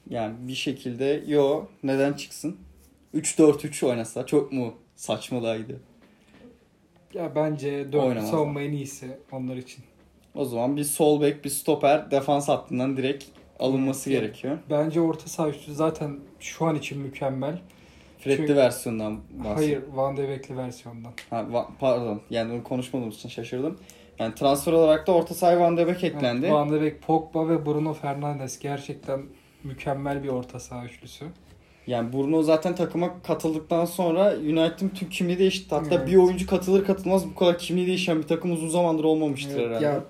Yani 0.09 0.35
bir 0.39 0.55
şekilde 0.55 1.23
yo 1.27 1.65
neden 1.83 2.13
çıksın? 2.13 2.57
3-4-3 3.13 3.83
oynasa 3.83 4.25
çok 4.25 4.51
mu 4.51 4.73
saçmalaydı? 4.95 5.79
Ya 7.13 7.35
bence 7.35 7.91
dört 7.91 8.03
Oynamaz. 8.03 8.29
savunma 8.31 8.61
en 8.61 8.71
iyisi 8.71 9.17
onlar 9.31 9.57
için. 9.57 9.83
O 10.35 10.45
zaman 10.45 10.77
bir 10.77 10.83
sol 10.83 11.21
bek 11.21 11.45
bir 11.45 11.49
stoper 11.49 12.11
defans 12.11 12.47
hattından 12.49 12.97
direkt 12.97 13.25
alınması 13.59 14.09
Evet. 14.11 14.21
gerekiyor. 14.21 14.57
Bence 14.69 15.01
orta 15.01 15.27
saha 15.27 15.49
üçlü 15.49 15.73
zaten 15.73 16.19
şu 16.39 16.65
an 16.65 16.75
için 16.75 16.99
mükemmel. 16.99 17.59
Fred'li 18.19 18.37
Çünkü- 18.37 18.55
versiyondan 18.55 19.19
bahsediyorum. 19.31 19.55
Hayır 19.55 19.81
Van 19.97 20.17
de 20.17 20.29
Beek'li 20.29 20.57
versiyondan. 20.57 21.11
Ha, 21.29 21.45
va- 21.51 21.65
pardon 21.79 22.21
yani 22.29 22.53
onu 22.53 22.63
konuşmadığımız 22.63 23.15
için 23.15 23.29
şaşırdım. 23.29 23.77
Yani 24.19 24.35
transfer 24.35 24.73
olarak 24.73 25.07
da 25.07 25.11
orta 25.11 25.33
saha 25.33 25.59
Van 25.59 25.77
de 25.77 25.87
Beek 25.87 26.03
eklendi. 26.03 26.45
Evet, 26.45 26.53
Van 26.55 26.69
de 26.71 26.81
Beek, 26.81 27.01
Pogba 27.01 27.49
ve 27.49 27.65
Bruno 27.65 27.93
Fernandes 27.93 28.59
gerçekten 28.59 29.21
mükemmel 29.63 30.23
bir 30.23 30.29
orta 30.29 30.59
saha 30.59 30.85
üçlüsü. 30.85 31.25
Yani 31.87 32.13
Bruno 32.13 32.43
zaten 32.43 32.75
takıma 32.75 33.21
katıldıktan 33.21 33.85
sonra 33.85 34.33
United'ın 34.37 34.89
tüm 34.89 35.09
kimliği 35.09 35.39
değişti. 35.39 35.75
Hatta 35.75 35.95
Evet. 35.95 36.07
bir 36.07 36.15
oyuncu 36.15 36.47
katılır 36.47 36.85
katılmaz 36.85 37.25
bu 37.29 37.35
kadar 37.35 37.57
kimliği 37.57 37.87
değişen 37.87 38.17
bir 38.17 38.27
takım 38.27 38.51
uzun 38.51 38.69
zamandır 38.69 39.03
olmamıştır 39.03 39.55
Evet, 39.59 39.67
herhalde. 39.69 39.85
Ya 39.85 40.03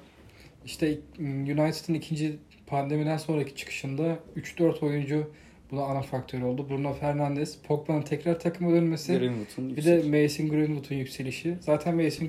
işte 0.66 0.98
United'ın 1.20 1.94
ikinci 1.94 2.40
pandemiden 2.69 3.17
sonraki 3.17 3.55
çıkışında 3.55 4.19
3-4 4.38 4.86
oyuncu 4.86 5.32
buna 5.71 5.84
ana 5.84 6.01
faktör 6.01 6.41
oldu. 6.41 6.69
Bruno 6.69 6.93
Fernandes, 6.93 7.58
Pogba'nın 7.58 8.01
tekrar 8.01 8.39
takıma 8.39 8.71
dönmesi. 8.71 9.19
Greenwood'un 9.19 9.75
Bir 9.75 9.86
de 9.86 9.95
Mason 9.95 10.49
Greenwood'un 10.49 10.95
yükselişi. 10.95 11.58
Zaten 11.61 11.95
Mason 11.95 12.28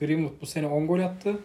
Greenwood, 0.00 0.40
bu 0.40 0.46
sene 0.46 0.66
10 0.66 0.86
gol 0.86 0.98
attı. 0.98 1.38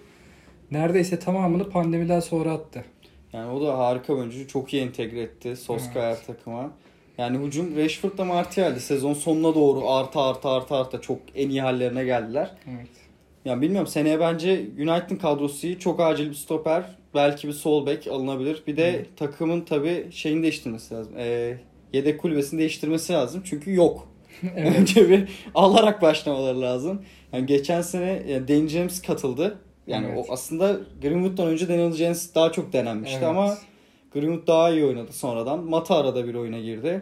Neredeyse 0.71 1.19
tamamını 1.19 1.69
pandemiden 1.69 2.19
sonra 2.19 2.51
attı. 2.51 2.85
Yani 3.33 3.51
o 3.51 3.65
da 3.65 3.77
harika 3.77 4.13
oyuncu. 4.13 4.47
Çok 4.47 4.73
iyi 4.73 4.83
entegre 4.83 5.21
etti 5.21 5.55
Solskjaer 5.55 6.25
takıma. 6.25 6.71
Yani 7.17 7.45
hücum 7.45 7.77
Rashford'la 7.77 8.25
Martial'di. 8.25 8.79
Sezon 8.79 9.13
sonuna 9.13 9.55
doğru 9.55 9.89
artı 9.89 10.19
artı 10.19 10.49
artı 10.49 10.75
artı 10.75 11.01
çok 11.01 11.19
en 11.35 11.49
iyi 11.49 11.61
hallerine 11.61 12.05
geldiler. 12.05 12.51
Evet. 12.69 12.89
Yani 13.45 13.61
bilmiyorum 13.61 13.87
seneye 13.87 14.19
bence 14.19 14.61
United'ın 14.77 15.15
kadrosu 15.15 15.67
iyi. 15.67 15.79
Çok 15.79 15.99
acil 15.99 16.29
bir 16.29 16.35
stoper. 16.35 16.98
Belki 17.15 17.47
bir 17.47 17.53
sol 17.53 17.85
bek 17.85 18.07
alınabilir. 18.07 18.63
Bir 18.67 18.77
de 18.77 19.05
takımın 19.15 19.61
tabii 19.61 20.07
şeyini 20.11 20.41
değiştirmesi 20.43 20.93
lazım. 20.93 21.13
Ee, 21.17 21.57
yedek 21.93 22.19
kulübesini 22.21 22.59
değiştirmesi 22.59 23.13
lazım. 23.13 23.41
Çünkü 23.45 23.73
yok. 23.73 24.07
Evet. 24.55 24.75
Önce 24.79 25.09
bir 25.09 25.29
alarak 25.55 26.01
başlamaları 26.01 26.61
lazım. 26.61 27.01
Yani 27.33 27.45
geçen 27.45 27.81
sene 27.81 28.23
yani 28.27 28.47
Danny 28.47 28.67
James 28.67 29.01
katıldı. 29.01 29.57
Yani 29.87 30.07
Evet. 30.09 30.25
o 30.29 30.33
aslında 30.33 30.77
Greenwood'dan 31.01 31.47
önce 31.47 31.69
Daniel 31.69 31.91
James 31.93 32.35
daha 32.35 32.51
çok 32.51 32.73
denenmişti 32.73 33.17
Evet. 33.17 33.27
ama 33.27 33.57
Greenwood 34.13 34.47
daha 34.47 34.69
iyi 34.69 34.85
oynadı 34.85 35.13
sonradan. 35.13 35.63
Mata 35.63 35.95
arada 35.95 36.27
bir 36.27 36.35
oyuna 36.35 36.59
girdi. 36.59 37.01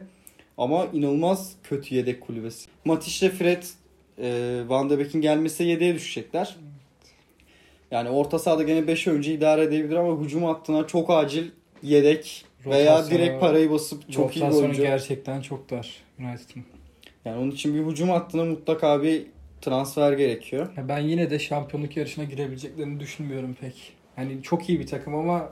Ama 0.58 0.86
inanılmaz 0.94 1.52
kötü 1.64 1.96
yedek 1.96 2.22
kulübesi. 2.22 2.70
Matic 2.86 3.26
ile 3.26 3.34
Fred 3.36 3.64
e, 4.22 4.62
Van 4.68 4.90
de 4.90 5.00
Beek'in 5.00 5.22
gelmesi 5.22 5.64
yedeğe 5.64 5.96
düşecekler. 5.96 6.56
Yani 7.92 8.10
orta 8.10 8.40
sahada 8.40 8.64
gene 8.64 8.88
5 8.88 9.08
oyuncu 9.08 9.32
idare 9.32 9.64
edebilir 9.64 9.96
ama 9.96 10.24
hücum 10.24 10.44
hattına 10.44 10.88
çok 10.88 11.10
acil 11.10 11.50
yedek 11.84 12.46
veya 12.66 13.00
Rotasyonu- 13.00 13.12
direkt 13.12 13.40
parayı 13.42 13.72
basıp 13.72 14.12
çok 14.12 14.38
iyi 14.38 14.46
bir 14.46 14.52
oyuncu. 14.56 14.82
gerçekten 14.82 15.42
çok 15.42 15.70
dar 15.70 15.94
United'ın. 16.20 16.64
Yani 17.26 17.38
onun 17.42 17.52
için 17.52 17.76
bir 17.76 17.92
hücum 17.92 18.10
hattına 18.10 18.44
mutlaka 18.46 19.04
bir 19.04 19.24
transfer 19.62 20.14
gerekiyor. 20.14 20.68
Ya 20.78 20.88
Ben 20.88 21.00
yine 21.00 21.30
de 21.30 21.40
şampiyonluk 21.40 21.98
yarışına 21.98 22.24
girebileceklerini 22.24 23.00
düşünmüyorum 23.00 23.56
pek. 23.62 23.94
Hani 24.16 24.44
çok 24.44 24.70
iyi 24.70 24.80
bir 24.80 24.88
takım 24.88 25.16
ama 25.16 25.50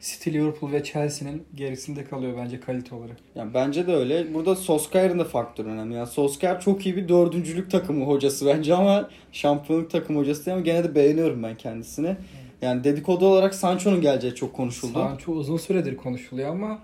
City, 0.00 0.30
Liverpool 0.30 0.72
ve 0.72 0.84
Chelsea'nin 0.84 1.46
gerisinde 1.54 2.04
kalıyor 2.04 2.32
bence 2.38 2.60
kalite 2.60 2.94
olarak. 2.94 3.16
Yani 3.34 3.54
bence 3.54 3.86
de 3.86 3.92
öyle. 3.92 4.34
Burada 4.34 4.56
Solskjaer'in 4.56 5.18
de 5.18 5.24
faktörü 5.24 5.68
önemli. 5.68 5.94
Yani 5.94 6.06
Solskjaer 6.06 6.60
çok 6.60 6.86
iyi 6.86 6.96
bir 6.96 7.08
dördüncülük 7.08 7.70
takımı 7.70 8.04
hocası 8.04 8.46
bence 8.46 8.74
ama 8.74 9.10
şampiyonluk 9.32 9.90
takımı 9.90 10.18
hocası 10.18 10.46
değil 10.46 10.54
ama 10.54 10.64
gene 10.64 10.84
de 10.84 10.94
beğeniyorum 10.94 11.42
ben 11.42 11.56
kendisini. 11.56 12.16
Yani 12.62 12.84
dedikodu 12.84 13.26
olarak 13.26 13.54
Sancho'nun 13.54 14.00
geleceği 14.00 14.34
çok 14.34 14.54
konuşuldu. 14.56 14.92
Sancho 14.92 15.32
uzun 15.32 15.56
süredir 15.56 15.96
konuşuluyor 15.96 16.50
ama 16.50 16.78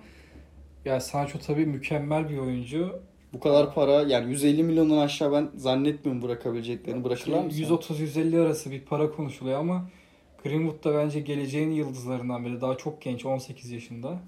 ya 0.85 1.01
Sancho 1.01 1.39
tabii 1.39 1.67
mükemmel 1.67 2.29
bir 2.29 2.39
oyuncu. 2.39 3.01
Bu 3.33 3.41
kadar 3.41 3.75
para 3.75 4.03
yani 4.03 4.31
150 4.31 4.63
milyondan 4.63 4.99
aşağı 4.99 5.33
ben 5.33 5.49
zannetmiyorum 5.57 6.23
bırakabileceklerini. 6.23 7.05
Bırakırlar 7.05 7.45
mı? 7.45 7.53
sen? 7.53 7.65
130-150 7.65 8.41
arası 8.41 8.71
bir 8.71 8.81
para 8.81 9.11
konuşuluyor 9.11 9.61
ama 9.61 9.89
Greenwood 10.45 10.85
da 10.85 10.95
bence 10.95 11.21
geleceğin 11.21 11.71
yıldızlarından 11.71 12.45
biri. 12.45 12.61
Daha 12.61 12.77
çok 12.77 13.03
genç 13.03 13.27
18 13.27 13.71
yaşında. 13.71 14.19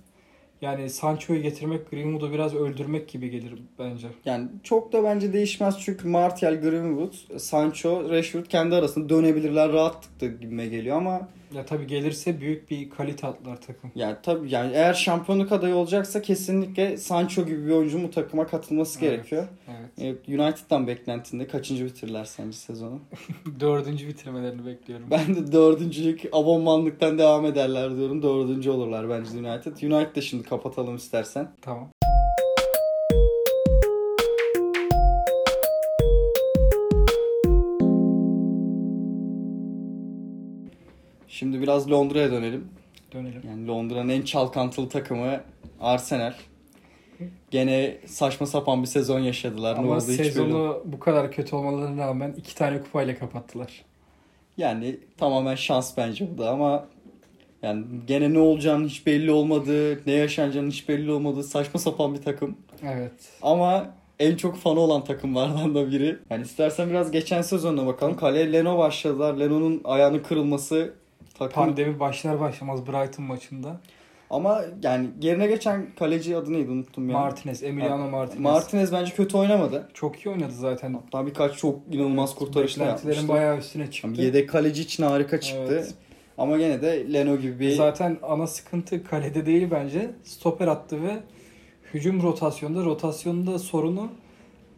Yani 0.60 0.90
Sancho'yu 0.90 1.42
getirmek 1.42 1.90
Greenwood'u 1.90 2.32
biraz 2.32 2.54
öldürmek 2.54 3.08
gibi 3.08 3.30
gelir 3.30 3.54
bence. 3.78 4.08
Yani 4.24 4.48
çok 4.62 4.92
da 4.92 5.04
bence 5.04 5.32
değişmez 5.32 5.78
çünkü 5.80 6.08
Martial, 6.08 6.54
Greenwood, 6.54 7.38
Sancho, 7.38 8.10
Rashford 8.10 8.44
kendi 8.44 8.74
arasında 8.74 9.08
dönebilirler 9.08 9.72
rahatlıkla 9.72 10.26
gibime 10.26 10.66
geliyor 10.66 10.96
ama 10.96 11.28
Ya 11.56 11.64
tabii 11.66 11.86
gelirse 11.86 12.40
büyük 12.40 12.70
bir 12.70 12.90
kalite 12.90 13.26
atlar 13.26 13.60
takım. 13.60 13.90
yani 13.94 14.16
tabii 14.22 14.50
yani 14.50 14.72
eğer 14.74 14.94
şampiyonluk 14.94 15.52
adayı 15.52 15.74
olacaksa 15.74 16.22
kesinlikle 16.22 16.96
Sancho 16.96 17.46
gibi 17.46 17.66
bir 17.66 17.70
oyuncu 17.72 18.02
bu 18.02 18.10
takıma 18.10 18.46
katılması 18.46 18.98
Evet. 19.04 19.10
gerekiyor. 19.12 19.46
Evet. 19.68 19.90
Evet, 20.00 20.28
United'dan 20.28 20.86
beklentinde 20.86 21.46
kaçıncı 21.46 21.84
bitirirler 21.84 22.24
sence 22.24 22.56
sezonu? 22.56 22.98
Dördüncü 23.60 24.08
bitirmelerini 24.08 24.66
bekliyorum. 24.66 25.06
Ben 25.10 25.36
de 25.36 25.52
dördüncülük 25.52 26.22
abonmanlıktan 26.32 27.18
devam 27.18 27.46
ederler 27.46 27.96
diyorum. 27.96 28.22
Dördüncü 28.22 28.70
olurlar 28.70 29.08
bence 29.08 29.30
United. 29.30 29.92
United 29.92 30.16
de 30.16 30.20
şimdi 30.22 30.42
kapatalım 30.48 30.96
istersen. 30.96 31.48
Tamam. 31.62 31.88
Şimdi 41.38 41.60
biraz 41.60 41.90
Londra'ya 41.90 42.30
dönelim. 42.30 42.68
Dönelim. 43.12 43.42
Yani 43.46 43.66
Londra'nın 43.66 44.08
en 44.08 44.22
çalkantılı 44.22 44.88
takımı 44.88 45.40
Arsenal. 45.80 46.32
Gene 47.50 47.98
saçma 48.06 48.46
sapan 48.46 48.82
bir 48.82 48.86
sezon 48.86 49.20
yaşadılar. 49.20 49.74
ne 49.74 49.78
Ama 49.78 49.92
oldu 49.92 50.00
hiç 50.02 50.08
belli 50.08 50.24
sezonu 50.24 50.58
olmadı. 50.58 50.80
bu 50.84 50.98
kadar 50.98 51.32
kötü 51.32 51.56
olmalarına 51.56 52.06
rağmen 52.06 52.34
iki 52.36 52.54
tane 52.54 52.82
kupayla 52.82 53.18
kapattılar. 53.18 53.84
Yani 54.56 54.96
tamamen 55.18 55.54
şans 55.54 55.96
bence 55.96 56.28
bu 56.34 56.38
da 56.38 56.50
ama 56.50 56.86
yani 57.62 57.84
gene 58.06 58.34
ne 58.34 58.38
olacağını 58.38 58.86
hiç 58.86 59.06
belli 59.06 59.30
olmadı. 59.30 60.00
Ne 60.06 60.12
yaşanacağını 60.12 60.70
hiç 60.70 60.88
belli 60.88 61.12
olmadı. 61.12 61.42
Saçma 61.42 61.80
sapan 61.80 62.14
bir 62.14 62.22
takım. 62.22 62.56
Evet. 62.82 63.12
Ama 63.42 63.94
en 64.18 64.36
çok 64.36 64.56
fanı 64.56 64.80
olan 64.80 65.04
takımlardan 65.04 65.74
da 65.74 65.90
biri. 65.90 66.18
Yani 66.30 66.42
istersen 66.42 66.90
biraz 66.90 67.10
geçen 67.10 67.42
sezonuna 67.42 67.86
bakalım. 67.86 68.16
Kaleye 68.16 68.52
Leno 68.52 68.78
başladılar. 68.78 69.34
Leno'nun 69.40 69.80
ayağının 69.84 70.18
kırılması 70.22 70.94
takım 71.38 71.54
Pandemi 71.64 72.00
başlar 72.00 72.40
başlamaz 72.40 72.86
Brighton 72.86 73.24
maçında. 73.24 73.80
ama 74.30 74.62
yani 74.82 75.08
yerine 75.20 75.46
geçen 75.46 75.86
kaleci 75.98 76.36
adı 76.36 76.52
neydi 76.52 76.70
unuttum 76.70 77.10
ya. 77.10 77.18
Martinez, 77.18 77.62
Emiliano 77.62 78.10
Martinez. 78.10 78.40
Martinez 78.40 78.92
bence 78.92 79.14
kötü 79.14 79.36
oynamadı. 79.36 79.88
Çok 79.94 80.26
iyi 80.26 80.28
oynadı 80.30 80.52
zaten. 80.52 80.94
Hatta 80.94 81.26
birkaç 81.26 81.56
çok 81.56 81.80
inanılmaz 81.90 82.34
kurtarışlar 82.34 82.86
Beklentilerin 82.86 83.14
yapmıştı. 83.16 83.34
bayağı 83.34 83.58
üstüne 83.58 83.90
çıktı. 83.90 84.08
Yani 84.08 84.24
yedek 84.24 84.48
kaleci 84.48 84.82
için 84.82 85.02
harika 85.02 85.40
çıktı. 85.40 85.68
Evet. 85.70 85.94
Ama 86.38 86.58
gene 86.58 86.82
de 86.82 87.12
Leno 87.12 87.36
gibi 87.36 87.60
bir 87.60 87.70
Zaten 87.70 88.18
ana 88.22 88.46
sıkıntı 88.46 89.04
kalede 89.04 89.46
değil 89.46 89.68
bence. 89.70 90.10
Stoper 90.24 90.68
attı 90.68 91.02
ve 91.02 91.16
hücum 91.94 92.22
rotasyonda 92.22 92.84
rotasyonda 92.84 93.58
sorunu 93.58 94.08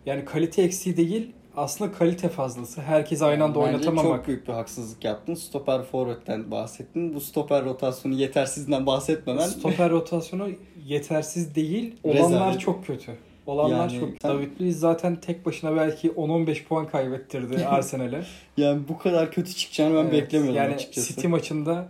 yani 0.07 0.25
kalite 0.25 0.63
eksiği 0.63 0.97
değil 0.97 1.33
aslında 1.59 1.93
kalite 1.93 2.29
fazlası. 2.29 2.81
Herkes 2.81 3.23
aynı 3.23 3.45
anda 3.45 3.61
Bence 3.61 3.67
oynatamamak. 3.67 4.17
çok 4.17 4.27
büyük 4.27 4.49
bir 4.49 4.53
haksızlık 4.53 5.05
yaptın. 5.05 5.35
Stoper 5.35 5.83
forvetten 5.83 6.51
bahsettin. 6.51 7.15
Bu 7.15 7.21
stoper 7.21 7.65
rotasyonu 7.65 8.15
yetersizden 8.15 8.87
bahsetmeden 8.87 9.47
Stoper 9.47 9.91
rotasyonu 9.91 10.49
yetersiz 10.87 11.55
değil. 11.55 11.95
Olanlar 12.05 12.19
Rezalet. 12.25 12.61
çok 12.61 12.87
kötü. 12.87 13.13
Olanlar 13.47 13.89
Yani 13.91 14.01
çok. 14.01 14.09
sen- 14.23 14.31
David 14.31 14.61
Luiz 14.61 14.79
zaten 14.81 15.17
tek 15.21 15.47
başına 15.47 15.77
belki 15.77 16.11
10-15 16.11 16.65
puan 16.65 16.89
kaybettirdi 16.89 17.67
Arsenal'e. 17.67 18.23
yani 18.57 18.81
bu 18.89 18.99
kadar 18.99 19.33
kötü 19.33 19.55
çıkacağını 19.55 19.95
ben 19.95 20.01
Evet, 20.03 20.13
beklemiyordum 20.13 20.57
yani 20.57 20.75
açıkçası. 20.75 21.15
City 21.15 21.27
maçında 21.27 21.89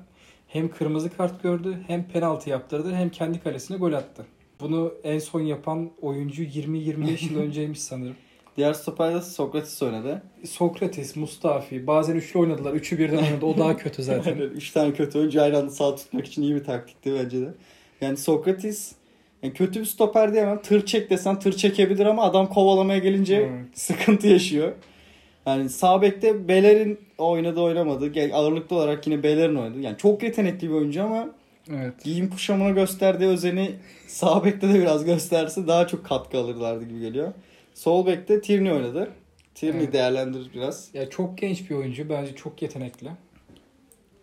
hem 0.48 0.68
kırmızı 0.70 1.16
kart 1.16 1.42
gördü 1.42 1.78
hem 1.86 2.04
penaltı 2.04 2.50
yaptırdı 2.50 2.94
hem 2.94 3.08
kendi 3.10 3.40
kalesine 3.40 3.76
gol 3.76 3.92
attı. 3.92 4.26
Bunu 4.60 4.92
en 5.04 5.18
son 5.18 5.40
yapan 5.40 5.90
oyuncu 6.02 6.42
20-25 6.42 7.32
yıl 7.32 7.40
önceymiş 7.42 7.80
sanırım. 7.80 8.16
Diğer 8.58 8.72
stoperde 8.72 9.22
Sokrates 9.22 9.82
oynadı. 9.82 10.22
Sokrates, 10.44 11.16
Mustafi 11.16 11.86
bazen 11.86 12.16
üçlü 12.16 12.38
oynadılar. 12.40 12.72
Üçü 12.72 12.98
birden 12.98 13.16
oynadı. 13.16 13.46
O 13.46 13.58
daha 13.58 13.76
kötü 13.76 14.02
zaten. 14.02 14.30
Yani 14.30 14.42
üç 14.54 14.70
tane 14.70 14.92
kötü 14.92 15.18
oyuncu 15.18 15.42
aynı 15.42 15.58
anda 15.58 15.70
sağ 15.70 15.96
tutmak 15.96 16.26
için 16.26 16.42
iyi 16.42 16.54
bir 16.54 16.64
taktikti 16.64 17.14
bence 17.14 17.40
de. 17.40 17.48
Yani 18.00 18.16
Sokrates 18.16 18.92
yani 19.42 19.54
kötü 19.54 19.80
bir 19.80 19.84
stoper 19.84 20.32
diyemem. 20.32 20.62
Tır 20.62 20.86
çek 20.86 21.10
desen 21.10 21.38
tır 21.38 21.52
çekebilir 21.52 22.06
ama 22.06 22.22
adam 22.22 22.48
kovalamaya 22.48 22.98
gelince 22.98 23.34
Evet. 23.36 23.78
sıkıntı 23.78 24.26
yaşıyor. 24.26 24.72
Yani 25.46 25.68
sağ 25.68 26.02
bekte 26.02 26.48
Beler'in 26.48 26.98
oynadı 27.18 27.60
oynamadı. 27.60 28.18
Yani 28.18 28.34
ağırlıklı 28.34 28.76
olarak 28.76 29.06
yine 29.06 29.22
Beler'in 29.22 29.56
oynadı. 29.56 29.80
Yani 29.80 29.96
çok 29.98 30.22
yetenekli 30.22 30.68
bir 30.68 30.74
oyuncu 30.74 31.02
ama 31.02 31.28
Evet. 31.70 32.04
giyim 32.04 32.30
kuşamına 32.30 32.70
gösterdiği 32.70 33.26
özeni 33.26 33.70
sağ 34.06 34.44
bekte 34.44 34.68
de 34.68 34.74
biraz 34.80 35.04
gösterse 35.04 35.66
daha 35.66 35.86
çok 35.86 36.04
katkı 36.04 36.38
alırlardı 36.38 36.84
gibi 36.84 37.00
geliyor. 37.00 37.32
Sol 37.78 38.06
bekte 38.06 38.40
Tierney 38.40 38.72
oynadı. 38.72 39.10
Tierney 39.54 39.82
Evet. 39.82 39.92
değerlendirir 39.92 40.50
biraz. 40.54 40.90
Ya 40.94 41.10
çok 41.10 41.38
genç 41.38 41.70
bir 41.70 41.74
oyuncu. 41.74 42.08
Bence 42.08 42.34
çok 42.34 42.62
yetenekli. 42.62 43.06
Ya 43.06 43.16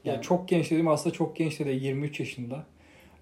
Yani- 0.04 0.22
çok 0.22 0.48
genç 0.48 0.72
dedim 0.72 0.88
aslında 0.88 1.14
çok 1.16 1.36
genç 1.36 1.60
de 1.60 1.66
değil 1.66 1.82
23 1.82 2.20
yaşında. 2.20 2.66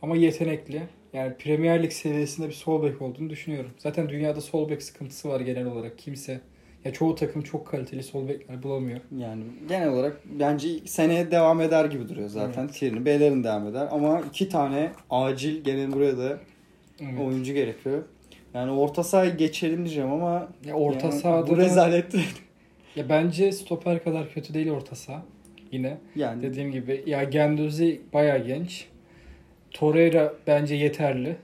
Ama 0.01 0.15
yetenekli. 0.15 0.81
Yani 1.13 1.33
Premier 1.37 1.83
Lig 1.83 1.91
seviyesinde 1.91 2.47
bir 2.47 2.53
sol 2.53 2.83
bek 2.83 3.01
olduğunu 3.01 3.29
düşünüyorum. 3.29 3.71
Zaten 3.77 4.09
dünyada 4.09 4.41
sol 4.41 4.69
bek 4.69 4.83
sıkıntısı 4.83 5.29
var 5.29 5.39
genel 5.39 5.65
olarak. 5.65 5.97
Kimse 5.97 6.41
ya 6.85 6.93
çoğu 6.93 7.15
takım 7.15 7.41
çok 7.41 7.67
kaliteli 7.67 8.03
sol 8.03 8.27
bekler 8.27 8.63
bulamıyor. 8.63 8.99
Yani 9.17 9.43
genel 9.69 9.89
olarak 9.89 10.17
bence 10.25 10.67
seneye 10.85 11.31
devam 11.31 11.61
eder 11.61 11.85
gibi 11.85 12.09
duruyor 12.09 12.29
zaten. 12.29 12.67
Tierney, 12.67 13.05
Bellerin 13.05 13.43
devam 13.43 13.67
eder. 13.67 13.87
Ama 13.91 14.21
iki 14.21 14.49
tane 14.49 14.91
acil 15.09 15.63
gene 15.63 15.91
buraya 15.91 16.17
da 16.17 16.39
Evet. 17.01 17.19
oyuncu 17.21 17.53
gerekiyor. 17.53 18.03
Yani 18.53 18.71
orta 18.71 19.03
sahayı 19.03 19.37
geçelim 19.37 19.85
diyeceğim 19.85 20.11
ama 20.11 20.47
Ya 20.65 20.73
orta 20.73 21.07
yani 21.07 21.19
sahada 21.19 21.47
bu 21.47 21.57
rezalet. 21.57 22.13
Ya 22.95 23.09
bence 23.09 23.51
stoper 23.51 24.03
kadar 24.03 24.29
kötü 24.29 24.53
değil 24.53 24.69
orta 24.69 24.95
saha. 24.95 25.21
Yine 25.71 25.97
yani 26.15 26.41
dediğim 26.41 26.71
gibi 26.71 27.03
ya 27.05 27.23
Genduzi 27.23 28.01
bayağı 28.13 28.39
genç. 28.45 28.87
Torreira 29.71 30.33
bence 30.47 30.75
yeterli. 30.75 31.35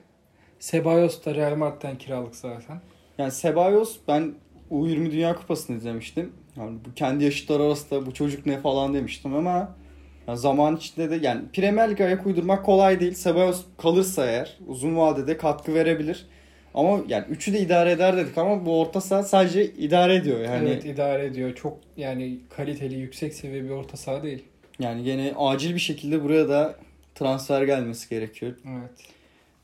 Ceballos 0.59 1.25
da 1.25 1.35
Real 1.35 1.55
Madrid'den 1.55 1.97
kiralık 1.97 2.35
zaten. 2.35 2.81
yani 3.17 3.31
Ceballos 3.41 3.97
ben 4.07 4.33
U20 4.71 5.11
Dünya 5.11 5.35
Kupası'nı 5.35 5.77
izlemiştim. 5.77 6.31
Yani 6.57 6.77
bu 6.85 6.93
kendi 6.93 7.23
yaşıtlar 7.23 7.59
arasında 7.59 8.05
bu 8.05 8.13
çocuk 8.13 8.45
ne 8.45 8.57
falan 8.59 8.93
demiştim 8.93 9.35
ama 9.35 9.75
ya 10.27 10.35
zaman 10.35 10.75
içinde 10.75 11.09
de 11.09 11.15
yani 11.27 11.41
Premier 11.53 11.91
Lig'e 11.91 12.05
ayak 12.05 12.25
uydurmak 12.25 12.65
kolay 12.65 12.99
değil. 12.99 13.15
Ceballos 13.23 13.61
kalırsa 13.77 14.25
eğer 14.25 14.57
uzun 14.67 14.97
vadede 14.97 15.37
katkı 15.37 15.73
verebilir. 15.73 16.27
Ama 16.79 17.03
yani 17.07 17.25
üçü 17.29 17.53
de 17.53 17.59
idare 17.59 17.91
eder 17.91 18.17
dedik 18.17 18.37
ama 18.37 18.65
bu 18.65 18.79
orta 18.81 19.01
saha 19.01 19.23
sadece 19.23 19.65
idare 19.65 20.15
ediyor 20.15 20.39
yani. 20.39 20.69
Evet 20.69 20.85
idare 20.85 21.25
ediyor. 21.25 21.55
Çok 21.55 21.77
yani 21.97 22.39
kaliteli 22.49 22.95
yüksek 22.95 23.33
seviye 23.33 23.63
bir 23.63 23.69
orta 23.69 23.97
saha 23.97 24.23
değil. 24.23 24.43
Yani 24.79 25.03
gene 25.03 25.33
acil 25.37 25.75
bir 25.75 25.79
şekilde 25.79 26.23
buraya 26.23 26.49
da 26.49 26.75
transfer 27.15 27.63
gelmesi 27.63 28.09
gerekiyor. 28.09 28.53
Evet. 28.65 28.91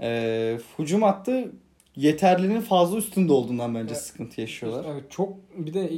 Ee, 0.01 0.57
hücum 0.80 1.01
hattı 1.01 1.51
yeterliliğinin 1.95 2.61
fazla 2.61 2.97
üstünde 2.97 3.34
olduğundan 3.34 3.76
bence 3.76 3.95
sıkıntı 3.95 4.41
yaşıyorlar. 4.41 4.86
Evet 4.93 5.03
çok 5.09 5.34
bir 5.57 5.74
de 5.74 5.89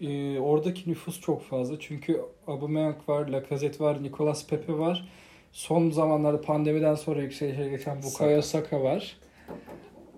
e, 0.00 0.38
oradaki 0.38 0.90
nüfus 0.90 1.20
çok 1.20 1.42
fazla. 1.42 1.80
Çünkü 1.80 2.20
Aubameyang 2.46 2.96
var, 3.08 3.28
Lacazette 3.28 3.84
var, 3.84 4.02
Nicolas 4.02 4.46
Pepe 4.46 4.72
var. 4.72 5.08
Son 5.52 5.90
zamanlarda 5.90 6.40
pandemiden 6.40 6.94
sonra 6.94 7.22
yükselişe 7.22 7.68
geçen 7.68 8.02
Bukayo 8.02 8.42
Saka 8.42 8.82
var. 8.82 9.16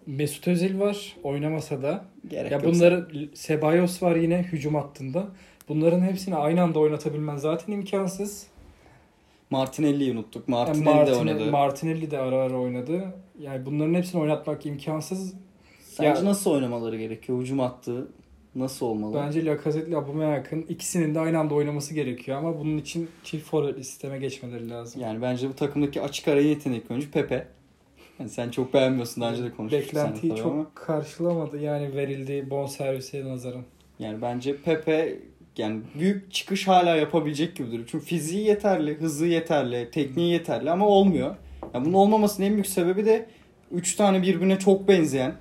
Mesut 0.06 0.48
Özil 0.48 0.80
var 0.80 1.16
oynamasa 1.22 1.82
da. 1.82 2.04
Gerek 2.30 2.52
Ya 2.52 2.64
bunları 2.64 3.08
Sebayos 3.34 4.02
var 4.02 4.16
yine 4.16 4.42
hücum 4.42 4.74
hattında. 4.74 5.26
Bunların 5.68 6.00
hepsini 6.00 6.36
aynı 6.36 6.62
anda 6.62 6.78
oynatabilmen 6.78 7.36
zaten 7.36 7.72
imkansız. 7.72 8.46
Martinelli'yi 9.50 10.12
unuttuk. 10.12 10.48
Yani 10.48 10.58
Martinelli 10.58 10.86
de 10.86 10.90
Martin- 11.10 11.18
oynadı. 11.18 11.50
Martinelli 11.50 12.10
de 12.10 12.18
ara 12.18 12.36
ara 12.36 12.56
oynadı. 12.58 13.04
Yani 13.40 13.66
bunların 13.66 13.94
hepsini 13.94 14.20
oynatmak 14.20 14.66
imkansız. 14.66 15.34
Sence 15.80 16.08
Ya- 16.20 16.24
nasıl 16.24 16.50
oynamaları 16.50 16.96
gerekiyor? 16.96 17.40
Hücum 17.40 17.58
hattı 17.58 18.08
nasıl 18.54 18.86
olmalı? 18.86 19.16
Bence 19.26 19.44
Lacazette 19.44 19.88
ile 19.88 19.96
Aubameyang'ın 19.96 20.62
ikisinin 20.68 21.14
de 21.14 21.20
aynı 21.20 21.38
anda 21.38 21.54
oynaması 21.54 21.94
gerekiyor 21.94 22.38
ama 22.38 22.58
bunun 22.60 22.78
için 22.78 23.08
çift 23.24 23.46
forvetli 23.48 23.84
sisteme 23.84 24.18
geçmeleri 24.18 24.70
lazım. 24.70 25.02
Yani 25.02 25.22
bence 25.22 25.48
bu 25.48 25.54
takımdaki 25.54 26.00
açık 26.02 26.28
ara 26.28 26.40
yetenek 26.40 26.90
oyuncu 26.90 27.10
Pepe. 27.10 27.46
Yani 28.18 28.30
sen 28.30 28.50
çok 28.50 28.74
beğenmiyorsun 28.74 29.22
daha 29.22 29.30
önce 29.30 29.44
de 29.44 29.50
konuşmuştuk 29.50 29.94
Beklentiyi 29.94 30.36
çok 30.36 30.52
ama. 30.52 30.66
karşılamadı 30.74 31.58
yani 31.60 31.96
verildiği 31.96 32.50
bon 32.50 32.66
servise 32.66 33.24
nazaran. 33.24 33.62
Yani 33.98 34.22
bence 34.22 34.56
Pepe 34.56 35.18
yani 35.56 35.80
büyük 35.98 36.32
çıkış 36.32 36.68
hala 36.68 36.96
yapabilecek 36.96 37.56
gibi 37.56 37.68
duruyor. 37.68 37.88
Çünkü 37.90 38.04
fiziği 38.04 38.46
yeterli, 38.46 39.00
hızı 39.00 39.26
yeterli, 39.26 39.90
tekniği 39.90 40.32
yeterli 40.32 40.70
ama 40.70 40.86
olmuyor. 40.86 41.36
Yani 41.74 41.84
bunun 41.84 41.94
olmamasının 41.94 42.46
en 42.46 42.52
büyük 42.52 42.66
sebebi 42.66 43.04
de 43.06 43.26
3 43.72 43.94
tane 43.96 44.22
birbirine 44.22 44.58
çok 44.58 44.88
benzeyen. 44.88 45.34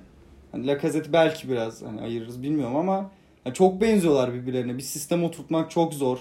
Hani 0.52 0.66
Lacazette 0.66 1.12
belki 1.12 1.48
biraz 1.50 1.82
hani 1.82 2.00
ayırırız 2.00 2.42
bilmiyorum 2.42 2.76
ama 2.76 3.10
yani 3.46 3.54
çok 3.54 3.80
benziyorlar 3.80 4.34
birbirlerine. 4.34 4.76
Bir 4.76 4.82
sistem 4.82 5.24
oturtmak 5.24 5.70
çok 5.70 5.94
zor. 5.94 6.18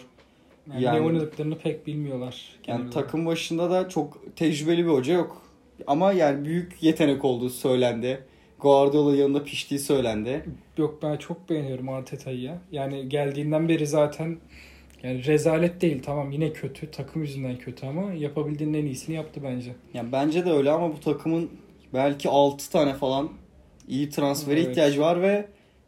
Yani, 0.72 0.84
Yani- 0.84 1.00
ne 1.02 1.06
oynadıklarını 1.06 1.58
pek 1.58 1.88
bilmiyorlar. 1.88 2.56
Yani 2.68 2.80
olarak. 2.80 2.94
takım 2.94 3.26
başında 3.26 3.72
da 3.72 3.90
çok 3.90 4.36
tecrübeli 4.36 4.86
bir 4.86 4.90
hoca 4.92 5.14
yok. 5.14 5.42
Ama 5.88 6.14
yani 6.14 6.46
büyük 6.46 6.84
yetenek 6.84 7.26
olduğu 7.26 7.50
söylendi. 7.50 8.24
Guardiola 8.60 9.16
yanında 9.16 9.44
piştiği 9.44 9.80
söylendi. 9.80 10.46
Yok 10.78 11.00
ben 11.04 11.18
çok 11.18 11.50
beğeniyorum 11.50 11.90
Arteta'yı 11.90 12.40
ya. 12.42 12.58
Yani 12.72 13.10
geldiğinden 13.10 13.70
beri 13.70 13.88
zaten 13.88 14.38
yani 15.04 15.26
rezalet 15.26 15.82
değil 15.82 16.04
tamam 16.06 16.32
yine 16.32 16.54
kötü 16.54 16.92
takım 16.92 17.22
yüzünden 17.22 17.58
kötü 17.58 17.86
ama 17.86 18.14
yapabildiğinin 18.14 18.82
en 18.82 18.86
iyisini 18.86 19.16
yaptı 19.16 19.42
bence. 19.44 19.72
Yani 19.94 20.12
bence 20.12 20.46
de 20.46 20.52
öyle 20.52 20.72
ama 20.72 20.94
bu 20.94 21.00
takımın 21.00 21.50
belki 21.94 22.30
6 22.30 22.72
tane 22.72 22.94
falan 22.94 23.30
iyi 23.88 24.10
transfere 24.10 24.60
Evet. 24.60 24.70
ihtiyacı 24.70 25.02
var 25.02 25.22
ve 25.22 25.46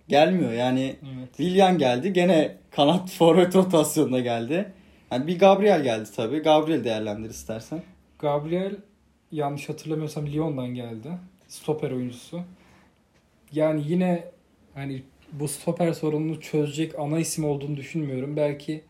gelmiyor. 0.08 0.52
Yani 0.54 0.96
Evet. 1.04 1.30
Willian 1.38 1.78
geldi 1.78 2.14
gene 2.14 2.58
kanat 2.72 3.10
forvet 3.18 3.56
rotasyonuna 3.56 4.20
geldi. 4.20 4.72
Yani 5.12 5.28
bir 5.28 5.40
Gabriel 5.40 5.84
geldi 5.84 6.10
tabii. 6.16 6.40
Gabriel 6.40 6.84
değerlendir 6.84 7.30
istersen. 7.30 7.82
Gabriel 8.20 8.76
yanlış 9.32 9.70
hatırlamıyorsam 9.70 10.28
Lyon'dan 10.28 10.68
geldi. 10.68 11.10
Stoper 11.48 11.92
oyuncusu. 11.92 12.42
Yani 13.54 13.84
yine 13.88 14.24
hani 14.74 15.04
bu 15.32 15.48
stoper 15.48 15.94
sorununu 15.94 16.42
çözecek 16.42 17.00
ana 17.00 17.20
isim 17.20 17.46
olduğunu 17.46 17.78
düşünmüyorum. 17.78 18.36
Belki 18.38 18.82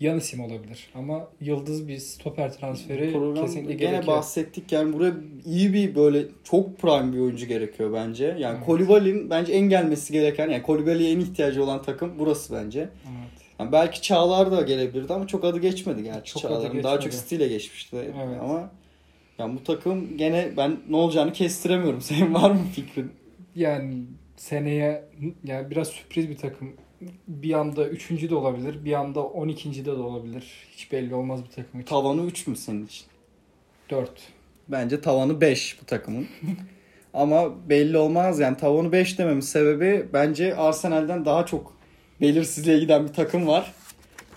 yan 0.00 0.18
isim 0.18 0.40
olabilir. 0.40 0.88
Ama 0.94 1.28
yıldız 1.40 1.88
bir 1.88 1.98
stoper 1.98 2.52
transferi 2.52 3.12
Programda 3.12 3.40
kesinlikle 3.46 3.74
gene 3.74 3.90
gerekiyor. 3.90 4.16
bahsettik 4.16 4.72
yani 4.72 4.92
buraya 4.92 5.12
iyi 5.46 5.72
bir 5.72 5.94
böyle 5.94 6.24
çok 6.44 6.78
prime 6.78 7.12
bir 7.12 7.18
oyuncu 7.18 7.46
gerekiyor 7.46 7.92
bence. 7.92 8.24
Yani 8.38 8.56
Evet. 8.56 8.66
Koulibaly'nin 8.66 9.30
bence 9.30 9.52
en 9.52 9.68
gelmesi 9.68 10.12
gereken 10.12 10.50
yani 10.50 10.62
Koulibaly'ye 10.62 11.12
en 11.12 11.20
ihtiyacı 11.20 11.64
olan 11.64 11.82
takım 11.82 12.12
burası 12.18 12.54
bence. 12.54 12.80
Evet. 12.80 13.42
Yani 13.58 13.72
belki 13.72 14.02
Çağlar 14.02 14.50
da 14.52 14.62
gelebilirdi 14.62 15.12
ama 15.12 15.26
çok 15.26 15.44
adı 15.44 15.58
geçmedi 15.58 16.02
gerçi 16.02 16.32
Çok 16.32 16.44
adı 16.44 16.54
Çağlar'ın. 16.54 16.82
Daha 16.82 16.94
çok 16.94 17.02
geçmedi. 17.04 17.24
stile 17.26 17.48
geçmişti. 17.48 17.96
Evet. 17.96 18.40
Ama 18.42 18.70
yani 19.38 19.56
bu 19.56 19.64
takım 19.64 20.16
gene 20.16 20.50
ben 20.56 20.76
ne 20.88 20.96
olacağını 20.96 21.32
kestiremiyorum. 21.32 22.00
Senin 22.00 22.34
var 22.34 22.50
mı 22.50 22.60
fikrin? 22.74 23.12
Yani 23.54 24.02
seneye 24.36 25.04
yani 25.44 25.70
biraz 25.70 25.88
sürpriz 25.88 26.28
bir 26.28 26.36
takım. 26.36 26.72
Bir 27.28 27.52
anda 27.52 27.88
3. 27.88 28.10
de 28.10 28.34
olabilir, 28.34 28.84
bir 28.84 28.92
anda 28.92 29.22
12. 29.24 29.84
de 29.84 29.84
de 29.84 29.90
olabilir. 29.90 30.44
Hiç 30.70 30.92
belli 30.92 31.14
olmaz 31.14 31.44
bir 31.44 31.50
takım 31.50 31.80
için. 31.80 31.88
Tavanı 31.88 32.22
3 32.26 32.46
mü 32.46 32.56
senin 32.56 32.86
için? 32.86 33.06
4. 33.90 34.10
Bence 34.68 35.00
tavanı 35.00 35.40
5 35.40 35.78
bu 35.82 35.86
takımın. 35.86 36.26
Ama 37.14 37.68
belli 37.68 37.98
olmaz 37.98 38.40
yani 38.40 38.56
tavanı 38.56 38.92
5 38.92 39.18
dememin 39.18 39.40
sebebi 39.40 40.06
bence 40.12 40.56
Arsenal'den 40.56 41.24
daha 41.24 41.46
çok 41.46 41.76
belirsizliğe 42.20 42.78
giden 42.78 43.08
bir 43.08 43.12
takım 43.12 43.46
var. 43.46 43.72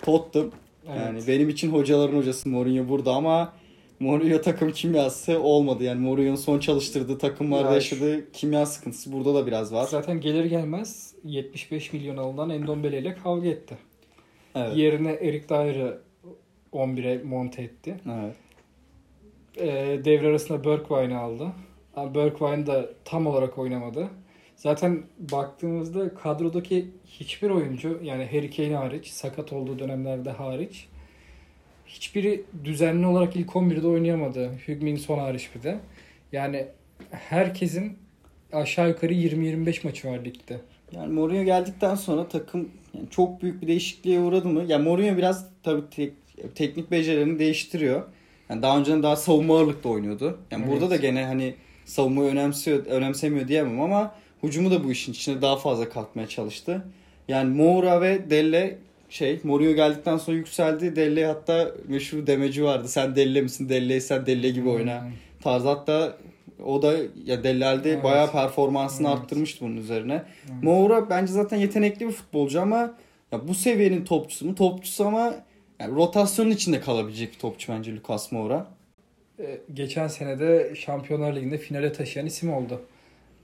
Tottenham. 0.02 0.50
Yani 0.88 1.20
benim 1.28 1.48
için 1.48 1.72
hocaların 1.72 2.16
hocası 2.16 2.48
Mourinho 2.48 2.88
burada 2.88 3.12
ama 3.12 3.52
Mourinho 4.00 4.40
takım 4.40 4.72
kimyası 4.72 5.40
olmadı. 5.40 5.84
Yani 5.84 6.00
Mourinho'nun 6.00 6.36
son 6.36 6.58
çalıştırdığı 6.58 7.18
takımlarda 7.18 7.68
Ya 7.68 7.74
yaşadığı 7.74 8.32
kimya 8.32 8.66
sıkıntısı 8.66 9.12
burada 9.12 9.34
da 9.34 9.46
biraz 9.46 9.72
var. 9.72 9.86
Zaten 9.90 10.20
gelir 10.20 10.44
gelmez 10.44 11.14
75 11.24 11.92
milyon 11.92 12.16
alınan 12.16 12.50
Endombele 12.50 12.98
ile 12.98 13.14
kavga 13.14 13.48
etti. 13.48 13.78
Evet. 14.54 14.76
Yerine 14.76 15.12
Erik 15.12 15.48
Dyer'ı 15.48 16.00
11'e 16.72 17.22
monte 17.22 17.62
etti. 17.62 17.96
Evet. 18.06 18.36
Ee, 19.58 20.04
devre 20.04 20.28
arasında 20.28 20.64
Bergwijn'i 20.64 21.16
aldı. 21.16 21.52
Ama 21.96 22.14
Bergwijn 22.14 22.66
da 22.66 22.90
tam 23.04 23.26
olarak 23.26 23.58
oynamadı. 23.58 24.08
Zaten 24.56 25.02
baktığımızda 25.18 26.14
kadrodaki 26.14 26.90
hiçbir 27.06 27.50
oyuncu 27.50 28.00
yani 28.02 28.26
Harry 28.26 28.50
Kane 28.50 28.76
hariç, 28.76 29.06
sakat 29.06 29.52
olduğu 29.52 29.78
dönemlerde 29.78 30.30
hariç 30.30 30.88
hiçbiri 31.86 32.44
düzenli 32.64 33.06
olarak 33.06 33.36
ilk 33.36 33.50
11'de 33.50 33.86
oynayamadı. 33.86 34.50
Hugmin 34.66 34.96
son 34.96 35.18
hariç 35.18 35.48
bir 35.54 35.62
de. 35.62 35.78
Yani 36.32 36.66
herkesin 37.10 37.98
aşağı 38.52 38.88
yukarı 38.88 39.12
20-25 39.12 39.86
maçı 39.86 40.08
var 40.08 40.24
ligde. 40.24 40.60
Yani 40.92 41.12
Mourinho 41.12 41.44
geldikten 41.44 41.94
sonra 41.94 42.28
takım 42.28 42.68
yani 42.94 43.06
çok 43.10 43.42
büyük 43.42 43.62
bir 43.62 43.66
değişikliğe 43.66 44.20
uğradı 44.20 44.48
mı? 44.48 44.64
Yani 44.68 44.84
Mourinho 44.84 45.16
biraz 45.16 45.46
tabii 45.62 45.82
tek- 45.90 46.54
teknik 46.54 46.90
becerilerini 46.90 47.38
değiştiriyor. 47.38 48.02
Yani 48.50 48.62
daha 48.62 48.78
önceden 48.78 49.02
daha 49.02 49.16
savunma 49.16 49.56
ağırlıklı 49.58 49.90
oynuyordu. 49.90 50.38
Yani 50.50 50.64
Evet. 50.68 50.72
burada 50.72 50.90
da 50.90 50.96
gene 50.96 51.24
hani 51.24 51.54
savunmayı 51.84 52.30
önemsiyor, 52.30 52.86
önemsemiyor 52.86 53.48
diyemem 53.48 53.80
ama 53.80 54.14
hücumu 54.42 54.70
da 54.70 54.84
bu 54.84 54.92
işin 54.92 55.12
içine 55.12 55.42
daha 55.42 55.56
fazla 55.56 55.88
katmaya 55.88 56.28
çalıştı. 56.28 56.84
Yani 57.28 57.54
Moura 57.54 58.00
ve 58.00 58.30
Delle 58.30 58.78
şey 59.08 59.40
Mourinho 59.44 59.72
geldikten 59.74 60.16
sonra 60.16 60.36
yükseldi. 60.36 60.96
Delle 60.96 61.26
hatta 61.26 61.70
meşhur 61.88 62.26
demeci 62.26 62.64
vardı. 62.64 62.88
Sen 62.88 63.16
Delle 63.16 63.40
misin? 63.40 63.68
Delle'ysen 63.68 64.26
Delle 64.26 64.50
gibi 64.50 64.68
oyna. 64.68 65.02
Hmm. 65.02 65.10
Tarzı 65.42 65.68
hatta 65.68 66.16
o 66.64 66.82
da 66.82 66.94
ya 67.24 67.44
Dellal'de 67.44 67.90
Evet. 67.92 68.04
bayağı 68.04 68.32
performansını 68.32 69.08
Evet. 69.08 69.18
arttırmıştı 69.18 69.64
bunun 69.64 69.76
üzerine. 69.76 70.22
Evet. 70.52 70.62
Moura 70.62 71.10
bence 71.10 71.32
zaten 71.32 71.56
yetenekli 71.56 72.06
bir 72.06 72.12
futbolcu 72.12 72.60
ama 72.60 72.94
ya 73.32 73.48
bu 73.48 73.54
seviyenin 73.54 74.04
topçusu 74.04 74.46
mu? 74.46 74.54
Topçusu 74.54 75.06
ama 75.06 75.34
yani 75.80 75.94
rotasyonun 75.94 76.50
içinde 76.50 76.80
kalabilecek 76.80 77.32
bir 77.32 77.38
topçu 77.38 77.72
bence 77.72 77.96
Lucas 77.96 78.32
Moura. 78.32 78.66
Ee, 79.40 79.58
Geçen 79.74 80.06
senede 80.08 80.72
Şampiyonlar 80.74 81.36
Ligi'nde 81.36 81.58
finale 81.58 81.92
taşıyan 81.92 82.26
isim 82.26 82.52
oldu. 82.52 82.80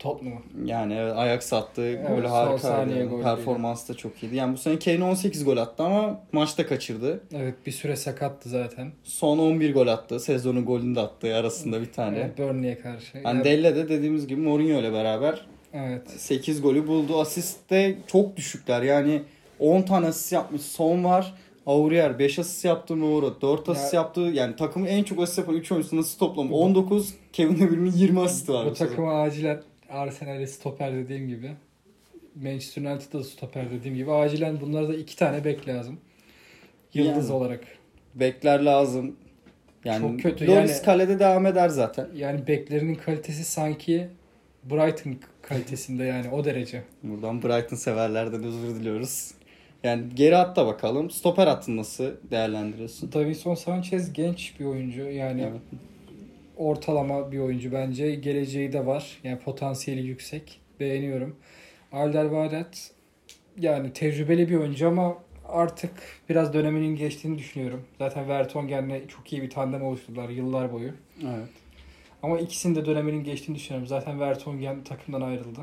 Tottenham'ı. 0.02 0.40
Yani 0.64 0.94
evet, 0.94 1.12
ayak 1.16 1.42
sattı. 1.42 1.82
Evet, 1.82 2.08
golü 2.08 2.22
son 2.22 2.30
harika. 2.30 2.58
saniye 2.58 3.04
golüydü. 3.04 3.22
Performans 3.22 3.88
da 3.88 3.94
çok 3.94 4.22
iyiydi. 4.22 4.36
Yani 4.36 4.52
bu 4.52 4.56
sene 4.58 4.78
Kane 4.78 5.04
18 5.04 5.44
gol 5.44 5.56
attı 5.56 5.82
ama 5.82 6.20
maçta 6.32 6.66
kaçırdı. 6.66 7.20
Evet 7.34 7.54
bir 7.66 7.72
süre 7.72 7.96
sakattı 7.96 8.48
zaten. 8.48 8.92
Son 9.04 9.38
11 9.38 9.74
gol 9.74 9.86
attı. 9.86 10.20
Sezonun 10.20 10.64
golünü 10.64 10.96
de 10.96 11.00
attı 11.00 11.34
arasında 11.34 11.80
bir 11.80 11.92
tane. 11.92 12.18
Evet, 12.18 12.38
Burnley'e 12.38 12.78
karşı. 12.80 13.18
Yani 13.24 13.38
Ya- 13.38 13.44
Delle 13.44 13.76
de 13.76 13.88
dediğimiz 13.88 14.26
gibi 14.26 14.40
Mourinho 14.40 14.80
ile 14.80 14.92
beraber 14.92 15.46
evet. 15.72 16.10
8 16.10 16.62
golü 16.62 16.86
buldu. 16.86 17.20
Asist 17.20 17.70
de 17.70 17.94
çok 18.06 18.36
düşükler. 18.36 18.82
Yani 18.82 19.22
10 19.58 19.82
tane 19.82 20.06
asist 20.06 20.32
yapmış. 20.32 20.62
Son 20.62 21.04
var. 21.04 21.34
Aurier 21.66 22.18
5 22.18 22.38
asist 22.38 22.64
yaptı 22.64 22.96
Moura. 22.96 23.40
4 23.40 23.68
asist 23.68 23.94
Ya- 23.94 24.00
yaptı. 24.00 24.20
Yani 24.20 24.56
takımın 24.56 24.86
en 24.86 25.02
çok 25.02 25.22
asist 25.22 25.38
yapan 25.38 25.54
3 25.54 25.72
oyuncusu 25.72 25.96
nasıl 25.96 26.18
toplam? 26.18 26.52
19. 26.52 27.14
Kevin 27.32 27.60
De 27.60 27.70
Bruyne'in 27.70 27.92
20 27.96 28.20
asisti 28.20 28.52
var. 28.52 28.66
Bu 28.66 28.74
takıma 28.74 29.22
acilen 29.22 29.62
Arsenal'e 29.92 30.46
stoper 30.46 30.94
dediğim 30.94 31.28
gibi. 31.28 31.50
Manchester 32.42 32.82
United'da 32.82 33.18
da 33.18 33.24
stoper 33.24 33.70
dediğim 33.70 33.96
gibi. 33.96 34.12
Acilen 34.12 34.60
bunlara 34.60 34.88
da 34.88 34.94
iki 34.96 35.16
tane 35.16 35.44
bek 35.44 35.68
lazım. 35.68 35.98
Yıldız 36.94 37.28
Yani. 37.28 37.36
olarak. 37.38 37.64
Bekler 38.14 38.60
lazım. 38.62 39.16
Yani 39.84 40.00
Çok 40.00 40.20
kötü. 40.22 40.46
Loris 40.46 40.70
Yani- 40.76 40.84
kalede 40.84 41.18
devam 41.18 41.46
eder 41.46 41.68
zaten. 41.68 42.06
Yani 42.16 42.46
beklerinin 42.46 42.94
kalitesi 42.94 43.44
sanki 43.44 44.08
Brighton 44.64 45.16
kalitesinde 45.42 46.04
yani 46.04 46.30
o 46.30 46.44
derece. 46.44 46.82
Buradan 47.02 47.42
Brighton 47.42 47.76
severlerden 47.76 48.42
özür 48.44 48.74
diliyoruz. 48.80 49.30
Yani 49.84 50.02
geri 50.14 50.34
hatta 50.34 50.66
bakalım. 50.66 51.10
Stoper 51.10 51.46
hattını 51.46 51.76
nasıl 51.76 52.04
değerlendiriyorsun? 52.30 53.12
Davinson 53.12 53.54
Sanchez 53.54 54.12
genç 54.12 54.60
bir 54.60 54.64
oyuncu. 54.64 55.00
Yani 55.02 55.42
Evet. 55.42 55.60
Ortalama 56.56 57.32
bir 57.32 57.38
oyuncu 57.38 57.72
bence. 57.72 58.14
Geleceği 58.14 58.72
de 58.72 58.86
var. 58.86 59.20
Yani 59.24 59.38
potansiyeli 59.38 60.06
yüksek. 60.06 60.60
beğeniyorum. 60.80 61.36
Alderweireld 61.92 62.74
yani 63.58 63.92
tecrübeli 63.92 64.48
bir 64.48 64.56
oyuncu 64.56 64.88
ama 64.88 65.18
artık 65.48 65.90
biraz 66.28 66.52
döneminin 66.52 66.96
geçtiğini 66.96 67.38
düşünüyorum. 67.38 67.84
Zaten 67.98 68.28
Vertonghen'le 68.28 69.08
çok 69.08 69.32
iyi 69.32 69.42
bir 69.42 69.50
tandem 69.50 69.82
oluşturdular 69.82 70.28
yıllar 70.28 70.72
boyu. 70.72 70.90
Evet. 71.22 71.48
Ama 72.22 72.38
ikisinin 72.38 72.74
de 72.74 72.86
döneminin 72.86 73.24
geçtiğini 73.24 73.56
düşünüyorum. 73.56 73.88
Zaten 73.88 74.20
Vertonghen 74.20 74.84
takımdan 74.84 75.20
ayrıldı. 75.20 75.60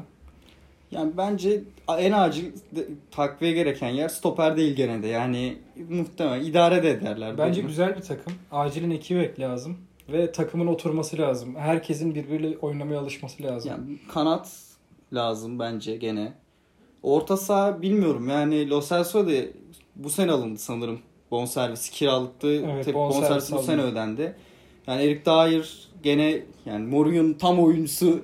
Yani 0.92 1.12
bence 1.18 1.62
en 1.98 2.12
acil 2.12 2.52
takviye 3.12 3.52
gereken 3.52 3.90
yer 3.90 4.10
stoper 4.10 4.58
değil 4.58 4.76
gene 4.76 5.04
de. 5.04 5.08
Yani 5.08 5.58
muhtemelen 5.90 6.46
idare 6.46 6.84
de 6.84 6.90
ederler. 6.90 7.38
Bence 7.38 7.62
mi? 7.62 7.68
güzel 7.68 7.96
bir 7.98 8.02
takım. 8.02 8.34
Acilen 8.52 8.90
iki 8.90 9.16
bek 9.16 9.40
lazım. 9.40 9.78
Ve 10.12 10.32
takımın 10.32 10.68
oturması 10.68 11.18
lazım. 11.18 11.56
Herkesin 11.56 12.16
birbiriyle 12.16 12.58
oynamaya 12.58 13.00
alışması 13.00 13.44
lazım. 13.44 13.72
Yani 13.72 13.98
kanat 14.14 14.52
lazım 15.14 15.60
bence 15.60 15.96
gene. 15.98 16.34
Orta 17.04 17.38
saha 17.38 17.82
bilmiyorum 17.82 18.30
yani 18.30 18.70
Lo 18.70 18.82
Celso 18.82 19.28
da 19.28 19.32
bu 19.96 20.10
sene 20.10 20.32
alındı 20.32 20.60
sanırım. 20.60 21.00
Bonservis 21.32 21.90
kiralıktı. 21.90 22.48
Evet, 22.74 22.86
Tabii 22.86 22.96
bonservis 22.96 23.30
bonservis 23.32 23.52
bu 23.52 23.64
sene 23.64 23.82
ödendi. 23.82 24.36
Yani 24.88 25.04
Erik 25.04 25.26
Dyer 25.26 25.88
gene 26.04 26.42
yani 26.66 26.88
Mourinho'nun 26.88 27.34
tam 27.34 27.60
oyuncusu 27.60 28.22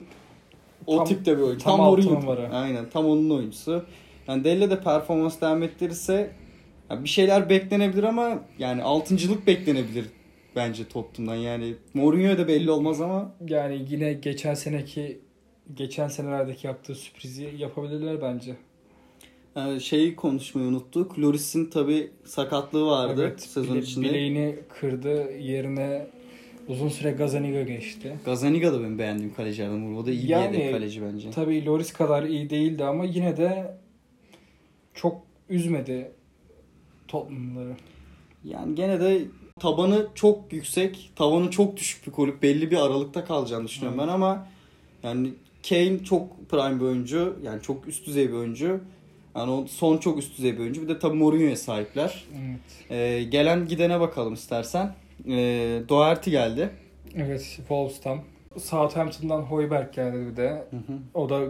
o 0.87 0.97
Tam- 0.97 1.05
tipte 1.07 1.37
bir 1.37 1.41
oyuncu. 1.43 1.63
tam 1.63 1.77
Tam, 1.77 1.85
Mourinho. 1.85 2.13
numara. 2.21 2.49
Aynen 2.53 2.89
tam 2.89 3.05
onun 3.05 3.29
oyuncusu. 3.29 3.85
Yani 4.27 4.43
Delle 4.43 4.69
de 4.69 4.79
performans 4.81 5.41
devam 5.41 5.63
ettirirse 5.63 6.31
ya 6.89 7.03
bir 7.03 7.09
şeyler 7.09 7.49
beklenebilir 7.49 8.03
ama 8.03 8.39
yani 8.59 8.83
altıncılık 8.83 9.47
beklenebilir 9.47 10.05
bence 10.55 10.87
Tottenham'dan. 10.87 11.35
Yani 11.41 11.73
Mourinho 11.93 12.37
da 12.37 12.47
belli 12.47 12.71
olmaz 12.71 13.01
ama 13.01 13.35
Yani 13.47 13.85
yine 13.89 14.13
geçen 14.13 14.53
seneki 14.53 15.19
geçen 15.75 16.07
senelerdeki 16.07 16.67
yaptığı 16.67 16.95
sürprizi 16.95 17.49
yapabilirler 17.57 18.21
bence. 18.21 18.55
Ee, 19.55 19.79
şeyi 19.79 20.15
konuşmayı 20.15 20.67
unuttuk. 20.67 21.19
Loris'in 21.19 21.65
tabi 21.65 22.11
sakatlığı 22.25 22.85
vardı 22.87 23.21
evet, 23.27 23.41
sezon 23.41 23.75
bile- 23.75 23.83
içinde. 23.83 24.05
bileğini 24.09 24.55
kırdı. 24.79 25.31
Yerine 25.39 26.07
uzun 26.67 26.89
süre 26.89 27.11
Gazaniga 27.11 27.61
geçti. 27.61 28.15
Gazaniga 28.25 28.73
da 28.73 28.79
benim 28.79 28.99
beğendiğim 28.99 29.33
kalecilerden. 29.33 29.95
O 29.95 30.05
da 30.05 30.11
iyi 30.11 30.31
Yani- 30.31 30.53
bir 30.53 30.57
yedek 30.57 30.73
kaleci 30.73 31.01
bence. 31.01 31.31
Tabii 31.31 31.65
Loris 31.65 31.93
kadar 31.93 32.23
iyi 32.23 32.49
değildi 32.49 32.83
ama 32.83 33.05
yine 33.05 33.37
de 33.37 33.77
çok 34.93 35.21
üzmedi 35.49 36.11
Tottenham'ları. 37.07 37.75
Yani 38.43 38.75
gene 38.75 38.99
de 38.99 39.21
tabanı 39.65 40.07
çok 40.15 40.53
yüksek, 40.53 41.11
tavanı 41.15 41.51
çok 41.51 41.77
düşük 41.77 42.07
bir 42.07 42.11
kulüp. 42.11 42.43
Belli 42.43 42.71
bir 42.71 42.77
aralıkta 42.77 43.25
kalacağını 43.25 43.67
düşünüyorum 43.67 43.99
ben 43.99 44.07
ama 44.07 44.47
yani 45.03 45.33
Kane 45.69 46.03
çok 46.03 46.49
prime 46.49 46.79
bir 46.79 46.85
oyuncu. 46.85 47.39
Yani 47.43 47.61
çok 47.61 47.87
üst 47.87 48.07
düzey 48.07 48.29
bir 48.29 48.33
oyuncu. 48.33 48.79
Yani 49.35 49.51
o 49.51 49.67
son 49.67 49.97
çok 49.97 50.17
üst 50.17 50.37
düzey 50.37 50.53
bir 50.53 50.59
oyuncu. 50.59 50.81
Bir 50.81 50.87
de 50.87 50.99
tabii 50.99 51.17
Mourinho'ya 51.17 51.55
sahipler. 51.55 52.25
Evet. 52.33 52.91
Ee, 52.91 53.23
gelen 53.23 53.67
gidene 53.67 53.99
bakalım 53.99 54.33
istersen. 54.33 54.95
Ee, 55.27 55.81
Doherty 55.89 56.29
geldi. 56.29 56.69
Evet, 57.15 57.41
Wolves'tan. 57.57 58.19
Southampton'dan 58.57 59.41
Hoiberg 59.41 59.93
geldi 59.93 60.31
bir 60.31 60.37
de. 60.37 60.49
Hı 60.49 60.77
hı. 60.77 60.97
O 61.13 61.29
da 61.29 61.41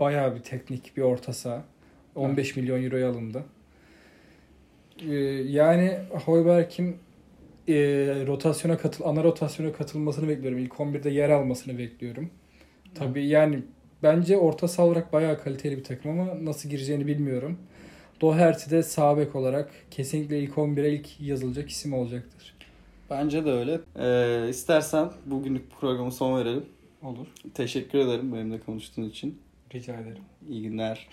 bayağı 0.00 0.34
bir 0.34 0.40
teknik 0.40 0.96
bir 0.96 1.02
orta 1.02 1.32
saha. 1.32 1.64
15 2.14 2.56
milyon 2.56 2.82
euroya 2.82 3.10
alındı. 3.10 3.44
Ee, 5.00 5.14
yani 5.48 5.98
Hoiberg'in 6.24 6.96
e, 7.68 7.74
rotasyona 8.26 8.78
katıl 8.78 9.04
ana 9.04 9.24
rotasyona 9.24 9.72
katılmasını 9.72 10.28
bekliyorum. 10.28 10.58
İlk 10.58 10.72
11'de 10.72 11.10
yer 11.10 11.30
almasını 11.30 11.78
bekliyorum. 11.78 12.30
Tabii 12.94 13.26
yani 13.26 13.62
bence 14.02 14.36
orta 14.36 14.68
saha 14.68 14.86
olarak 14.86 15.12
bayağı 15.12 15.42
kaliteli 15.42 15.76
bir 15.78 15.84
takım 15.84 16.20
ama 16.20 16.44
nasıl 16.44 16.68
gireceğini 16.68 17.06
bilmiyorum. 17.06 17.58
Doherty 18.20 18.70
de 18.70 18.82
sağ 18.82 19.16
bek 19.18 19.36
olarak 19.36 19.70
kesinlikle 19.90 20.40
ilk 20.40 20.54
11'e 20.54 20.92
ilk 20.92 21.20
yazılacak 21.20 21.70
isim 21.70 21.94
olacaktır. 21.94 22.54
Bence 23.10 23.44
de 23.44 23.50
öyle. 23.50 23.80
Ee, 23.98 24.48
istersen 24.50 25.10
bugünlük 25.26 25.70
programı 25.80 26.12
son 26.12 26.38
verelim. 26.40 26.64
Olur. 27.02 27.26
Teşekkür 27.54 27.98
ederim 27.98 28.32
benimle 28.32 28.60
konuştuğun 28.60 29.02
için. 29.02 29.38
Rica 29.74 29.94
ederim. 29.94 30.22
İyi 30.48 30.62
günler. 30.62 31.08